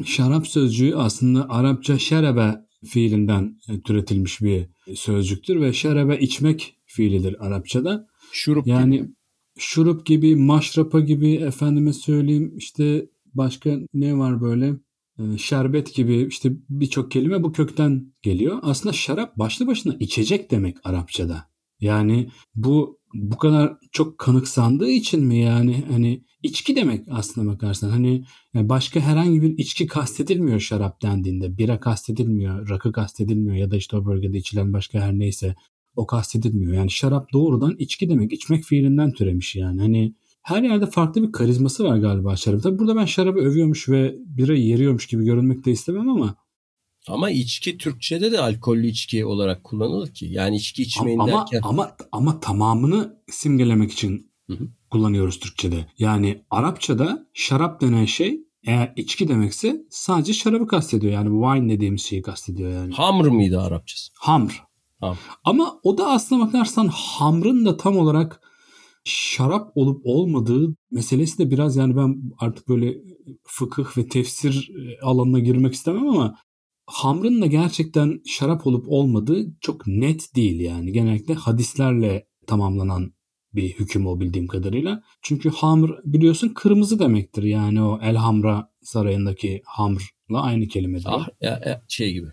şarap 0.05 0.47
sözcüğü 0.47 0.95
aslında 0.97 1.49
Arapça 1.49 1.99
şerebe 1.99 2.55
fiilinden 2.85 3.57
e, 3.69 3.81
türetilmiş 3.81 4.41
bir 4.41 4.67
sözcüktür 4.95 5.61
ve 5.61 5.73
şerebe 5.73 6.19
içmek 6.19 6.77
fiilidir 6.87 7.47
Arapçada. 7.47 8.07
Şurup 8.33 8.67
yani 8.67 8.97
gibi. 8.97 9.09
şurup 9.59 10.07
gibi, 10.07 10.37
maşrapa 10.37 11.01
gibi 11.01 11.35
efendime 11.35 11.93
söyleyeyim 11.93 12.55
işte 12.57 13.07
başka 13.35 13.79
ne 13.95 14.19
var 14.19 14.41
böyle? 14.41 14.75
Ee, 15.19 15.39
şerbet 15.39 15.95
gibi 15.95 16.27
işte 16.31 16.53
birçok 16.69 17.11
kelime 17.11 17.43
bu 17.43 17.53
kökten 17.53 18.13
geliyor. 18.23 18.59
Aslında 18.63 18.93
şarap 18.93 19.39
başlı 19.39 19.67
başına 19.67 19.97
içecek 20.01 20.51
demek 20.51 20.77
Arapçada. 20.85 21.45
Yani 21.81 22.29
bu 22.55 22.99
bu 23.15 23.39
kadar 23.39 23.77
çok 23.93 24.19
kanıksandığı 24.19 24.91
için 24.91 25.25
mi 25.25 25.39
yani 25.39 25.85
hani 25.91 26.25
içki 26.43 26.77
demek 26.77 27.05
aslında 27.11 27.53
bakarsan 27.53 27.91
hani 27.91 28.25
başka 28.55 29.01
herhangi 29.01 29.43
bir 29.43 29.59
içki 29.59 29.87
kastedilmiyor 29.87 30.61
şarap 30.61 31.03
dendiğinde 31.03 31.59
bira 31.59 31.81
kastedilmiyor 31.81 32.69
rakı 32.69 32.93
kastedilmiyor 32.93 33.57
ya 33.57 33.71
da 33.71 33.77
işte 33.77 33.97
o 33.97 34.07
bölgede 34.07 34.39
içilen 34.39 34.73
başka 34.73 35.01
her 35.01 35.19
neyse 35.19 35.55
o 35.97 36.07
kastedilmiyor. 36.07 36.73
Yani 36.73 36.91
şarap 36.91 37.33
doğrudan 37.33 37.77
içki 37.79 38.09
demek. 38.09 38.33
içmek 38.33 38.65
fiilinden 38.65 39.13
türemiş 39.13 39.57
yani. 39.57 39.81
Hani 39.81 40.15
her 40.43 40.63
yerde 40.63 40.87
farklı 40.87 41.23
bir 41.23 41.33
karizması 41.33 41.85
var 41.85 41.97
galiba 41.97 42.37
şarabı. 42.37 42.63
Tabi 42.63 42.79
burada 42.79 42.97
ben 42.97 43.05
şarabı 43.05 43.39
övüyormuş 43.39 43.89
ve 43.89 44.17
bira 44.27 44.55
yeriyormuş 44.55 45.07
gibi 45.07 45.25
görünmek 45.25 45.65
de 45.65 45.71
istemem 45.71 46.09
ama 46.09 46.37
Ama 47.09 47.31
içki 47.31 47.79
Türkçe'de 47.79 48.33
de 48.33 48.41
alkollü 48.41 48.87
içki 48.87 49.25
olarak 49.25 49.65
kullanılır 49.65 50.15
ki. 50.15 50.27
Yani 50.31 50.57
içki 50.57 50.83
içmeyin 50.83 51.19
ama, 51.19 51.33
derken. 51.33 51.61
Ama, 51.65 51.97
ama 52.13 52.41
tamamını 52.41 53.17
simgelemek 53.31 53.93
için 53.93 54.31
hı 54.47 54.53
hı. 54.53 54.69
kullanıyoruz 54.91 55.41
Türkçe'de. 55.41 55.87
Yani 55.99 56.45
Arapça'da 56.51 57.27
şarap 57.35 57.81
denen 57.81 58.05
şey 58.05 58.41
eğer 58.67 58.93
içki 58.97 59.29
demekse 59.29 59.83
sadece 59.91 60.33
şarabı 60.33 60.67
kastediyor. 60.67 61.13
Yani 61.13 61.43
wine 61.45 61.73
dediğimiz 61.73 62.03
şeyi 62.03 62.23
kastediyor 62.23 62.73
yani. 62.73 62.95
Hamr 62.95 63.27
mıydı 63.27 63.61
Arapçası? 63.61 64.13
Hamr. 64.19 64.63
Hamr. 65.01 65.17
Ama 65.45 65.81
o 65.83 65.99
da 65.99 66.07
aslına 66.07 66.47
bakarsan 66.47 66.89
hamrın 66.93 67.65
da 67.67 67.77
tam 67.77 67.97
olarak 67.97 68.41
şarap 69.05 69.73
olup 69.75 70.01
olmadığı 70.05 70.75
meselesi 70.91 71.39
de 71.39 71.51
biraz 71.51 71.77
yani 71.77 71.97
ben 71.97 72.23
artık 72.39 72.69
böyle 72.69 72.97
fıkıh 73.45 73.99
ve 73.99 74.09
tefsir 74.09 74.71
e, 74.71 75.01
alanına 75.05 75.39
girmek 75.39 75.75
istemem 75.75 76.09
ama 76.09 76.35
hamrın 76.89 77.43
da 77.43 77.47
gerçekten 77.47 78.21
şarap 78.27 78.67
olup 78.67 78.85
olmadığı 78.89 79.47
çok 79.61 79.87
net 79.87 80.37
değil 80.37 80.61
yani. 80.61 80.93
Genellikle 80.93 81.35
hadislerle 81.35 82.27
tamamlanan 82.47 83.13
bir 83.55 83.71
hüküm 83.71 84.07
o 84.07 84.21
bildiğim 84.21 84.47
kadarıyla. 84.47 85.03
Çünkü 85.23 85.51
hamr 85.51 85.91
biliyorsun 86.05 86.49
kırmızı 86.49 86.99
demektir. 86.99 87.43
Yani 87.43 87.83
o 87.83 87.99
El 88.03 88.17
Hamra 88.17 88.71
sarayındaki 88.83 89.63
hamrla 89.65 90.43
aynı 90.43 90.69
kelimedir. 90.69 91.07
Ah, 91.09 91.29
ya, 91.41 91.83
şey 91.89 92.13
gibi. 92.13 92.27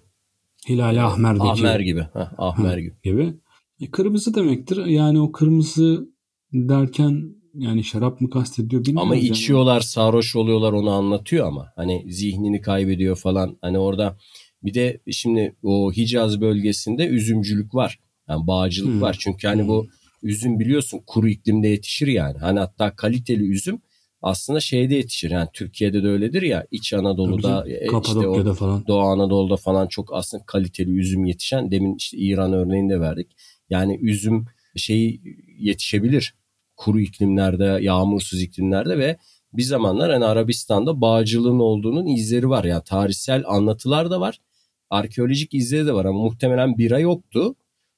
Hilal 0.70 1.06
Ahmer'deki. 1.06 1.46
Ahmer 1.46 1.80
gibi. 1.80 2.02
Heh, 2.02 2.34
Ahmer 2.38 2.78
gibi. 2.78 2.96
gibi. 3.04 3.34
E, 3.82 3.92
kırmızı 3.92 4.36
demektir. 4.36 4.86
Yani 4.86 5.22
o 5.22 5.32
kırmızı 5.32 6.10
derken 6.54 7.36
yani 7.54 7.84
şarap 7.84 8.22
mı 8.22 8.30
kastediyor 8.30 8.86
bilmiyorum. 8.86 9.12
Ama 9.12 9.16
içiyorlar, 9.16 9.82
sarhoş 9.82 10.36
oluyorlar 10.36 10.74
onu 10.74 10.90
anlatıyor 10.90 11.48
ama. 11.48 11.68
Hani 11.76 12.06
zihnini 12.10 12.62
kaybediyor 12.62 13.16
falan. 13.16 13.58
Hani 13.62 13.80
orada 13.80 14.18
bir 14.66 14.74
de 14.74 15.00
şimdi 15.12 15.56
o 15.64 15.92
Hicaz 15.92 16.42
bölgesinde 16.42 17.08
üzümcülük 17.08 17.76
var. 17.76 18.00
Yani 18.30 18.48
bağcılık 18.48 18.94
hmm. 18.94 19.02
var. 19.02 19.16
Çünkü 19.20 19.48
hani 19.48 19.62
hmm. 19.62 19.68
bu 19.68 19.88
üzüm 20.24 20.60
biliyorsun 20.60 21.02
kuru 21.08 21.30
iklimde 21.30 21.68
yetişir 21.68 22.08
yani. 22.08 22.38
Hani 22.38 22.60
hatta 22.60 22.96
kaliteli 22.96 23.44
üzüm 23.44 23.82
aslında 24.22 24.60
şeyde 24.60 24.96
yetişir. 24.96 25.32
Yani 25.32 25.48
Türkiye'de 25.54 26.04
de 26.04 26.08
öyledir 26.08 26.42
ya 26.42 26.66
İç 26.72 26.94
Anadolu'da 26.94 27.70
e, 27.70 27.86
işte 28.04 28.28
o 28.28 28.54
falan. 28.54 28.88
Doğu 28.88 29.02
Anadolu'da 29.02 29.58
falan 29.58 29.88
çok 29.88 30.14
aslında 30.14 30.44
kaliteli 30.46 30.92
üzüm 30.92 31.26
yetişen 31.26 31.72
demin 31.72 31.96
işte 31.96 32.18
İran 32.18 32.54
örneğini 32.54 32.90
de 32.90 33.00
verdik. 33.00 33.32
Yani 33.70 34.00
üzüm 34.02 34.46
şey 34.76 35.22
yetişebilir 35.60 36.36
kuru 36.76 37.00
iklimlerde, 37.00 37.80
yağmursuz 37.82 38.42
iklimlerde 38.42 38.98
ve 38.98 39.18
bir 39.54 39.64
zamanlar 39.64 40.12
hani 40.12 40.26
Arabistan'da 40.26 41.02
bağcılığın 41.02 41.60
olduğunun 41.60 42.08
izleri 42.08 42.50
var. 42.50 42.64
Yani 42.64 42.84
tarihsel 42.86 43.44
anlatılar 43.48 44.12
da 44.12 44.20
var. 44.20 44.42
Arkeolojik 44.90 45.54
izleri 45.54 45.86
de 45.88 45.94
var 45.94 46.06
ama 46.06 46.20
muhtemelen 46.20 46.78
bira 46.78 47.00
yoktu. 47.00 47.56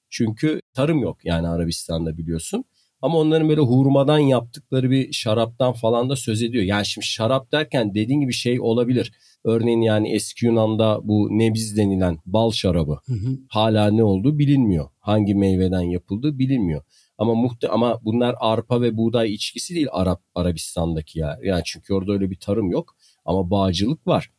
Çünkü 0.09 0.61
tarım 0.73 0.99
yok 0.99 1.17
yani 1.25 1.47
Arabistan'da 1.47 2.17
biliyorsun. 2.17 2.65
Ama 3.01 3.17
onların 3.17 3.49
böyle 3.49 3.61
hurmadan 3.61 4.19
yaptıkları 4.19 4.91
bir 4.91 5.13
şaraptan 5.13 5.73
falan 5.73 6.09
da 6.09 6.15
söz 6.15 6.43
ediyor. 6.43 6.63
Yani 6.63 6.85
şimdi 6.85 7.07
şarap 7.07 7.51
derken 7.51 7.93
dediğin 7.93 8.21
gibi 8.21 8.33
şey 8.33 8.61
olabilir. 8.61 9.11
Örneğin 9.43 9.81
yani 9.81 10.13
eski 10.13 10.45
Yunan'da 10.45 10.99
bu 11.03 11.27
nebiz 11.31 11.77
denilen 11.77 12.17
bal 12.25 12.51
şarabı 12.51 12.99
hı 13.05 13.13
hı. 13.13 13.39
hala 13.49 13.91
ne 13.91 14.03
olduğu 14.03 14.39
bilinmiyor. 14.39 14.89
Hangi 14.99 15.35
meyveden 15.35 15.81
yapıldığı 15.81 16.39
bilinmiyor. 16.39 16.81
Ama 17.17 17.35
muhte 17.35 17.67
ama 17.67 17.99
bunlar 18.03 18.35
arpa 18.39 18.81
ve 18.81 18.97
buğday 18.97 19.33
içkisi 19.33 19.75
değil 19.75 19.87
Arap 19.91 20.21
Arabistan'daki 20.35 21.19
ya. 21.19 21.39
Yani 21.43 21.61
çünkü 21.65 21.93
orada 21.93 22.11
öyle 22.11 22.31
bir 22.31 22.39
tarım 22.39 22.71
yok 22.71 22.95
ama 23.25 23.51
bağcılık 23.51 24.07
var. 24.07 24.31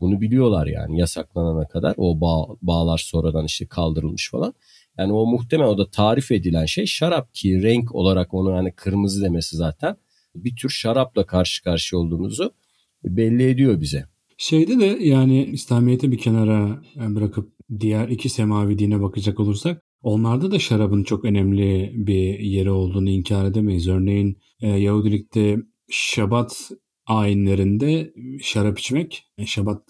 Bunu 0.00 0.20
biliyorlar 0.20 0.66
yani 0.66 0.98
yasaklanana 0.98 1.68
kadar. 1.68 1.94
O 1.96 2.20
bağ, 2.20 2.56
bağlar 2.62 2.98
sonradan 2.98 3.44
işte 3.44 3.66
kaldırılmış 3.66 4.30
falan. 4.30 4.54
Yani 4.98 5.12
o 5.12 5.26
muhtemel 5.26 5.66
o 5.66 5.78
da 5.78 5.90
tarif 5.90 6.32
edilen 6.32 6.64
şey 6.64 6.86
şarap 6.86 7.34
ki 7.34 7.62
renk 7.62 7.94
olarak 7.94 8.34
onu 8.34 8.50
yani 8.50 8.72
kırmızı 8.72 9.22
demesi 9.24 9.56
zaten 9.56 9.96
bir 10.34 10.56
tür 10.56 10.68
şarapla 10.68 11.26
karşı 11.26 11.64
karşıya 11.64 12.00
olduğumuzu 12.00 12.52
belli 13.04 13.48
ediyor 13.48 13.80
bize. 13.80 14.04
Şeyde 14.38 14.78
de 14.80 15.04
yani 15.04 15.44
İslamiyet'i 15.44 16.12
bir 16.12 16.18
kenara 16.18 16.82
bırakıp 16.96 17.52
diğer 17.80 18.08
iki 18.08 18.28
semavi 18.28 18.78
dine 18.78 19.02
bakacak 19.02 19.40
olursak 19.40 19.82
onlarda 20.02 20.50
da 20.50 20.58
şarabın 20.58 21.04
çok 21.04 21.24
önemli 21.24 21.92
bir 21.94 22.38
yeri 22.38 22.70
olduğunu 22.70 23.10
inkar 23.10 23.44
edemeyiz. 23.44 23.88
Örneğin 23.88 24.38
e, 24.60 24.68
Yahudilikte 24.68 25.56
Şabat 25.90 26.70
ayinlerinde 27.06 28.12
şarap 28.42 28.78
içmek, 28.78 29.24
e, 29.38 29.46
Şabat 29.46 29.82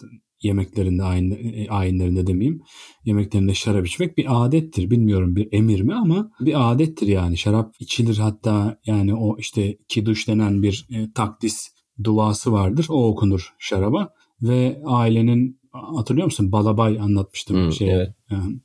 yemeklerinde 0.42 1.02
ayin, 1.02 1.30
e, 1.30 1.68
ayinlerinde 1.68 2.26
demeyeyim 2.26 2.62
yemeklerinde 3.04 3.54
şarap 3.54 3.86
içmek 3.86 4.18
bir 4.18 4.44
adettir. 4.44 4.90
Bilmiyorum 4.90 5.36
bir 5.36 5.48
emir 5.52 5.80
mi 5.80 5.94
ama 5.94 6.30
bir 6.40 6.72
adettir 6.72 7.06
yani. 7.06 7.38
Şarap 7.38 7.74
içilir 7.80 8.18
hatta 8.18 8.78
yani 8.86 9.14
o 9.14 9.38
işte 9.38 9.76
kiduş 9.88 10.28
denen 10.28 10.62
bir 10.62 10.86
e, 10.90 11.12
takdis 11.12 11.68
duası 12.04 12.52
vardır. 12.52 12.86
O 12.90 13.08
okunur 13.08 13.54
şaraba 13.58 14.08
ve 14.42 14.82
ailenin 14.86 15.60
hatırlıyor 15.72 16.24
musun? 16.24 16.52
Balabay 16.52 17.00
anlatmıştım. 17.00 17.56
Hmm, 17.56 17.72
şey, 17.72 17.90
evet. 17.90 18.08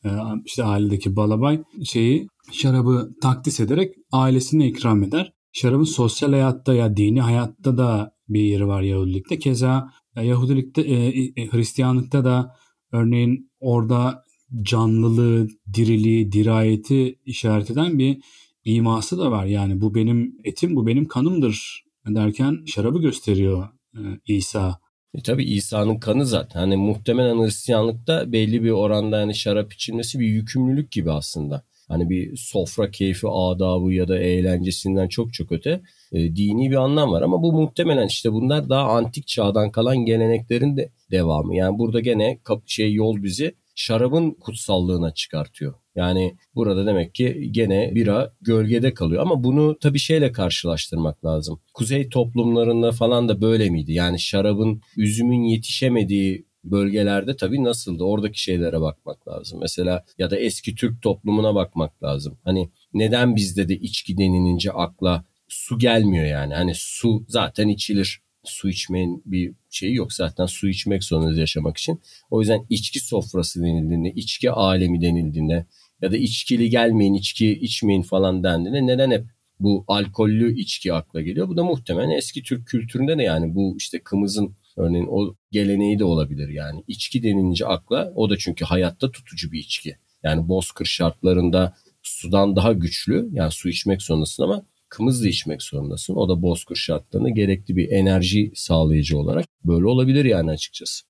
E, 0.06 0.10
işte 0.46 0.64
ailedeki 0.64 1.16
balabay 1.16 1.64
şeyi 1.84 2.28
şarabı 2.52 3.12
takdis 3.22 3.60
ederek 3.60 3.96
ailesine 4.12 4.68
ikram 4.68 5.04
eder. 5.04 5.34
Şarabın 5.54 5.84
sosyal 5.84 6.32
hayatta 6.32 6.74
ya 6.74 6.98
dini 6.98 7.22
hayatta 7.22 7.78
da 7.78 8.14
bir 8.34 8.42
yeri 8.42 8.68
var 8.68 8.82
Yahudilikte. 8.82 9.40
Keza 9.40 9.92
Yahudilikte, 10.16 10.82
e, 10.82 11.24
e, 11.36 11.48
Hristiyanlıkta 11.52 12.26
da 12.26 12.56
örneğin 12.92 13.52
orada 13.60 14.26
canlılığı, 14.62 15.48
diriliği, 15.74 16.32
dirayeti 16.32 17.20
işaret 17.26 17.72
eden 17.72 18.00
bir 18.00 18.18
iması 18.66 19.18
da 19.18 19.32
var. 19.32 19.46
Yani 19.46 19.82
bu 19.82 19.96
benim 19.96 20.38
etim, 20.44 20.76
bu 20.76 20.88
benim 20.88 21.08
kanımdır 21.08 21.84
derken 22.08 22.64
şarabı 22.68 23.02
gösteriyor 23.02 23.68
e, 23.96 24.02
İsa. 24.28 24.80
E 25.14 25.22
tabi 25.22 25.44
İsa'nın 25.44 26.00
kanı 26.00 26.26
zaten. 26.26 26.60
Hani 26.60 26.78
muhtemelen 26.78 27.46
Hristiyanlıkta 27.46 28.32
belli 28.32 28.64
bir 28.64 28.72
oranda 28.72 29.20
yani 29.20 29.36
şarap 29.36 29.74
içilmesi 29.74 30.20
bir 30.20 30.28
yükümlülük 30.28 30.92
gibi 30.92 31.12
aslında. 31.12 31.66
Hani 31.92 32.10
bir 32.10 32.38
sofra 32.38 32.92
keyfi 32.92 33.28
adabı 33.28 33.94
ya 33.94 34.08
da 34.08 34.20
eğlencesinden 34.20 35.08
çok 35.08 35.34
çok 35.34 35.52
öte 35.52 35.82
e, 36.12 36.36
dini 36.36 36.72
bir 36.72 36.76
anlam 36.76 37.12
var. 37.12 37.22
Ama 37.22 37.42
bu 37.42 37.54
muhtemelen 37.54 38.08
işte 38.08 38.34
bunlar 38.34 38.70
daha 38.70 38.90
antik 38.90 39.28
çağdan 39.28 39.72
kalan 39.72 39.98
geleneklerin 39.98 40.78
de 40.78 40.92
devamı. 41.12 41.56
Yani 41.56 41.80
burada 41.80 42.00
gene 42.00 42.40
şey 42.66 42.94
yol 42.94 43.24
bizi 43.24 43.56
şarabın 43.76 44.32
kutsallığına 44.32 45.14
çıkartıyor. 45.14 45.74
Yani 45.96 46.38
burada 46.56 46.86
demek 46.86 47.16
ki 47.16 47.50
gene 47.52 47.96
bira 47.96 48.34
gölgede 48.42 48.94
kalıyor 48.94 49.22
ama 49.22 49.44
bunu 49.44 49.78
tabii 49.80 50.00
şeyle 50.00 50.32
karşılaştırmak 50.32 51.26
lazım. 51.26 51.60
Kuzey 51.74 52.10
toplumlarında 52.10 52.92
falan 52.92 53.30
da 53.30 53.42
böyle 53.42 53.70
miydi? 53.70 53.94
Yani 53.94 54.20
şarabın 54.20 54.82
üzümün 54.98 55.44
yetişemediği 55.44 56.46
bölgelerde 56.64 57.36
tabii 57.36 57.64
nasıldı? 57.64 58.04
Oradaki 58.04 58.42
şeylere 58.42 58.82
bakmak 58.82 59.28
lazım. 59.28 59.60
Mesela 59.62 60.06
ya 60.18 60.32
da 60.32 60.38
eski 60.38 60.76
Türk 60.76 61.02
toplumuna 61.02 61.56
bakmak 61.56 62.04
lazım. 62.04 62.38
Hani 62.44 62.70
neden 62.94 63.36
bizde 63.36 63.70
de 63.70 63.76
içki 63.76 64.18
denilince 64.18 64.72
akla 64.72 65.26
su 65.48 65.80
gelmiyor 65.80 66.26
yani. 66.26 66.54
Hani 66.54 66.72
su 66.76 67.26
zaten 67.28 67.68
içilir. 67.68 68.22
Su 68.44 68.70
içmeyin 68.70 69.24
bir 69.26 69.54
şeyi 69.70 69.96
yok 69.96 70.14
zaten 70.14 70.46
su 70.46 70.70
içmek 70.70 71.04
zorundayız 71.04 71.38
yaşamak 71.38 71.78
için. 71.78 72.02
O 72.30 72.40
yüzden 72.40 72.66
içki 72.70 73.00
sofrası 73.00 73.64
denildiğinde, 73.64 74.12
içki 74.12 74.52
alemi 74.52 75.02
denildiğinde 75.02 75.66
ya 76.02 76.12
da 76.12 76.18
içkili 76.18 76.70
gelmeyin, 76.70 77.14
içki 77.14 77.52
içmeyin 77.52 78.02
falan 78.02 78.44
dendiğinde 78.44 78.88
neden 78.88 79.12
hep 79.12 79.26
bu 79.60 79.86
alkollü 79.88 80.60
içki 80.60 80.94
akla 80.94 81.22
geliyor? 81.22 81.50
Bu 81.50 81.58
da 81.58 81.64
muhtemelen 81.64 82.10
eski 82.10 82.44
Türk 82.44 82.68
kültüründe 82.68 83.18
de 83.18 83.24
yani 83.24 83.56
bu 83.56 83.76
işte 83.78 84.00
kımızın 84.04 84.56
örneğin 84.78 85.08
o 85.10 85.36
geleneği 85.52 86.00
de 86.00 86.04
olabilir 86.04 86.50
yani. 86.50 86.84
içki 86.88 87.24
denilince 87.24 87.66
akla 87.66 88.12
o 88.16 88.30
da 88.30 88.38
çünkü 88.38 88.66
hayatta 88.66 89.12
tutucu 89.12 89.52
bir 89.52 89.60
içki. 89.60 89.96
Yani 90.24 90.48
bozkır 90.48 90.86
şartlarında 90.86 91.74
sudan 92.02 92.56
daha 92.56 92.74
güçlü 92.74 93.30
yani 93.32 93.52
su 93.52 93.70
içmek 93.70 94.02
zorundasın 94.02 94.44
ama 94.44 94.66
kımız 94.90 95.24
da 95.24 95.28
içmek 95.28 95.64
zorundasın. 95.64 96.16
O 96.16 96.30
da 96.30 96.42
bozkır 96.42 96.76
şartlarında 96.76 97.30
gerekli 97.30 97.76
bir 97.76 97.92
enerji 97.92 98.52
sağlayıcı 98.56 99.18
olarak 99.18 99.46
böyle 99.66 99.86
olabilir 99.86 100.26
yani 100.26 100.52
açıkçası. 100.52 101.06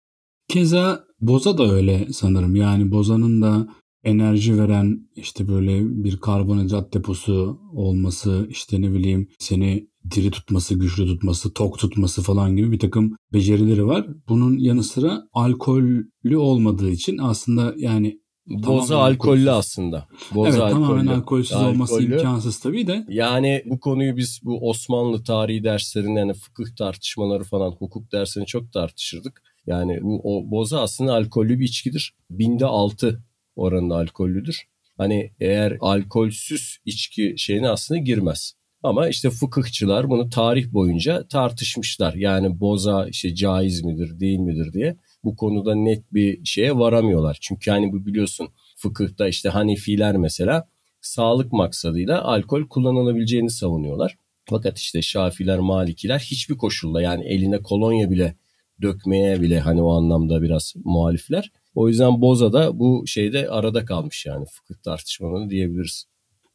Keza 0.48 1.04
boza 1.22 1.58
da 1.58 1.72
öyle 1.72 2.08
sanırım. 2.14 2.56
Yani 2.56 2.92
bozanın 2.92 3.42
da 3.42 3.68
enerji 4.04 4.58
veren 4.58 5.10
işte 5.16 5.48
böyle 5.48 6.04
bir 6.04 6.18
karbonhidrat 6.18 6.94
deposu 6.94 7.60
olması 7.74 8.48
işte 8.50 8.82
ne 8.82 8.94
bileyim 8.94 9.28
seni 9.40 9.88
diri 10.12 10.32
tutması, 10.32 10.76
güçlü 10.76 11.06
tutması, 11.06 11.54
tok 11.54 11.80
tutması 11.80 12.22
falan 12.22 12.56
gibi 12.56 12.72
bir 12.72 12.80
takım 12.80 13.16
becerileri 13.34 13.88
var. 13.88 14.08
Bunun 14.30 14.58
yanı 14.58 14.84
sıra 14.84 15.24
alkollü 15.34 16.38
olmadığı 16.38 16.90
için 16.90 17.18
aslında 17.18 17.74
yani 17.78 18.22
Boza 18.48 18.98
alkollü 18.98 19.52
aslında. 19.52 20.08
Boza 20.32 20.50
evet 20.50 20.62
alkollü. 20.62 20.82
tamamen 20.82 21.08
alkolsüz 21.08 21.52
alkollü. 21.52 21.70
olması 21.70 22.04
imkansız 22.04 22.60
tabii 22.60 22.88
de. 22.88 23.06
Yani 23.10 23.64
bu 23.66 23.80
konuyu 23.80 24.18
biz 24.18 24.40
bu 24.44 24.70
Osmanlı 24.70 25.24
tarihi 25.24 25.64
derslerinde 25.64 26.20
yani 26.20 26.34
fıkıh 26.34 26.76
tartışmaları 26.78 27.44
falan 27.44 27.72
hukuk 27.72 28.12
derslerini 28.12 28.48
çok 28.48 28.74
tartışırdık. 28.74 29.42
Yani 29.68 30.00
bu 30.02 30.22
o 30.24 30.52
boza 30.52 30.82
aslında 30.82 31.14
alkollü 31.14 31.60
bir 31.60 31.66
içkidir. 31.66 32.14
Binde 32.30 32.66
altı 32.66 33.24
oranında 33.56 33.96
alkollüdür. 33.96 34.64
Hani 34.98 35.32
eğer 35.40 35.78
alkolsüz 35.80 36.78
içki 36.86 37.34
şeyine 37.38 37.70
aslında 37.70 38.00
girmez. 38.00 38.54
Ama 38.84 39.08
işte 39.08 39.30
fıkıhçılar 39.30 40.10
bunu 40.10 40.30
tarih 40.30 40.74
boyunca 40.74 41.28
tartışmışlar. 41.28 42.14
Yani 42.14 42.60
boza 42.60 43.08
işte 43.08 43.36
caiz 43.36 43.84
midir 43.84 44.20
değil 44.20 44.40
midir 44.40 44.74
diye. 44.74 44.98
Bu 45.24 45.36
konuda 45.36 45.76
net 45.76 46.14
bir 46.14 46.46
şeye 46.46 46.78
varamıyorlar. 46.78 47.38
Çünkü 47.42 47.72
hani 47.72 47.92
bu 47.92 48.06
biliyorsun 48.06 48.50
fıkıhta 48.78 49.28
işte 49.28 49.50
Hanefiler 49.50 50.18
mesela 50.18 50.68
sağlık 51.02 51.54
maksadıyla 51.54 52.24
alkol 52.24 52.68
kullanılabileceğini 52.68 53.50
savunuyorlar. 53.50 54.16
Fakat 54.46 54.80
işte 54.80 55.02
Şafiler, 55.02 55.60
Malikiler 55.60 56.20
hiçbir 56.20 56.58
koşulda 56.58 57.02
yani 57.02 57.24
eline 57.24 57.62
kolonya 57.62 58.12
bile 58.12 58.36
dökmeye 58.82 59.42
bile 59.42 59.60
hani 59.60 59.82
o 59.82 59.92
anlamda 59.92 60.42
biraz 60.42 60.74
muhalifler. 60.84 61.52
O 61.76 61.88
yüzden 61.88 62.22
Boza 62.22 62.54
da 62.54 62.80
bu 62.80 63.04
şeyde 63.08 63.50
arada 63.50 63.86
kalmış 63.86 64.26
yani 64.26 64.46
fıkıh 64.46 64.82
tartışmalarını 64.84 65.50
diyebiliriz. 65.50 66.06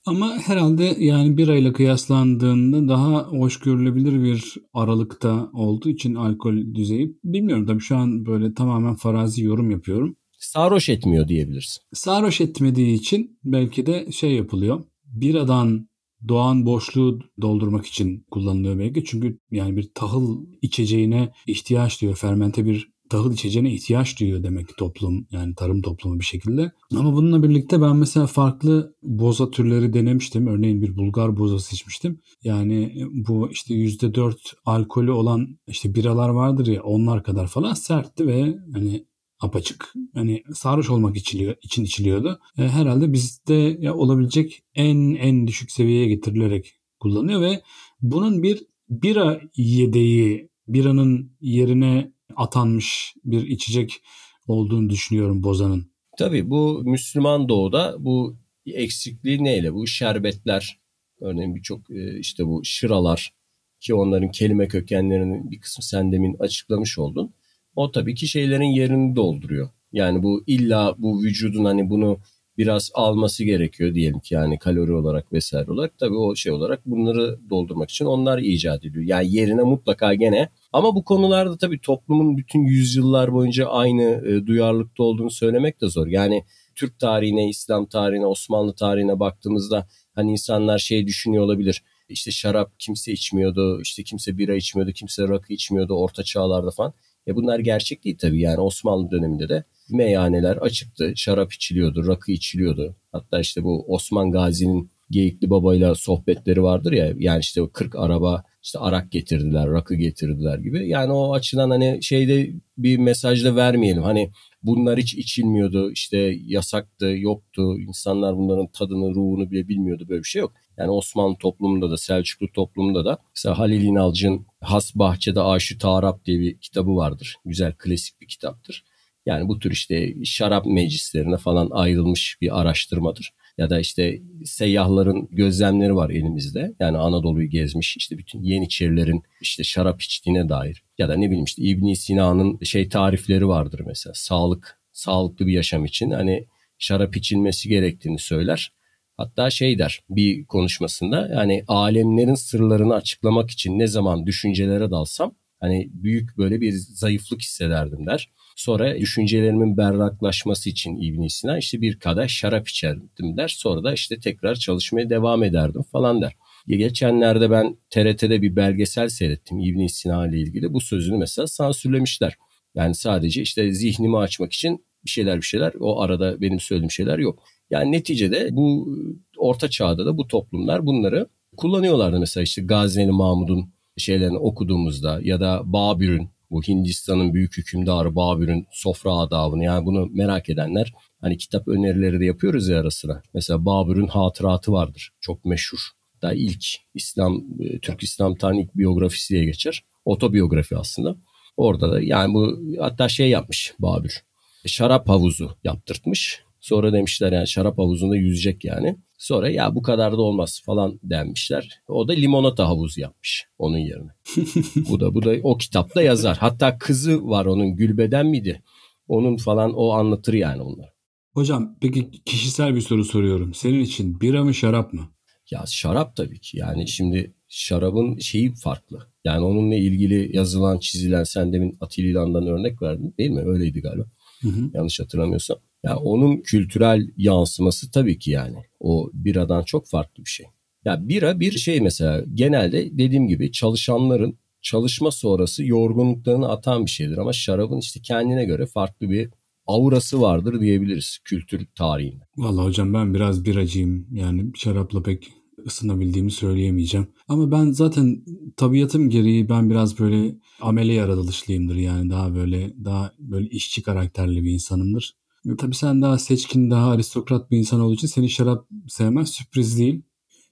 Ama 0.07 0.39
herhalde 0.39 0.97
yani 0.99 1.37
bir 1.37 1.49
ayla 1.49 1.73
kıyaslandığında 1.73 2.89
daha 2.89 3.23
hoş 3.23 3.59
görülebilir 3.61 4.23
bir 4.23 4.55
aralıkta 4.75 5.51
olduğu 5.53 5.89
için 5.89 6.15
alkol 6.15 6.75
düzeyi. 6.75 7.19
Bilmiyorum 7.25 7.67
tabii 7.67 7.81
şu 7.81 7.97
an 7.97 8.27
böyle 8.27 8.55
tamamen 8.55 8.95
farazi 8.95 9.45
yorum 9.45 9.71
yapıyorum. 9.71 10.17
Sarhoş 10.39 10.89
etmiyor 10.89 11.29
diyebiliriz. 11.29 11.79
Sarhoş 11.93 12.41
etmediği 12.41 12.95
için 12.95 13.39
belki 13.45 13.87
de 13.87 14.13
şey 14.13 14.33
yapılıyor. 14.33 14.85
Biradan 15.05 15.89
doğan 16.29 16.67
boşluğu 16.67 17.21
doldurmak 17.41 17.87
için 17.87 18.27
kullanılıyor 18.31 18.79
belki. 18.79 19.05
Çünkü 19.05 19.39
yani 19.51 19.77
bir 19.77 19.91
tahıl 19.95 20.47
içeceğine 20.63 21.33
ihtiyaç 21.47 22.01
diyor. 22.01 22.17
Fermente 22.17 22.65
bir 22.65 22.96
tahıl 23.11 23.33
içeceğine 23.33 23.73
ihtiyaç 23.73 24.21
duyuyor 24.21 24.43
demek 24.43 24.69
ki 24.69 24.75
toplum 24.79 25.27
yani 25.31 25.55
tarım 25.55 25.83
toplumu 25.83 26.21
bir 26.21 26.25
şekilde. 26.25 26.73
Ama 26.97 27.13
bununla 27.17 27.43
birlikte 27.43 27.83
ben 27.83 27.97
mesela 27.97 28.27
farklı 28.27 28.95
boza 29.03 29.51
türleri 29.51 29.93
denemiştim. 29.93 30.47
Örneğin 30.47 30.83
bir 30.83 30.97
Bulgar 30.97 31.37
bozası 31.37 31.75
içmiştim. 31.75 32.21
Yani 32.43 32.95
bu 33.13 33.51
işte 33.51 33.75
%4 33.75 34.35
alkolü 34.65 35.11
olan 35.11 35.59
işte 35.67 35.95
biralar 35.95 36.29
vardır 36.29 36.67
ya 36.67 36.83
onlar 36.83 37.23
kadar 37.23 37.47
falan 37.47 37.75
sertti 37.75 38.27
ve 38.27 38.59
hani 38.73 39.07
apaçık. 39.41 39.93
Hani 40.15 40.43
sarhoş 40.55 40.91
olmak 40.91 41.17
içiliyor, 41.17 41.57
için 41.63 41.85
içiliyordu. 41.85 42.41
E, 42.59 42.63
herhalde 42.63 43.13
bizde 43.13 43.77
ya 43.81 43.95
olabilecek 43.95 44.63
en 44.75 45.15
en 45.15 45.47
düşük 45.47 45.71
seviyeye 45.71 46.07
getirilerek 46.07 46.75
kullanıyor 47.01 47.41
ve 47.41 47.63
bunun 48.01 48.43
bir 48.43 48.67
bira 48.89 49.41
yedeği, 49.57 50.49
biranın 50.69 51.33
yerine 51.41 52.13
atanmış 52.37 53.15
bir 53.25 53.47
içecek 53.47 54.03
olduğunu 54.47 54.91
düşünüyorum 54.91 55.43
bozanın. 55.43 55.91
Tabii 56.19 56.51
bu 56.51 56.83
Müslüman 56.85 57.49
doğuda 57.49 57.97
bu 57.99 58.37
eksikliği 58.67 59.45
neyle? 59.45 59.75
Bu 59.75 59.87
şerbetler, 59.87 60.81
örneğin 61.21 61.55
birçok 61.55 61.91
e, 61.91 62.19
işte 62.19 62.47
bu 62.47 62.61
şıralar 62.65 63.35
ki 63.81 63.95
onların 63.95 64.31
kelime 64.31 64.69
kökenlerinin 64.69 65.51
bir 65.51 65.61
kısmı 65.61 65.85
sen 65.85 66.13
demin 66.13 66.37
açıklamış 66.39 66.99
oldun. 66.99 67.35
O 67.77 67.91
tabii 67.91 68.15
ki 68.15 68.29
şeylerin 68.29 68.65
yerini 68.65 69.17
dolduruyor. 69.17 69.69
Yani 69.93 70.23
bu 70.23 70.45
illa 70.47 70.95
bu 70.99 71.23
vücudun 71.23 71.65
hani 71.65 71.91
bunu 71.91 72.19
biraz 72.59 72.91
alması 72.95 73.45
gerekiyor 73.45 73.95
diyelim 73.95 74.21
ki 74.21 74.35
yani 74.35 74.59
kalori 74.59 74.93
olarak 74.93 75.33
vesaire 75.33 75.71
olarak. 75.71 75.99
Tabii 75.99 76.17
o 76.17 76.37
şey 76.37 76.53
olarak 76.53 76.87
bunları 76.87 77.39
doldurmak 77.51 77.91
için 77.91 78.05
onlar 78.05 78.39
icat 78.39 78.85
ediliyor. 78.85 79.05
Yani 79.05 79.35
yerine 79.35 79.63
mutlaka 79.63 80.15
gene 80.15 80.49
ama 80.77 80.95
bu 80.95 81.05
konularda 81.05 81.57
tabii 81.59 81.81
toplumun 81.81 82.37
bütün 82.37 82.61
yüzyıllar 82.61 83.33
boyunca 83.33 83.67
aynı 83.67 84.03
e, 84.03 84.47
duyarlılıkta 84.47 85.03
olduğunu 85.03 85.31
söylemek 85.31 85.81
de 85.81 85.89
zor. 85.89 86.07
Yani 86.07 86.45
Türk 86.75 86.99
tarihine, 86.99 87.49
İslam 87.49 87.87
tarihine, 87.87 88.27
Osmanlı 88.27 88.75
tarihine 88.75 89.21
baktığımızda 89.21 89.87
hani 90.15 90.33
insanlar 90.33 90.79
şey 90.79 91.07
düşünüyor 91.07 91.45
olabilir. 91.45 91.83
İşte 92.09 92.31
şarap 92.31 92.73
kimse 92.79 93.13
içmiyordu, 93.13 93.81
işte 93.83 94.03
kimse 94.03 94.39
bira 94.39 94.55
içmiyordu, 94.55 94.93
kimse 94.93 95.29
rakı 95.29 95.53
içmiyordu 95.53 95.95
orta 95.95 96.23
çağlarda 96.23 96.71
falan. 96.71 96.95
E 97.29 97.37
bunlar 97.37 97.59
gerçek 97.59 98.05
değil 98.05 98.19
tabii 98.19 98.41
yani 98.41 98.61
Osmanlı 98.61 99.11
döneminde 99.11 99.49
de 99.49 99.65
meyhaneler 99.91 100.57
açıktı. 100.57 101.13
Şarap 101.17 101.53
içiliyordu, 101.53 102.07
rakı 102.07 102.33
içiliyordu. 102.33 102.97
Hatta 103.13 103.41
işte 103.41 103.65
bu 103.65 103.85
Osman 103.89 104.31
Gazi'nin 104.31 104.91
Geyikli 105.11 105.51
Baba'yla 105.51 105.95
sohbetleri 105.95 106.63
vardır 106.63 106.93
ya 106.93 107.13
yani 107.19 107.41
işte 107.41 107.63
o 107.63 107.71
40 107.71 107.97
araba 107.97 108.45
işte 108.67 108.79
arak 108.79 109.13
getirdiler, 109.13 109.71
rakı 109.71 109.95
getirdiler 109.95 110.59
gibi. 110.59 110.89
Yani 110.89 111.13
o 111.13 111.35
açıdan 111.35 111.71
hani 111.71 111.99
şeyde 112.03 112.51
bir 112.79 112.99
mesaj 112.99 113.45
da 113.45 113.57
vermeyelim. 113.57 114.03
Hani 114.03 114.31
bunlar 114.63 114.99
hiç 114.99 115.15
içilmiyordu, 115.15 115.91
işte 115.93 116.19
yasaktı, 116.47 117.07
yoktu. 117.07 117.79
İnsanlar 117.79 118.37
bunların 118.37 118.67
tadını, 118.67 119.15
ruhunu 119.15 119.51
bile 119.51 119.69
bilmiyordu. 119.69 120.07
Böyle 120.09 120.23
bir 120.23 120.29
şey 120.29 120.41
yok. 120.41 120.53
Yani 120.77 120.91
Osmanlı 120.91 121.37
toplumunda 121.39 121.91
da, 121.91 121.97
Selçuklu 121.97 122.53
toplumunda 122.53 123.05
da 123.05 123.19
mesela 123.37 123.59
Halil 123.59 123.83
İnalcı'nın 123.83 124.47
Has 124.61 124.95
Bahçede 124.95 125.41
Aşı 125.41 125.79
Tarap 125.79 126.25
diye 126.25 126.41
bir 126.41 126.59
kitabı 126.59 126.97
vardır. 126.97 127.37
Güzel, 127.45 127.75
klasik 127.79 128.21
bir 128.21 128.29
kitaptır. 128.29 128.85
Yani 129.27 129.49
bu 129.49 129.59
tür 129.59 129.71
işte 129.71 130.25
şarap 130.25 130.67
meclislerine 130.67 131.37
falan 131.37 131.71
ayrılmış 131.71 132.39
bir 132.41 132.61
araştırmadır. 132.61 133.33
Ya 133.59 133.71
da 133.71 133.81
işte 133.81 134.23
seyyahların 134.45 135.29
gözlemleri 135.31 135.97
var 135.97 136.11
elimizde. 136.11 136.75
Yani 136.81 136.99
Anadolu'yu 136.99 137.51
gezmiş 137.51 137.97
işte 137.97 138.19
bütün 138.19 138.43
Yeniçerilerin 138.43 139.23
işte 139.41 139.65
şarap 139.65 140.03
içtiğine 140.03 140.49
dair. 140.49 140.83
Ya 140.99 141.09
da 141.09 141.17
ne 141.17 141.27
bileyim 141.27 141.45
işte 141.45 141.63
İbn 141.63 141.93
Sina'nın 141.93 142.59
şey 142.63 142.89
tarifleri 142.89 143.49
vardır 143.49 143.83
mesela. 143.87 144.15
Sağlık, 144.15 144.81
sağlıklı 144.93 145.47
bir 145.47 145.53
yaşam 145.53 145.85
için 145.85 146.11
hani 146.11 146.47
şarap 146.79 147.17
içilmesi 147.17 147.69
gerektiğini 147.69 148.19
söyler. 148.19 148.73
Hatta 149.17 149.51
şey 149.51 149.79
der 149.79 150.01
bir 150.11 150.45
konuşmasında 150.47 151.29
yani 151.35 151.65
alemlerin 151.69 152.35
sırlarını 152.35 152.95
açıklamak 152.95 153.51
için 153.51 153.79
ne 153.79 153.87
zaman 153.87 154.27
düşüncelere 154.27 154.91
dalsam 154.91 155.35
hani 155.61 155.91
büyük 155.93 156.39
böyle 156.39 156.61
bir 156.61 156.73
zayıflık 156.73 157.41
hissederdim 157.41 158.07
der. 158.07 158.31
Sonra 158.57 158.99
düşüncelerimin 158.99 159.77
berraklaşması 159.77 160.71
için 160.71 160.97
İbn 161.03 161.27
Sina 161.27 161.59
işte 161.59 161.81
bir 161.81 161.99
kadeh 161.99 162.29
şarap 162.29 162.69
içerdim 162.69 163.37
der. 163.37 163.49
Sonra 163.49 163.85
da 163.85 163.93
işte 163.93 164.21
tekrar 164.21 164.55
çalışmaya 164.55 165.11
devam 165.11 165.43
ederdim 165.43 165.83
falan 165.83 166.23
der. 166.23 166.33
Geçenlerde 166.67 167.51
ben 167.51 167.77
TRT'de 167.91 168.43
bir 168.43 168.57
belgesel 168.57 169.09
seyrettim 169.09 169.61
İbn 169.61 169.87
Sina 169.87 170.29
ile 170.29 170.39
ilgili. 170.39 170.73
Bu 170.73 170.81
sözünü 170.81 171.19
mesela 171.19 171.47
sansürlemişler. 171.47 172.37
Yani 172.75 172.95
sadece 172.95 173.43
işte 173.43 173.73
zihnimi 173.73 174.19
açmak 174.19 174.53
için 174.53 174.85
bir 175.05 175.11
şeyler 175.11 175.37
bir 175.37 175.47
şeyler 175.47 175.73
o 175.81 176.01
arada 176.01 176.41
benim 176.41 176.61
söylediğim 176.61 176.91
şeyler 176.91 177.19
yok. 177.19 177.43
Yani 177.71 177.93
neticede 177.93 178.49
bu 178.53 178.97
orta 179.37 179.71
çağda 179.71 180.07
da 180.07 180.19
bu 180.19 180.27
toplumlar 180.27 180.87
bunları 180.87 181.29
kullanıyorlardı. 181.57 182.21
Mesela 182.21 182.45
işte 182.45 182.63
Gazneli 182.63 183.13
Mahmud'un 183.13 183.76
şeylerini 183.97 184.39
okuduğumuzda 184.39 185.21
ya 185.23 185.41
da 185.41 185.63
Babür'ün 185.65 186.31
bu 186.51 186.63
Hindistan'ın 186.63 187.35
büyük 187.35 187.57
hükümdarı 187.57 188.17
Babür'ün 188.17 188.67
sofra 188.73 189.13
adabını 189.13 189.65
yani 189.65 189.87
bunu 189.87 190.09
merak 190.13 190.49
edenler 190.49 190.93
hani 191.21 191.37
kitap 191.37 191.69
önerileri 191.69 192.21
de 192.21 192.25
yapıyoruz 192.25 192.69
ya 192.69 192.81
ara 192.81 192.91
sıra. 192.91 193.23
Mesela 193.35 193.65
Babür'ün 193.65 194.07
hatıratı 194.07 194.73
vardır. 194.73 195.11
Çok 195.21 195.45
meşhur. 195.45 195.79
Daha 196.23 196.33
ilk 196.33 196.65
İslam, 196.95 197.45
e, 197.61 197.79
Türk 197.79 198.03
İslam 198.03 198.35
tarihinin 198.35 198.65
ilk 198.65 198.75
biyografisi 198.75 199.35
diye 199.35 199.45
geçer. 199.45 199.85
Otobiyografi 200.05 200.77
aslında. 200.77 201.17
Orada 201.57 201.93
da 201.93 202.01
yani 202.01 202.35
bu 202.35 202.59
hatta 202.81 203.09
şey 203.09 203.31
yapmış 203.31 203.75
Babür. 203.79 204.23
Şarap 204.67 205.09
havuzu 205.09 205.57
yaptırtmış. 205.65 206.43
Sonra 206.61 206.93
demişler 206.93 207.33
yani 207.33 207.49
şarap 207.49 207.79
havuzunda 207.79 208.17
yüzecek 208.17 208.65
yani. 208.65 208.97
Sonra 209.19 209.51
ya 209.51 209.75
bu 209.75 209.83
kadar 209.83 210.13
da 210.13 210.23
olmaz 210.23 210.63
falan 210.67 211.01
denmişler. 211.03 211.81
O 211.89 212.09
da 212.09 212.13
limonata 212.13 212.69
havuzu 212.69 213.01
yapmış 213.01 213.47
onun 213.59 213.79
yerine. 213.79 214.11
bu 214.91 215.01
da 215.01 215.15
bu 215.15 215.23
da 215.23 215.35
o 215.43 215.57
kitapta 215.57 216.03
yazar. 216.03 216.37
Hatta 216.37 216.79
kızı 216.79 217.29
var 217.29 217.47
onun 217.47 217.77
Gülbeden 217.77 218.27
miydi? 218.27 218.63
Onun 219.09 219.37
falan 219.37 219.73
o 219.75 219.91
anlatır 219.91 220.35
yani 220.35 220.63
onları. 220.63 220.91
Hocam 221.35 221.77
peki 221.81 222.11
kişisel 222.11 222.75
bir 222.75 222.81
soru 222.81 223.05
soruyorum. 223.05 223.55
Senin 223.55 223.81
için 223.81 224.21
bira 224.21 224.45
mı 224.45 224.55
şarap 224.55 224.93
mı? 224.93 225.09
Ya 225.51 225.65
şarap 225.67 226.17
tabii 226.17 226.41
ki. 226.41 226.59
Yani 226.59 226.89
şimdi 226.89 227.35
şarabın 227.49 228.19
şeyi 228.19 228.55
farklı. 228.55 228.99
Yani 229.25 229.45
onunla 229.45 229.75
ilgili 229.75 230.37
yazılan, 230.37 230.79
çizilen 230.79 231.25
sen 231.25 231.53
demin 231.53 231.79
Atilla 231.81 232.09
İlhan'dan 232.09 232.47
örnek 232.47 232.83
verdin 232.83 233.15
değil 233.19 233.31
mi? 233.31 233.43
Öyleydi 233.47 233.81
galiba. 233.81 234.05
Hı 234.43 234.49
hı. 234.49 234.71
Yanlış 234.75 235.01
hatırlamıyorsam. 235.01 235.57
Ya 235.87 235.97
onun 235.97 236.37
kültürel 236.37 237.09
yansıması 237.17 237.91
tabii 237.91 238.19
ki 238.19 238.31
yani. 238.31 238.57
O 238.81 239.11
biradan 239.13 239.63
çok 239.63 239.89
farklı 239.89 240.25
bir 240.25 240.31
şey. 240.31 240.47
Ya 240.85 241.09
bira 241.09 241.41
bir 241.41 241.53
şey 241.53 241.81
mesela 241.81 242.25
genelde 242.35 242.99
dediğim 242.99 243.29
gibi 243.29 243.53
çalışanların 243.53 244.39
çalışma 244.63 245.11
sonrası 245.11 245.65
yorgunluklarını 245.65 246.49
atan 246.49 246.87
bir 246.87 246.91
şeydir 246.91 247.19
ama 247.19 247.33
şarabın 247.33 247.79
işte 247.79 248.01
kendine 248.01 248.45
göre 248.45 248.67
farklı 248.67 249.11
bir 249.11 249.31
aurası 249.67 250.21
vardır 250.21 250.61
diyebiliriz 250.61 251.19
kültür 251.25 251.67
tarihinde. 251.75 252.25
Vallahi 252.37 252.67
hocam 252.67 252.95
ben 252.95 253.15
biraz 253.15 253.45
biracıyım. 253.45 254.07
Yani 254.13 254.51
şarapla 254.55 255.03
pek 255.03 255.29
ısınabildiğimi 255.67 256.31
söyleyemeyeceğim. 256.31 257.07
Ama 257.29 257.51
ben 257.51 257.71
zaten 257.71 258.25
tabiatım 258.57 259.11
gereği 259.11 259.49
ben 259.49 259.71
biraz 259.71 259.99
böyle 259.99 260.35
amele 260.61 260.93
yaratılışlıyımdır 260.93 261.75
yani 261.75 262.11
daha 262.11 262.35
böyle 262.35 262.85
daha 262.85 263.13
böyle 263.19 263.49
işçi 263.49 263.83
karakterli 263.83 264.45
bir 264.45 264.51
insanımdır. 264.51 265.15
Tabii 265.59 265.75
sen 265.75 266.03
daha 266.03 266.19
seçkin, 266.19 266.71
daha 266.71 266.91
aristokrat 266.91 267.51
bir 267.51 267.59
insan 267.59 267.81
olduğu 267.81 267.95
için 267.95 268.07
seni 268.07 268.31
şarap 268.31 268.69
sevmez 268.89 269.29
sürpriz 269.29 269.79
değil. 269.79 270.03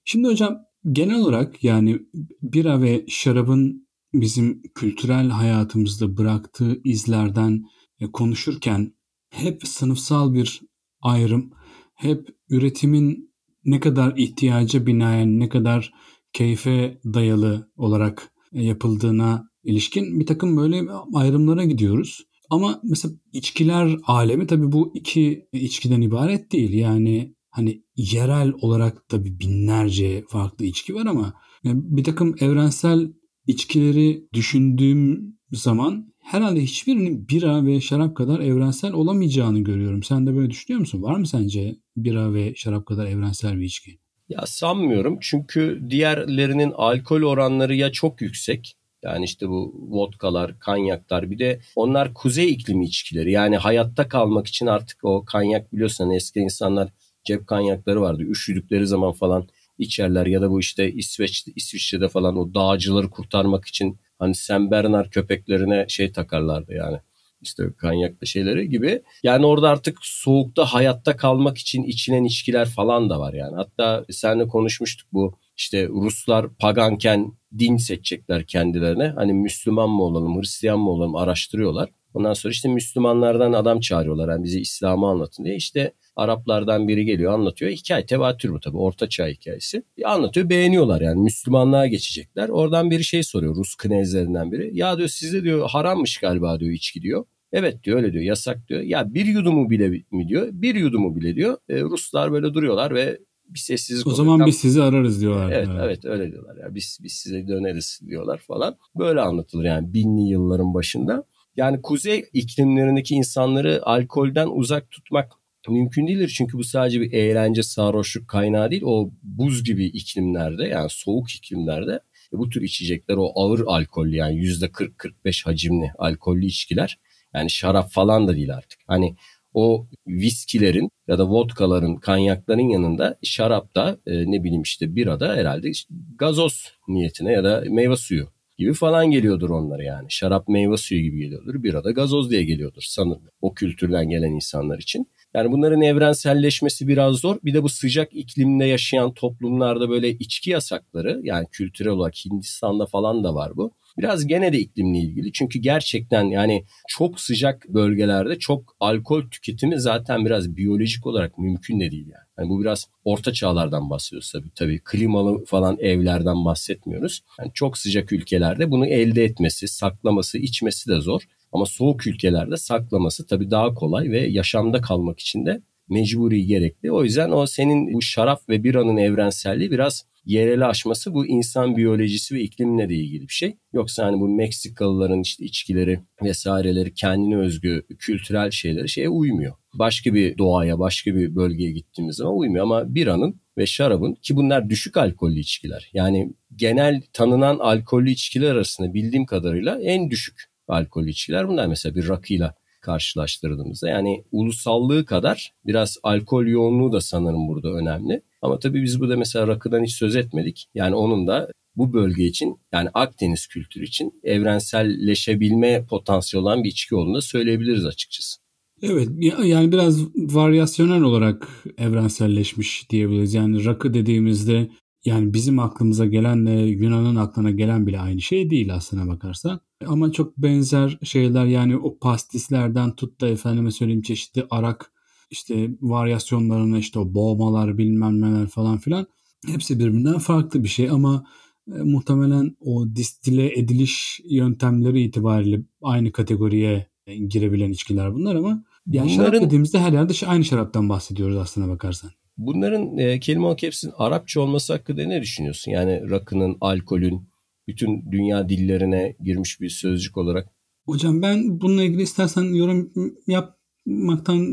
Şimdi 0.04 0.28
hocam 0.28 0.59
genel 0.92 1.20
olarak 1.20 1.64
yani 1.64 1.98
bira 2.42 2.83
ve 2.83 3.04
şarabın 3.09 3.88
bizim 4.14 4.62
kültürel 4.74 5.28
hayatımızda 5.28 6.16
bıraktığı 6.16 6.80
izlerden 6.85 7.64
e, 8.00 8.12
konuşurken 8.12 8.94
hep 9.30 9.66
sınıfsal 9.66 10.35
bir 10.35 10.61
ayrım, 11.02 11.50
hep 11.94 12.28
üretimin 12.50 13.35
ne 13.64 13.80
kadar 13.80 14.16
ihtiyaca 14.16 14.87
binaen, 14.87 15.40
ne 15.40 15.48
kadar 15.48 15.92
keyfe 16.33 17.00
dayalı 17.04 17.70
olarak 17.76 18.33
e, 18.52 18.62
yapıldığına 18.62 19.50
ilişkin 19.64 20.20
bir 20.20 20.26
takım 20.26 20.57
böyle 20.57 20.83
ayrımlara 21.14 21.64
gidiyoruz. 21.64 22.24
Ama 22.55 22.81
mesela 22.83 23.14
içkiler 23.33 23.97
alemi 24.07 24.47
tabii 24.47 24.73
bu 24.73 24.93
iki 24.95 25.49
içkiden 25.53 26.01
ibaret 26.01 26.53
değil. 26.53 26.73
Yani 26.73 27.35
hani 27.51 27.83
yerel 27.97 28.53
olarak 28.61 29.09
tabii 29.09 29.40
binlerce 29.40 30.25
farklı 30.29 30.64
içki 30.64 30.95
var 30.95 31.07
ama 31.07 31.35
bir 31.64 32.05
takım 32.05 32.35
evrensel 32.40 33.12
içkileri 33.47 34.29
düşündüğüm 34.33 35.35
zaman 35.53 36.14
herhalde 36.23 36.61
hiçbirinin 36.61 37.29
bira 37.29 37.67
ve 37.67 37.81
şarap 37.81 38.17
kadar 38.17 38.40
evrensel 38.40 38.93
olamayacağını 38.93 39.61
görüyorum. 39.61 40.03
Sen 40.03 40.27
de 40.27 40.37
böyle 40.37 40.51
düşünüyor 40.51 40.81
musun? 40.81 41.03
Var 41.03 41.17
mı 41.17 41.27
sence 41.27 41.77
bira 41.97 42.35
ve 42.35 42.55
şarap 42.55 42.87
kadar 42.87 43.07
evrensel 43.07 43.61
bir 43.61 43.64
içki? 43.64 43.99
Ya 44.29 44.47
sanmıyorum 44.47 45.19
çünkü 45.21 45.81
diğerlerinin 45.90 46.73
alkol 46.77 47.23
oranları 47.23 47.75
ya 47.75 47.93
çok 47.93 48.21
yüksek 48.21 48.77
yani 49.05 49.25
işte 49.25 49.49
bu 49.49 49.75
vodkalar, 49.88 50.59
kanyaklar 50.59 51.31
bir 51.31 51.38
de 51.38 51.61
onlar 51.77 52.14
kuzey 52.14 52.53
iklimi 52.53 52.85
içkileri. 52.85 53.33
Yani 53.33 53.57
hayatta 53.57 54.09
kalmak 54.09 54.47
için 54.47 54.67
artık 54.67 55.05
o 55.05 55.25
kanyak 55.25 55.73
biliyorsun 55.73 56.05
hani 56.05 56.17
eski 56.17 56.40
insanlar 56.40 56.88
cep 57.25 57.47
kanyakları 57.47 58.01
vardı. 58.01 58.23
Üşüdükleri 58.23 58.87
zaman 58.87 59.12
falan 59.12 59.49
içerler 59.79 60.27
ya 60.27 60.43
da 60.43 60.51
bu 60.51 60.61
işte 60.61 60.93
İsveç 60.93 61.45
İsviçre'de 61.57 62.09
falan 62.09 62.37
o 62.37 62.55
dağcıları 62.55 63.11
kurtarmak 63.11 63.67
için 63.67 63.99
hani 64.19 64.35
Sen 64.35 64.71
Bernard 64.71 65.11
köpeklerine 65.11 65.87
şey 65.88 66.12
takarlardı 66.12 66.75
yani 66.75 66.99
işte 67.40 67.64
kanyaklı 67.77 68.27
şeyleri 68.27 68.69
gibi. 68.69 69.03
Yani 69.23 69.47
orada 69.47 69.69
artık 69.69 69.99
soğukta 70.03 70.64
hayatta 70.64 71.17
kalmak 71.17 71.59
için 71.59 71.83
içilen 71.83 72.25
içkiler 72.25 72.69
falan 72.69 73.11
da 73.11 73.21
var 73.21 73.33
yani. 73.33 73.57
Hatta 73.57 74.05
seninle 74.11 74.49
konuşmuştuk 74.49 75.09
bu 75.12 75.38
işte 75.57 75.88
Ruslar 75.88 76.55
paganken 76.55 77.33
din 77.59 77.77
seçecekler 77.77 78.47
kendilerine. 78.47 79.09
Hani 79.09 79.33
Müslüman 79.33 79.90
mı 79.90 80.03
olalım, 80.03 80.40
Hristiyan 80.40 80.79
mı 80.79 80.90
olalım 80.90 81.17
araştırıyorlar. 81.17 81.90
Ondan 82.14 82.33
sonra 82.33 82.53
işte 82.53 82.69
Müslümanlardan 82.69 83.53
adam 83.53 83.81
çağırıyorlar. 83.81 84.29
Yani 84.29 84.45
bize 84.45 84.61
İslam'ı 84.61 85.09
anlatın 85.09 85.45
diye. 85.45 85.57
İşte 85.57 85.93
Araplardan 86.17 86.88
biri 86.88 87.05
geliyor 87.05 87.33
anlatıyor. 87.33 87.71
Hikaye 87.71 88.07
tevatür 88.07 88.51
bu 88.51 88.61
tabii. 88.61 88.77
Orta 88.77 89.09
çağ 89.09 89.27
hikayesi. 89.27 89.83
Anlatıyor 90.05 90.49
beğeniyorlar 90.49 91.01
yani. 91.01 91.23
Müslümanlığa 91.23 91.87
geçecekler. 91.87 92.49
Oradan 92.49 92.90
biri 92.90 93.05
şey 93.05 93.23
soruyor. 93.23 93.57
Rus 93.57 93.75
knezlerinden 93.75 94.53
biri. 94.53 94.71
Ya 94.73 94.99
diyor 94.99 95.09
sizde 95.09 95.45
diyor 95.45 95.69
harammış 95.71 96.19
galiba 96.19 96.61
diyor 96.61 96.73
içki 96.73 97.03
diyor. 97.03 97.25
Evet 97.53 97.85
diyor 97.85 97.97
öyle 97.97 98.12
diyor 98.12 98.25
yasak 98.25 98.69
diyor. 98.69 98.81
Ya 98.81 99.14
bir 99.14 99.27
yudumu 99.27 99.71
bile 99.71 99.88
mi 99.88 100.29
diyor. 100.29 100.49
Bir 100.53 100.75
yudumu 100.75 101.17
bile 101.17 101.37
diyor. 101.37 101.57
E, 101.69 101.81
Ruslar 101.81 102.33
böyle 102.33 102.55
duruyorlar 102.55 102.95
ve 102.95 103.19
bir 103.48 103.59
sessizlik 103.59 104.07
O 104.07 104.11
oluyor. 104.11 104.16
zaman 104.24 104.38
Tam, 104.38 104.46
biz 104.46 104.59
sizi 104.59 104.83
ararız 104.83 105.20
diyorlar. 105.20 105.52
Evet 105.52 105.68
yani. 105.68 105.80
evet 105.85 106.04
öyle 106.04 106.33
diyorlar. 106.33 106.57
Ya 106.57 106.74
biz 106.74 106.98
biz 107.02 107.12
size 107.12 107.48
döneriz 107.48 108.00
diyorlar 108.07 108.38
falan. 108.38 108.76
Böyle 108.98 109.20
anlatılır 109.20 109.64
yani 109.64 109.92
binli 109.94 110.30
yılların 110.30 110.74
başında. 110.74 111.24
Yani 111.57 111.83
kuzey 111.83 112.24
iklimlerindeki 112.33 113.14
insanları 113.14 113.80
alkolden 113.87 114.48
uzak 114.48 114.90
tutmak 114.90 115.33
mümkün 115.68 116.07
değildir. 116.07 116.35
Çünkü 116.37 116.59
bu 116.59 116.64
sadece 116.64 117.00
bir 117.00 117.12
eğlence, 117.12 117.62
sarhoşluk 117.62 118.28
kaynağı 118.28 118.70
değil. 118.70 118.83
O 118.85 119.11
buz 119.22 119.64
gibi 119.64 119.87
iklimlerde 119.87 120.64
yani 120.64 120.88
soğuk 120.90 121.30
iklimlerde 121.30 122.00
bu 122.33 122.48
tür 122.48 122.62
içecekler 122.62 123.16
o 123.16 123.33
ağır 123.35 123.61
alkollü 123.66 124.16
yani 124.16 124.37
%40-45 124.37 125.44
hacimli 125.44 125.92
alkollü 125.98 126.46
içkiler 126.46 126.98
yani 127.35 127.50
şarap 127.50 127.90
falan 127.90 128.28
da 128.28 128.37
değil 128.37 128.54
artık. 128.54 128.80
Hani 128.87 129.16
o 129.55 129.87
viskilerin 130.07 130.90
ya 131.09 131.19
da 131.19 131.29
vodkaların, 131.29 131.97
kanyakların 131.97 132.69
yanında 132.69 133.19
şarap 133.23 133.75
da 133.75 133.99
e, 134.07 134.31
ne 134.31 134.45
bileyim 134.45 134.62
işte 134.62 134.97
birada 134.97 135.37
herhalde 135.37 135.71
işte 135.71 135.95
gazoz 136.19 136.73
niyetine 136.88 137.33
ya 137.33 137.45
da 137.45 137.64
meyve 137.71 137.97
suyu 137.97 138.29
gibi 138.59 138.75
falan 138.75 139.11
geliyordur 139.11 139.51
onlar 139.51 139.81
yani. 139.81 140.07
Şarap 140.09 140.49
meyve 140.49 140.77
suyu 140.77 141.01
gibi 141.01 141.19
geliyordur. 141.19 141.62
Birada 141.62 141.90
gazoz 141.90 142.31
diye 142.31 142.45
geliyordur 142.45 142.83
sanırım 142.87 143.23
o 143.40 143.55
kültürden 143.55 144.09
gelen 144.09 144.31
insanlar 144.31 144.79
için. 144.79 145.09
Yani 145.35 145.53
bunların 145.53 145.83
evrenselleşmesi 145.83 146.88
biraz 146.88 147.17
zor. 147.17 147.37
Bir 147.45 147.55
de 147.55 147.62
bu 147.62 147.69
sıcak 147.69 148.12
iklimde 148.12 148.64
yaşayan 148.64 149.14
toplumlarda 149.14 149.90
böyle 149.90 150.11
içki 150.11 150.51
yasakları 150.51 151.21
yani 151.23 151.47
kültürel 151.53 151.93
olarak 151.93 152.14
Hindistan'da 152.14 152.87
falan 152.87 153.25
da 153.25 153.35
var 153.35 153.57
bu. 153.57 153.73
Biraz 153.98 154.26
gene 154.26 154.52
de 154.52 154.59
iklimle 154.59 154.98
ilgili. 154.98 155.33
Çünkü 155.33 155.59
gerçekten 155.59 156.24
yani 156.24 156.64
çok 156.88 157.20
sıcak 157.20 157.68
bölgelerde 157.68 158.38
çok 158.38 158.76
alkol 158.80 159.22
tüketimi 159.30 159.80
zaten 159.80 160.24
biraz 160.24 160.57
biyolojik 160.57 161.07
olarak 161.07 161.38
mümkün 161.38 161.80
de 161.80 161.90
değil 161.90 162.07
yani. 162.07 162.24
yani 162.38 162.48
bu 162.48 162.61
biraz 162.61 162.87
orta 163.04 163.33
çağlardan 163.33 163.90
bahsediyoruz 163.90 164.33
tabii. 164.33 164.50
Tabii 164.54 164.80
klimalı 164.85 165.44
falan 165.44 165.76
evlerden 165.80 166.44
bahsetmiyoruz. 166.44 167.20
Yani 167.38 167.50
çok 167.54 167.78
sıcak 167.78 168.12
ülkelerde 168.12 168.70
bunu 168.70 168.87
elde 168.87 169.24
etmesi, 169.24 169.68
saklaması, 169.68 170.38
içmesi 170.38 170.90
de 170.90 171.00
zor. 171.00 171.22
Ama 171.52 171.66
soğuk 171.66 172.07
ülkelerde 172.07 172.57
saklaması 172.57 173.26
tabii 173.26 173.50
daha 173.50 173.74
kolay 173.74 174.11
ve 174.11 174.20
yaşamda 174.20 174.80
kalmak 174.80 175.20
için 175.20 175.46
de 175.46 175.62
mecburi 175.88 176.47
gerekli. 176.47 176.92
O 176.92 177.05
yüzden 177.05 177.31
o 177.31 177.47
senin 177.47 177.92
bu 177.92 178.03
şarap 178.03 178.49
ve 178.49 178.64
biranın 178.64 178.97
evrenselliği 178.97 179.70
biraz 179.70 180.05
yereli 180.25 180.64
aşması 180.64 181.14
bu 181.14 181.27
insan 181.27 181.77
biyolojisi 181.77 182.35
ve 182.35 182.40
iklimle 182.40 182.88
de 182.88 182.94
ilgili 182.94 183.29
bir 183.29 183.33
şey. 183.33 183.57
Yoksa 183.73 184.07
hani 184.07 184.20
bu 184.20 184.29
Meksikalıların 184.29 185.20
işte 185.20 185.44
içkileri 185.44 186.01
vesaireleri 186.23 186.94
kendine 186.94 187.37
özgü 187.37 187.83
kültürel 187.99 188.51
şeyleri 188.51 188.88
şeye 188.88 189.09
uymuyor. 189.09 189.55
Başka 189.75 190.14
bir 190.14 190.38
doğaya, 190.38 190.79
başka 190.79 191.14
bir 191.14 191.37
bölgeye 191.37 191.70
gittiğimiz 191.70 192.16
zaman 192.16 192.38
uymuyor 192.38 192.64
ama 192.64 192.94
biranın 192.94 193.40
ve 193.59 193.66
şarabın 193.66 194.14
ki 194.14 194.37
bunlar 194.37 194.70
düşük 194.70 194.97
alkollü 194.97 195.38
içkiler. 195.38 195.90
Yani 195.92 196.33
genel 196.57 197.03
tanınan 197.12 197.59
alkollü 197.59 198.11
içkiler 198.11 198.51
arasında 198.51 198.94
bildiğim 198.94 199.27
kadarıyla 199.27 199.81
en 199.81 200.11
düşük 200.11 200.44
alkollü 200.68 201.11
içkiler 201.11 201.49
bunlar. 201.49 201.66
Mesela 201.66 201.94
bir 201.94 202.09
rakıyla 202.09 202.55
karşılaştırdığımızda 202.85 203.88
yani 203.88 204.25
ulusallığı 204.33 205.05
kadar 205.05 205.53
biraz 205.66 205.99
alkol 206.03 206.47
yoğunluğu 206.47 206.92
da 206.92 207.01
sanırım 207.01 207.49
burada 207.49 207.68
önemli. 207.68 208.23
Ama 208.42 208.59
tabii 208.59 208.83
biz 208.83 209.01
burada 209.01 209.16
mesela 209.16 209.47
rakıdan 209.47 209.85
hiç 209.85 209.94
söz 209.94 210.16
etmedik. 210.16 210.66
Yani 210.75 210.94
onun 210.94 211.27
da 211.27 211.49
bu 211.77 211.92
bölge 211.92 212.25
için 212.25 212.57
yani 212.73 212.88
Akdeniz 212.94 213.47
kültürü 213.47 213.85
için 213.85 214.20
evrenselleşebilme 214.25 215.87
potansiyeli 215.87 216.42
olan 216.42 216.64
bir 216.64 216.68
içki 216.68 216.94
olduğunu 216.94 217.14
da 217.14 217.20
söyleyebiliriz 217.20 217.87
açıkçası. 217.87 218.44
Evet 218.83 219.09
yani 219.44 219.73
biraz 219.73 220.14
varyasyonel 220.16 221.03
olarak 221.03 221.49
evrenselleşmiş 221.79 222.90
diyebiliriz. 222.90 223.35
Yani 223.35 223.64
rakı 223.64 223.94
dediğimizde 223.94 224.68
yani 225.05 225.35
bizim 225.35 225.59
aklımıza 225.59 226.07
gelenle 226.07 226.53
Yunan'ın 226.62 227.17
aklına 227.17 227.51
gelen 227.51 227.87
bile 227.87 228.01
aynı 228.01 228.21
şey 228.21 228.51
değil 228.51 228.75
aslına 228.75 229.09
bakarsan. 229.09 229.61
Ama 229.87 230.12
çok 230.12 230.38
benzer 230.38 230.99
şeyler 231.03 231.45
yani 231.45 231.77
o 231.77 231.99
pastislerden 231.99 232.97
tut 232.97 233.21
da 233.21 233.29
efendime 233.29 233.71
söyleyeyim 233.71 234.03
çeşitli 234.03 234.47
arak 234.51 234.93
işte 235.31 235.71
varyasyonlarına 235.81 236.79
işte 236.79 236.99
o 236.99 237.14
boğmalar 237.14 237.79
bilmem 237.79 238.21
neler 238.21 238.47
falan 238.47 238.79
filan 238.79 239.07
hepsi 239.47 239.79
birbirinden 239.79 240.19
farklı 240.19 240.62
bir 240.62 240.69
şey 240.69 240.90
ama 240.90 241.25
e, 241.69 241.83
muhtemelen 241.83 242.57
o 242.61 242.97
distile 242.97 243.59
ediliş 243.59 244.20
yöntemleri 244.24 245.03
itibariyle 245.03 245.62
aynı 245.83 246.12
kategoriye 246.12 246.87
e, 247.07 247.16
girebilen 247.16 247.70
içkiler 247.70 248.14
bunlar 248.14 248.35
ama 248.35 248.64
yani 248.87 249.11
Bunların... 249.11 249.31
şarap 249.31 249.43
dediğimizde 249.43 249.78
her 249.78 249.93
yerde 249.93 250.12
aynı 250.26 250.45
şaraptan 250.45 250.89
bahsediyoruz 250.89 251.37
aslına 251.37 251.68
bakarsan. 251.68 252.11
Bunların 252.37 252.99
e, 252.99 253.20
kelime 253.20 253.47
olarak 253.47 253.62
hepsinin 253.62 253.93
Arapça 253.99 254.41
olması 254.41 254.72
hakkında 254.72 255.07
ne 255.07 255.22
düşünüyorsun? 255.22 255.70
Yani 255.72 256.11
rakının, 256.11 256.57
alkolün 256.61 257.28
bütün 257.68 258.12
dünya 258.12 258.49
dillerine 258.49 259.16
girmiş 259.20 259.61
bir 259.61 259.68
sözcük 259.68 260.16
olarak. 260.16 260.49
Hocam 260.87 261.22
ben 261.22 261.61
bununla 261.61 261.82
ilgili 261.82 262.03
istersen 262.03 262.55
yorum 262.55 262.93
yapmaktan 263.26 264.47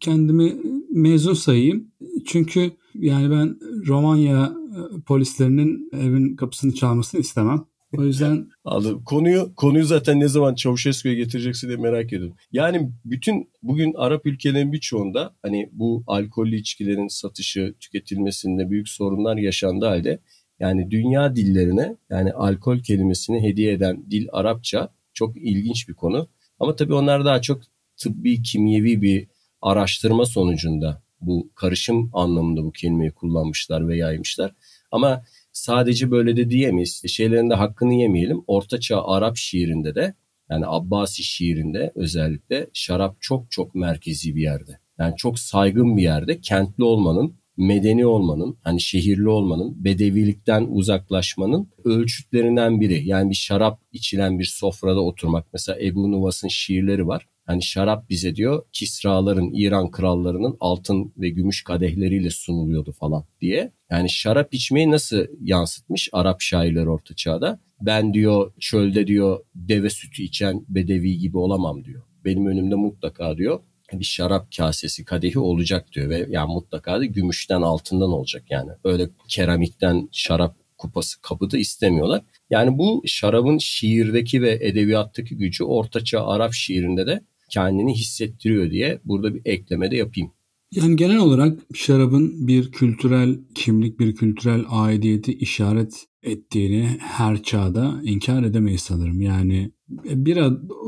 kendimi 0.00 0.56
mezun 0.90 1.34
sayayım. 1.34 1.92
Çünkü 2.26 2.70
yani 2.94 3.30
ben 3.30 3.58
Romanya 3.86 4.44
e, 4.46 5.00
polislerinin 5.06 5.90
evin 5.92 6.36
kapısını 6.36 6.74
çalmasını 6.74 7.20
istemem. 7.20 7.64
O 7.98 8.04
yüzden 8.04 8.48
Aldım. 8.64 9.04
Konuyu 9.04 9.54
konuyu 9.56 9.84
zaten 9.84 10.20
ne 10.20 10.28
zaman 10.28 10.54
Çavuşescu'ya 10.54 11.14
getireceksin 11.14 11.68
diye 11.68 11.76
merak 11.76 12.12
ediyorum. 12.12 12.36
Yani 12.52 12.90
bütün 13.04 13.50
bugün 13.62 13.94
Arap 13.94 14.26
ülkelerin 14.26 14.72
birçoğunda 14.72 15.34
hani 15.42 15.68
bu 15.72 16.04
alkollü 16.06 16.56
içkilerin 16.56 17.08
satışı, 17.08 17.74
tüketilmesinde 17.80 18.70
büyük 18.70 18.88
sorunlar 18.88 19.36
yaşandığı 19.36 19.86
halde 19.86 20.18
yani 20.60 20.90
dünya 20.90 21.36
dillerine 21.36 21.96
yani 22.10 22.32
alkol 22.32 22.78
kelimesini 22.78 23.42
hediye 23.42 23.72
eden 23.72 24.10
dil 24.10 24.26
Arapça 24.32 24.88
çok 25.14 25.36
ilginç 25.36 25.88
bir 25.88 25.94
konu. 25.94 26.28
Ama 26.58 26.76
tabii 26.76 26.94
onlar 26.94 27.24
daha 27.24 27.42
çok 27.42 27.62
tıbbi, 27.96 28.42
kimyevi 28.42 29.02
bir 29.02 29.26
araştırma 29.62 30.26
sonucunda 30.26 31.02
bu 31.20 31.50
karışım 31.54 32.10
anlamında 32.12 32.64
bu 32.64 32.72
kelimeyi 32.72 33.10
kullanmışlar 33.10 33.88
ve 33.88 33.96
yaymışlar. 33.96 34.54
Ama 34.92 35.24
sadece 35.60 36.10
böyle 36.10 36.36
de 36.36 36.50
diyemeyiz. 36.50 37.02
Şeylerin 37.06 37.50
de 37.50 37.54
hakkını 37.54 37.94
yemeyelim. 37.94 38.42
Ortaçağ 38.46 39.04
Arap 39.04 39.36
şiirinde 39.36 39.94
de 39.94 40.14
yani 40.50 40.64
Abbasi 40.66 41.22
şiirinde 41.22 41.92
özellikle 41.94 42.66
şarap 42.72 43.16
çok 43.20 43.50
çok 43.50 43.74
merkezi 43.74 44.36
bir 44.36 44.42
yerde. 44.42 44.78
Yani 44.98 45.16
çok 45.16 45.38
saygın 45.38 45.96
bir 45.96 46.02
yerde 46.02 46.40
kentli 46.40 46.84
olmanın, 46.84 47.34
medeni 47.56 48.06
olmanın, 48.06 48.58
hani 48.62 48.80
şehirli 48.80 49.28
olmanın, 49.28 49.84
bedevilikten 49.84 50.66
uzaklaşmanın 50.70 51.70
ölçütlerinden 51.84 52.80
biri. 52.80 53.08
Yani 53.08 53.30
bir 53.30 53.34
şarap 53.34 53.80
içilen 53.92 54.38
bir 54.38 54.44
sofrada 54.44 55.00
oturmak. 55.00 55.46
Mesela 55.52 55.80
Ebu 55.80 56.12
Nuvas'ın 56.12 56.48
şiirleri 56.48 57.06
var. 57.06 57.26
Hani 57.46 57.62
şarap 57.62 58.10
bize 58.10 58.36
diyor 58.36 58.62
Kisraların, 58.72 59.50
İran 59.54 59.90
krallarının 59.90 60.56
altın 60.60 61.12
ve 61.18 61.28
gümüş 61.28 61.64
kadehleriyle 61.64 62.30
sunuluyordu 62.30 62.92
falan 62.92 63.24
diye. 63.40 63.72
Yani 63.90 64.10
şarap 64.10 64.54
içmeyi 64.54 64.90
nasıl 64.90 65.26
yansıtmış 65.40 66.08
Arap 66.12 66.40
şairler 66.40 66.86
orta 66.86 67.14
çağda? 67.14 67.60
Ben 67.80 68.14
diyor 68.14 68.52
çölde 68.60 69.06
diyor 69.06 69.40
deve 69.54 69.90
sütü 69.90 70.22
içen 70.22 70.64
bedevi 70.68 71.18
gibi 71.18 71.38
olamam 71.38 71.84
diyor. 71.84 72.02
Benim 72.24 72.46
önümde 72.46 72.74
mutlaka 72.74 73.36
diyor 73.36 73.60
bir 73.92 74.04
şarap 74.04 74.46
kasesi 74.56 75.04
kadehi 75.04 75.38
olacak 75.38 75.92
diyor 75.92 76.08
ve 76.10 76.26
yani 76.30 76.52
mutlaka 76.52 77.00
da 77.00 77.04
gümüşten 77.04 77.62
altından 77.62 78.10
olacak 78.12 78.44
yani. 78.50 78.70
Öyle 78.84 79.08
keramikten 79.28 80.08
şarap 80.12 80.56
kupası 80.80 81.20
kabı 81.22 81.50
da 81.50 81.58
istemiyorlar. 81.58 82.22
Yani 82.50 82.78
bu 82.78 83.02
şarabın 83.06 83.58
şiirdeki 83.58 84.42
ve 84.42 84.58
edebiyattaki 84.60 85.36
gücü 85.36 85.64
ortaçağ 85.64 86.26
Arap 86.26 86.52
şiirinde 86.52 87.06
de 87.06 87.24
kendini 87.50 87.94
hissettiriyor 87.94 88.70
diye 88.70 89.00
burada 89.04 89.34
bir 89.34 89.42
ekleme 89.44 89.90
de 89.90 89.96
yapayım. 89.96 90.32
Yani 90.74 90.96
genel 90.96 91.18
olarak 91.18 91.58
şarabın 91.74 92.48
bir 92.48 92.72
kültürel 92.72 93.38
kimlik, 93.54 94.00
bir 94.00 94.14
kültürel 94.14 94.64
aidiyeti 94.68 95.32
işaret 95.32 96.06
ettiğini 96.22 96.96
her 97.00 97.42
çağda 97.42 98.00
inkar 98.04 98.42
edemeyiz 98.42 98.80
sanırım. 98.80 99.20
Yani 99.20 99.70
bir 100.04 100.36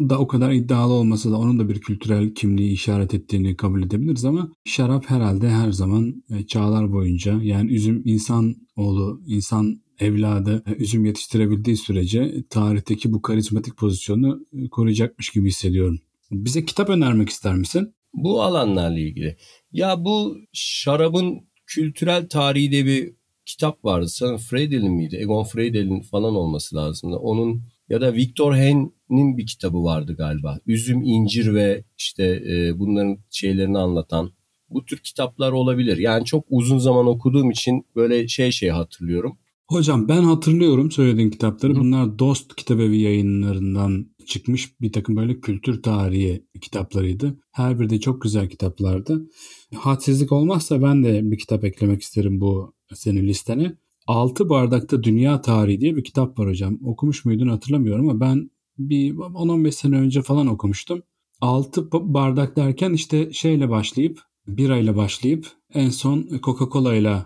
da 0.09 0.18
o 0.18 0.26
kadar 0.26 0.53
iddialı 0.53 0.93
olmasa 0.93 1.30
da 1.30 1.39
onun 1.39 1.59
da 1.59 1.68
bir 1.68 1.80
kültürel 1.80 2.35
kimliği 2.35 2.72
işaret 2.72 3.14
ettiğini 3.14 3.57
kabul 3.57 3.83
edebiliriz 3.83 4.24
ama 4.24 4.53
şarap 4.64 5.11
herhalde 5.11 5.49
her 5.49 5.72
zaman 5.72 6.22
e, 6.30 6.47
çağlar 6.47 6.93
boyunca 6.93 7.43
yani 7.43 7.72
üzüm 7.72 8.03
insan 8.05 8.57
oğlu, 8.76 9.22
insan 9.26 9.83
evladı 9.99 10.62
e, 10.66 10.72
üzüm 10.83 11.05
yetiştirebildiği 11.05 11.76
sürece 11.76 12.45
tarihteki 12.51 13.12
bu 13.12 13.22
karizmatik 13.22 13.76
pozisyonu 13.76 14.47
e, 14.53 14.68
koruyacakmış 14.68 15.30
gibi 15.30 15.49
hissediyorum. 15.49 15.99
Bize 16.30 16.64
kitap 16.64 16.91
önermek 16.91 17.28
ister 17.28 17.55
misin? 17.55 17.95
Bu 18.14 18.43
alanlarla 18.43 18.99
ilgili. 18.99 19.37
Ya 19.72 20.05
bu 20.05 20.37
şarabın 20.53 21.41
kültürel 21.66 22.28
tarihi 22.28 22.72
de 22.72 22.87
bir 22.87 23.14
kitap 23.47 23.84
vardı. 23.84 24.09
Sanırım 24.09 24.38
Friedel'in 24.38 24.93
miydi? 24.93 25.16
Egon 25.16 25.45
Friedel'in 25.45 26.01
falan 26.01 26.34
olması 26.34 26.76
lazımdı. 26.76 27.16
Onun 27.16 27.62
ya 27.88 28.01
da 28.01 28.14
Victor 28.14 28.55
Hen'in 28.55 29.36
bir 29.36 29.47
kitabı 29.47 29.84
vardı 29.84 30.14
galiba. 30.18 30.59
Üzüm, 30.66 31.03
incir 31.03 31.55
ve 31.55 31.84
işte 31.99 32.24
e, 32.24 32.78
bunların 32.78 33.18
şeylerini 33.30 33.78
anlatan 33.78 34.32
bu 34.70 34.84
tür 34.84 34.99
kitaplar 34.99 35.53
olabilir. 35.53 35.97
Yani 35.97 36.24
çok 36.24 36.45
uzun 36.51 36.78
zaman 36.78 37.07
okuduğum 37.07 37.51
için 37.51 37.86
böyle 37.97 38.28
şey 38.28 38.51
şey 38.51 38.68
hatırlıyorum. 38.68 39.38
Hocam 39.68 40.09
ben 40.09 40.22
hatırlıyorum 40.22 40.90
söylediğin 40.90 41.30
kitapları. 41.30 41.74
Bunlar 41.74 42.18
Dost 42.18 42.57
Kitabevi 42.57 42.99
yayınlarından 42.99 44.07
çıkmış 44.26 44.80
bir 44.80 44.93
takım 44.93 45.16
böyle 45.16 45.40
kültür 45.40 45.82
tarihi 45.82 46.47
kitaplarıydı. 46.61 47.38
Her 47.53 47.80
biri 47.80 47.90
de 47.90 48.01
çok 48.01 48.22
güzel 48.22 48.49
kitaplardı. 48.49 49.28
Hadsizlik 49.74 50.32
olmazsa 50.32 50.82
ben 50.82 51.05
de 51.05 51.30
bir 51.30 51.38
kitap 51.38 51.64
eklemek 51.64 52.03
isterim 52.03 52.40
bu 52.40 52.74
senin 52.95 53.28
listene. 53.28 53.76
Altı 54.07 54.49
Bardakta 54.49 55.03
Dünya 55.03 55.40
Tarihi 55.40 55.80
diye 55.80 55.97
bir 55.97 56.05
kitap 56.05 56.38
var 56.38 56.49
hocam. 56.49 56.78
Okumuş 56.84 57.24
muydun 57.24 57.49
hatırlamıyorum 57.49 58.09
ama 58.09 58.20
ben 58.20 58.51
bir 58.78 59.14
10-15 59.14 59.72
sene 59.72 59.97
önce 59.97 60.22
falan 60.22 60.47
okumuştum. 60.47 61.03
Altı 61.40 61.93
bardak 61.93 62.57
derken 62.57 62.93
işte 62.93 63.32
şeyle 63.32 63.70
başlayıp 63.70 64.20
birayla 64.47 64.97
başlayıp 64.97 65.47
en 65.74 65.88
son 65.88 66.22
Coca-Cola 66.22 66.97
ile 66.97 67.16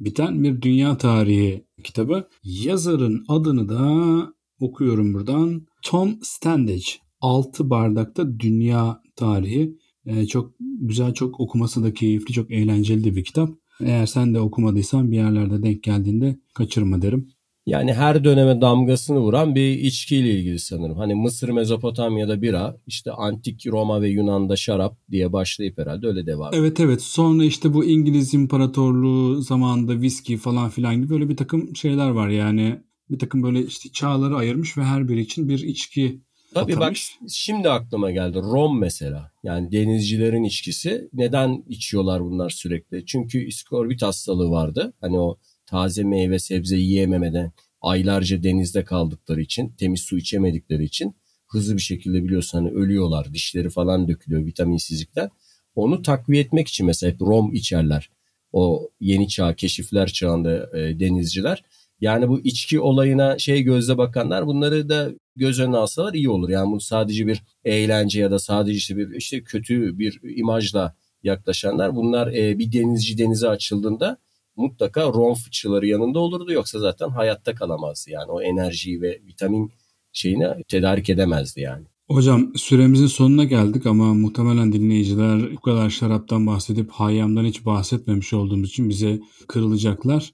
biten 0.00 0.44
bir 0.44 0.62
dünya 0.62 0.98
tarihi 0.98 1.64
kitabı. 1.84 2.28
Yazarın 2.44 3.24
adını 3.28 3.68
da 3.68 4.32
okuyorum 4.60 5.14
buradan. 5.14 5.66
Tom 5.82 6.18
Standage. 6.22 6.84
Altı 7.20 7.70
bardakta 7.70 8.40
dünya 8.40 9.02
tarihi. 9.16 9.78
Ee, 10.06 10.26
çok 10.26 10.52
güzel, 10.60 11.14
çok 11.14 11.40
okuması 11.40 11.82
da 11.82 11.94
keyifli, 11.94 12.34
çok 12.34 12.50
eğlenceli 12.50 13.16
bir 13.16 13.24
kitap. 13.24 13.50
Eğer 13.80 14.06
sen 14.06 14.34
de 14.34 14.40
okumadıysan 14.40 15.10
bir 15.10 15.16
yerlerde 15.16 15.62
denk 15.62 15.82
geldiğinde 15.82 16.36
kaçırma 16.54 17.02
derim. 17.02 17.28
Yani 17.66 17.94
her 17.94 18.24
döneme 18.24 18.60
damgasını 18.60 19.18
vuran 19.18 19.54
bir 19.54 19.78
içkiyle 19.78 20.30
ilgili 20.30 20.58
sanırım. 20.58 20.96
Hani 20.96 21.14
Mısır, 21.14 21.48
Mezopotamya'da 21.48 22.42
bira, 22.42 22.76
işte 22.86 23.12
antik 23.12 23.66
Roma 23.66 24.02
ve 24.02 24.08
Yunan'da 24.08 24.56
şarap 24.56 24.98
diye 25.10 25.32
başlayıp 25.32 25.78
herhalde 25.78 26.06
öyle 26.06 26.26
devam 26.26 26.48
ediyor. 26.48 26.62
Evet 26.62 26.80
evet. 26.80 27.02
Sonra 27.02 27.44
işte 27.44 27.74
bu 27.74 27.84
İngiliz 27.84 28.34
İmparatorluğu 28.34 29.42
zamanında 29.42 30.00
viski 30.00 30.36
falan 30.36 30.68
filan 30.70 30.96
gibi 30.96 31.08
böyle 31.08 31.28
bir 31.28 31.36
takım 31.36 31.76
şeyler 31.76 32.08
var 32.08 32.28
yani. 32.28 32.80
Bir 33.10 33.18
takım 33.18 33.42
böyle 33.42 33.66
işte 33.66 33.88
çağları 33.88 34.36
ayırmış 34.36 34.78
ve 34.78 34.82
her 34.82 35.08
biri 35.08 35.20
için 35.20 35.48
bir 35.48 35.58
içki 35.58 36.20
Tabii 36.56 36.76
atamış. 36.76 37.16
bak 37.20 37.30
şimdi 37.30 37.70
aklıma 37.70 38.10
geldi. 38.10 38.38
Rom 38.38 38.80
mesela. 38.80 39.32
Yani 39.42 39.72
denizcilerin 39.72 40.44
içkisi. 40.44 41.08
Neden 41.12 41.64
içiyorlar 41.68 42.24
bunlar 42.24 42.50
sürekli? 42.50 43.06
Çünkü 43.06 43.46
iskorbit 43.46 44.02
hastalığı 44.02 44.50
vardı. 44.50 44.92
Hani 45.00 45.18
o 45.18 45.38
taze 45.66 46.04
meyve 46.04 46.38
sebze 46.38 46.76
yiyememeden 46.76 47.52
aylarca 47.80 48.42
denizde 48.42 48.84
kaldıkları 48.84 49.40
için, 49.40 49.68
temiz 49.68 50.00
su 50.00 50.18
içemedikleri 50.18 50.84
için 50.84 51.16
hızlı 51.48 51.76
bir 51.76 51.82
şekilde 51.82 52.24
biliyorsun 52.24 52.58
hani 52.58 52.70
ölüyorlar. 52.70 53.34
Dişleri 53.34 53.70
falan 53.70 54.08
dökülüyor 54.08 54.46
vitaminsizlikten. 54.46 55.30
Onu 55.74 56.02
takviye 56.02 56.42
etmek 56.42 56.68
için 56.68 56.86
mesela 56.86 57.12
hep 57.12 57.20
rom 57.20 57.54
içerler. 57.54 58.10
O 58.52 58.90
yeni 59.00 59.28
çağ, 59.28 59.54
keşifler 59.54 60.08
çağında 60.08 60.78
e, 60.78 61.00
denizciler. 61.00 61.64
Yani 62.00 62.28
bu 62.28 62.40
içki 62.40 62.80
olayına 62.80 63.38
şey 63.38 63.62
gözle 63.62 63.98
bakanlar 63.98 64.46
bunları 64.46 64.88
da 64.88 65.10
göz 65.36 65.60
önüne 65.60 65.76
alsalar 65.76 66.14
iyi 66.14 66.30
olur. 66.30 66.48
Yani 66.48 66.72
bu 66.72 66.80
sadece 66.80 67.26
bir 67.26 67.42
eğlence 67.64 68.20
ya 68.20 68.30
da 68.30 68.38
sadece 68.38 68.76
işte 68.76 68.96
bir 68.96 69.10
işte 69.10 69.42
kötü 69.42 69.98
bir 69.98 70.20
imajla 70.22 70.96
yaklaşanlar 71.22 71.96
bunlar 71.96 72.32
e, 72.32 72.58
bir 72.58 72.72
denizci 72.72 73.18
denize 73.18 73.48
açıldığında 73.48 74.18
mutlaka 74.56 75.02
rom 75.02 75.34
fıçıları 75.34 75.86
yanında 75.86 76.18
olurdu 76.18 76.52
yoksa 76.52 76.78
zaten 76.78 77.08
hayatta 77.08 77.54
kalamazdı. 77.54 78.10
Yani 78.10 78.30
o 78.30 78.42
enerjiyi 78.42 79.02
ve 79.02 79.20
vitamin 79.26 79.72
şeyini 80.12 80.46
tedarik 80.68 81.10
edemezdi 81.10 81.60
yani. 81.60 81.86
Hocam 82.08 82.52
süremizin 82.56 83.06
sonuna 83.06 83.44
geldik 83.44 83.86
ama 83.86 84.14
muhtemelen 84.14 84.72
dinleyiciler 84.72 85.52
bu 85.52 85.60
kadar 85.60 85.90
şaraptan 85.90 86.46
bahsedip 86.46 86.90
hayyamdan 86.90 87.44
hiç 87.44 87.64
bahsetmemiş 87.66 88.32
olduğumuz 88.32 88.68
için 88.68 88.88
bize 88.88 89.20
kırılacaklar. 89.48 90.32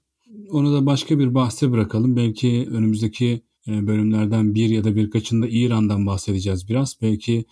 Onu 0.49 0.73
da 0.73 0.85
başka 0.85 1.19
bir 1.19 1.35
bahse 1.35 1.71
bırakalım. 1.71 2.15
Belki 2.15 2.67
önümüzdeki 2.71 3.41
bölümlerden 3.67 4.55
bir 4.55 4.69
ya 4.69 4.83
da 4.83 4.95
birkaçında 4.95 5.47
İran'dan 5.49 6.05
bahsedeceğiz 6.05 6.69
biraz. 6.69 6.97
Belki 7.01 7.45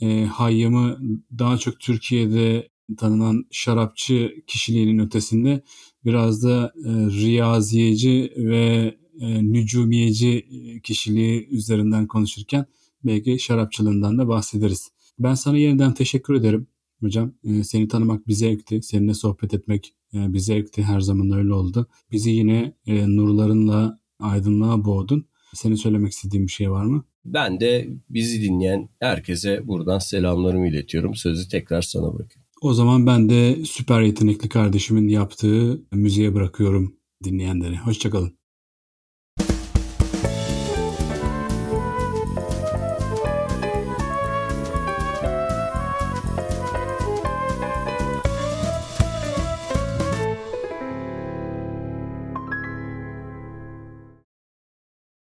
e, 0.00 0.24
Hayyam'ı 0.24 0.98
daha 1.38 1.58
çok 1.58 1.80
Türkiye'de 1.80 2.68
tanınan 2.98 3.44
şarapçı 3.50 4.32
kişiliğinin 4.46 4.98
ötesinde 4.98 5.62
biraz 6.04 6.42
da 6.42 6.72
e, 6.84 6.90
riyaziyeci 6.90 8.32
ve 8.36 8.96
e, 9.20 9.52
nücumiyeci 9.52 10.28
e, 10.28 10.80
kişiliği 10.80 11.48
üzerinden 11.48 12.06
konuşurken 12.06 12.66
belki 13.04 13.38
şarapçılığından 13.38 14.18
da 14.18 14.28
bahsederiz. 14.28 14.90
Ben 15.18 15.34
sana 15.34 15.58
yeniden 15.58 15.94
teşekkür 15.94 16.34
ederim 16.34 16.66
hocam. 17.00 17.32
E, 17.44 17.64
seni 17.64 17.88
tanımak 17.88 18.28
bir 18.28 18.32
zevkti. 18.32 18.82
Seninle 18.82 19.14
sohbet 19.14 19.54
etmek 19.54 19.94
e, 20.14 20.32
bir 20.32 20.38
zevkti. 20.38 20.82
Her 20.82 21.00
zaman 21.00 21.30
öyle 21.30 21.52
oldu. 21.52 21.86
Bizi 22.12 22.30
yine 22.30 22.72
e, 22.86 23.16
nurlarınla 23.16 24.00
aydınlığa 24.18 24.84
boğdun. 24.84 25.26
Senin 25.56 25.74
söylemek 25.74 26.12
istediğin 26.12 26.46
bir 26.46 26.52
şey 26.52 26.70
var 26.70 26.84
mı? 26.84 27.04
Ben 27.24 27.60
de 27.60 27.88
bizi 28.10 28.42
dinleyen 28.42 28.88
herkese 29.00 29.68
buradan 29.68 29.98
selamlarımı 29.98 30.68
iletiyorum. 30.68 31.14
Sözü 31.14 31.48
tekrar 31.48 31.82
sana 31.82 32.14
bırakıyorum. 32.14 32.46
O 32.62 32.74
zaman 32.74 33.06
ben 33.06 33.28
de 33.28 33.64
süper 33.64 34.00
yetenekli 34.00 34.48
kardeşimin 34.48 35.08
yaptığı 35.08 35.82
müziğe 35.92 36.34
bırakıyorum 36.34 36.96
dinleyenleri. 37.24 37.76
Hoşçakalın. 37.76 38.38